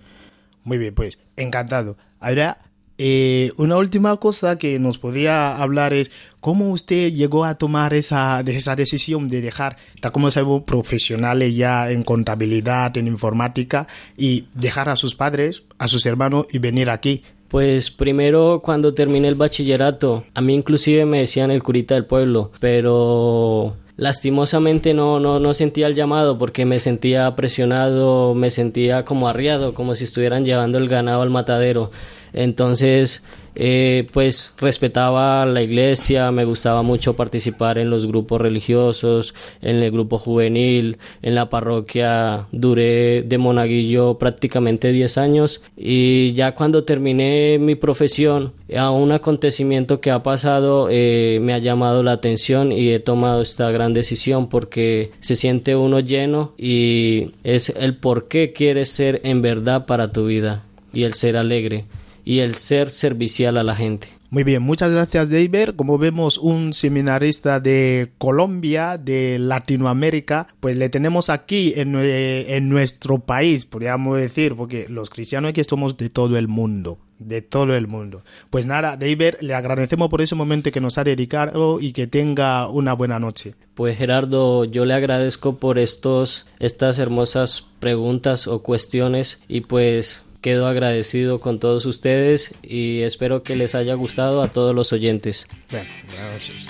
Muy 0.64 0.78
bien, 0.78 0.93
pues 0.93 1.18
encantado. 1.36 1.97
Ahora 2.20 2.60
eh, 2.98 3.52
una 3.58 3.78
última 3.78 4.16
cosa 4.18 4.58
que 4.58 4.80
nos 4.80 4.98
podía 4.98 5.56
hablar 5.56 5.93
es 5.93 6.12
cómo 6.39 6.70
usted 6.70 7.14
llegó 7.14 7.45
a 7.45 7.56
tomar 7.56 7.93
esa, 7.93 8.41
esa 8.41 8.76
decisión 8.76 9.28
de 9.28 9.41
dejar, 9.41 9.78
tal 10.02 10.12
como 10.12 10.32
sabemos, 10.32 10.64
profesionales 10.64 11.56
ya 11.56 11.91
en 11.91 12.04
contabilidad, 12.04 12.98
en 12.98 13.08
informática, 13.08 13.88
y 14.18 14.45
dejar 14.56 14.89
a 14.89 14.95
sus 14.95 15.16
padres, 15.16 15.64
a 15.78 15.88
sus 15.88 16.06
hermanos 16.06 16.48
y 16.52 16.60
venir 16.60 16.89
aquí. 16.89 17.24
Pues 17.50 17.91
primero 17.91 18.62
cuando 18.64 18.93
terminé 18.93 19.28
el 19.28 19.36
bachillerato, 19.36 20.26
a 20.34 20.41
mí 20.41 20.54
inclusive 20.54 21.06
me 21.06 21.20
decían 21.20 21.52
el 21.52 21.64
curita 21.64 21.95
del 21.95 22.06
pueblo, 22.06 22.52
pero 22.60 23.78
lastimosamente 23.98 24.93
no, 24.93 25.20
no, 25.20 25.39
no 25.39 25.54
sentía 25.54 25.88
el 25.88 25.95
llamado 25.95 26.38
porque 26.38 26.66
me 26.66 26.80
sentía 26.80 27.36
presionado, 27.36 28.36
me 28.36 28.52
sentía 28.52 29.04
como 29.04 29.28
arriado, 29.28 29.74
como 29.74 29.95
si 29.95 30.04
estuvieran 30.06 30.45
llevando 30.45 30.78
el 30.78 30.88
ganado 30.88 31.24
al 31.24 31.32
matadero. 31.32 31.91
Entonces, 32.32 33.24
eh, 33.60 34.05
pues 34.14 34.53
respetaba 34.58 35.43
la 35.47 35.64
iglesia, 35.64 36.32
me 36.32 36.45
gustaba 36.45 36.84
mucho 36.84 37.16
participar 37.16 37.80
en 37.80 37.89
los 37.89 38.05
grupos 38.05 38.39
religiosos, 38.39 39.34
en 39.64 39.78
el 39.78 39.89
grupo 39.89 40.20
juvenil, 40.20 40.99
en 41.24 41.34
la 41.34 41.49
parroquia. 41.49 42.45
Duré 42.51 43.24
de 43.24 43.38
monaguillo 43.39 44.20
prácticamente 44.20 44.91
10 44.91 45.18
años 45.18 45.62
y 45.76 46.34
ya 46.34 46.53
cuando 46.53 46.84
terminé 46.84 47.58
mi 47.60 47.74
profesión, 47.74 48.53
a 48.76 48.91
un 48.91 49.12
acontecimiento 49.12 50.01
que 50.01 50.12
ha 50.12 50.22
pasado 50.22 50.88
eh, 50.91 51.39
me 51.41 51.53
ha 51.53 51.58
llamado 51.58 52.03
la 52.03 52.12
atención 52.12 52.72
y 52.72 52.91
he 52.91 52.99
tomado 52.99 53.41
esta 53.41 53.72
gran 53.72 53.93
decisión 53.93 54.49
porque 54.49 55.12
se 55.20 55.36
siente 55.36 55.76
uno 55.76 55.99
lleno 55.99 56.53
y 56.60 57.32
es 57.43 57.70
el 57.70 57.95
por 57.95 58.28
qué 58.28 58.53
quieres 58.53 58.89
ser 58.89 59.22
en 59.24 59.41
verdad 59.41 59.88
para 59.88 60.12
tu 60.12 60.28
vida 60.28 60.64
y 60.93 61.03
el 61.03 61.14
ser 61.14 61.38
alegre 61.38 61.86
y 62.28 62.42
el 62.42 62.56
ser 62.56 62.90
servicial 62.90 63.56
a 63.58 63.64
la 63.64 63.74
gente. 63.74 64.10
Muy 64.32 64.44
bien, 64.44 64.62
muchas 64.62 64.92
gracias 64.92 65.30
David. 65.30 65.70
Como 65.78 65.98
vemos, 65.98 66.38
un 66.38 66.74
seminarista 66.74 67.62
de 67.62 68.12
Colombia, 68.18 68.98
de 68.98 69.40
Latinoamérica, 69.40 70.48
pues 70.60 70.76
le 70.76 70.90
tenemos 70.90 71.30
aquí 71.30 71.72
en, 71.78 71.96
en, 71.96 72.68
nuestro 72.68 73.20
país, 73.20 73.66
podríamos 73.66 74.20
decir, 74.20 74.58
porque 74.58 74.88
los 74.90 75.10
cristianos 75.10 75.52
aquí 75.52 75.64
somos 75.64 75.96
de 75.96 76.10
todo 76.10 76.38
el 76.38 76.50
mundo, 76.50 77.00
de 77.18 77.42
todo 77.42 77.74
el 77.78 77.88
mundo. 77.88 78.24
Pues 78.50 78.66
nada, 78.66 78.98
David, 78.98 79.36
le 79.40 79.54
agradecemos 79.54 80.10
por 80.10 80.20
ese 80.22 80.36
momento 80.36 80.70
que 80.70 80.82
nos 80.82 80.98
ha 80.98 81.06
dedicado 81.06 81.80
y 81.80 81.94
que 81.94 82.08
tenga 82.08 82.68
una 82.68 82.92
buena 82.92 83.20
noche. 83.20 83.56
Pues 83.74 83.98
Gerardo, 83.98 84.66
yo 84.66 84.84
le 84.84 84.96
agradezco 84.96 85.60
por 85.60 85.80
estos, 85.80 86.46
estas 86.60 87.00
hermosas 87.00 87.68
preguntas 87.80 88.48
o 88.48 88.64
cuestiones 88.64 89.40
y 89.48 89.62
pues 89.62 90.24
Quedo 90.42 90.68
agradecido 90.68 91.40
con 91.40 91.60
todos 91.60 91.86
ustedes 91.86 92.52
y 92.62 93.02
espero 93.02 93.44
que 93.44 93.56
les 93.56 93.76
haya 93.76 93.96
gustado 93.96 94.42
a 94.42 94.50
todos 94.50 94.76
los 94.76 94.94
oyentes. 94.94 95.48
Bueno, 95.72 95.90
gracias. 96.14 96.68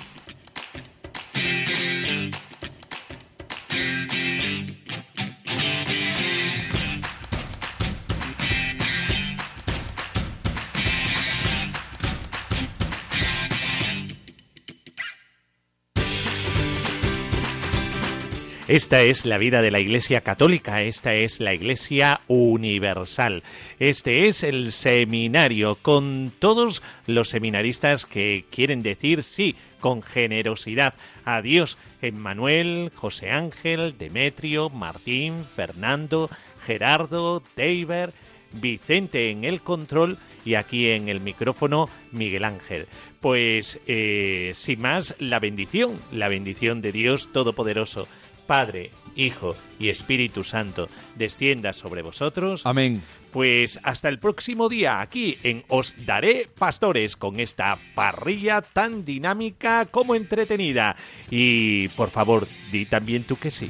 Esta 18.68 19.02
es 19.02 19.26
la 19.26 19.38
vida 19.38 19.62
de 19.62 19.72
la 19.72 19.80
Iglesia 19.80 20.20
Católica, 20.20 20.82
esta 20.82 21.14
es 21.14 21.40
la 21.40 21.54
Iglesia 21.54 22.20
Universal, 22.28 23.44
este 23.80 24.28
es 24.28 24.44
el 24.44 24.74
seminario 24.74 25.76
con 25.76 26.34
todos 26.38 26.84
los 27.06 27.30
seminaristas 27.30 28.06
que 28.06 28.44
quieren 28.52 28.84
decir 28.84 29.24
sí 29.24 29.56
con 29.80 30.04
generosidad 30.04 30.96
a 31.24 31.42
Dios, 31.42 31.78
Emmanuel, 32.02 32.92
José 32.94 33.32
Ángel, 33.32 33.98
Demetrio, 33.98 34.70
Martín, 34.70 35.46
Fernando, 35.46 36.30
Gerardo, 36.66 37.42
Deiber, 37.56 38.12
Vicente 38.52 39.30
en 39.30 39.46
el 39.46 39.62
control 39.62 40.18
y 40.44 40.56
aquí 40.56 40.90
en 40.90 41.08
el 41.08 41.22
micrófono 41.22 41.90
Miguel 42.12 42.44
Ángel. 42.44 42.88
Pues 43.20 43.80
eh, 43.88 44.52
sin 44.56 44.82
más, 44.82 45.16
la 45.20 45.40
bendición, 45.40 46.00
la 46.12 46.28
bendición 46.28 46.82
de 46.82 46.92
Dios 46.92 47.32
Todopoderoso. 47.32 48.08
Padre, 48.48 48.92
Hijo 49.16 49.56
y 49.80 49.90
Espíritu 49.90 50.44
Santo 50.44 50.90
descienda 51.16 51.74
sobre 51.74 52.02
vosotros. 52.02 52.66
Amén. 52.66 53.04
Pues 53.32 53.80
hasta 53.84 54.10
el 54.10 54.20
próximo 54.20 54.70
día 54.70 55.02
aquí 55.02 55.38
en 55.44 55.64
Os 55.68 55.96
Daré 56.06 56.48
Pastores 56.58 57.18
con 57.18 57.40
esta 57.40 57.78
parrilla 57.94 58.62
tan 58.62 59.06
dinámica 59.06 59.86
como 59.86 60.16
entretenida. 60.16 60.96
Y 61.30 61.90
por 61.90 62.10
favor, 62.10 62.48
di 62.72 62.86
también 62.86 63.24
tú 63.24 63.36
que 63.36 63.52
sí. 63.52 63.70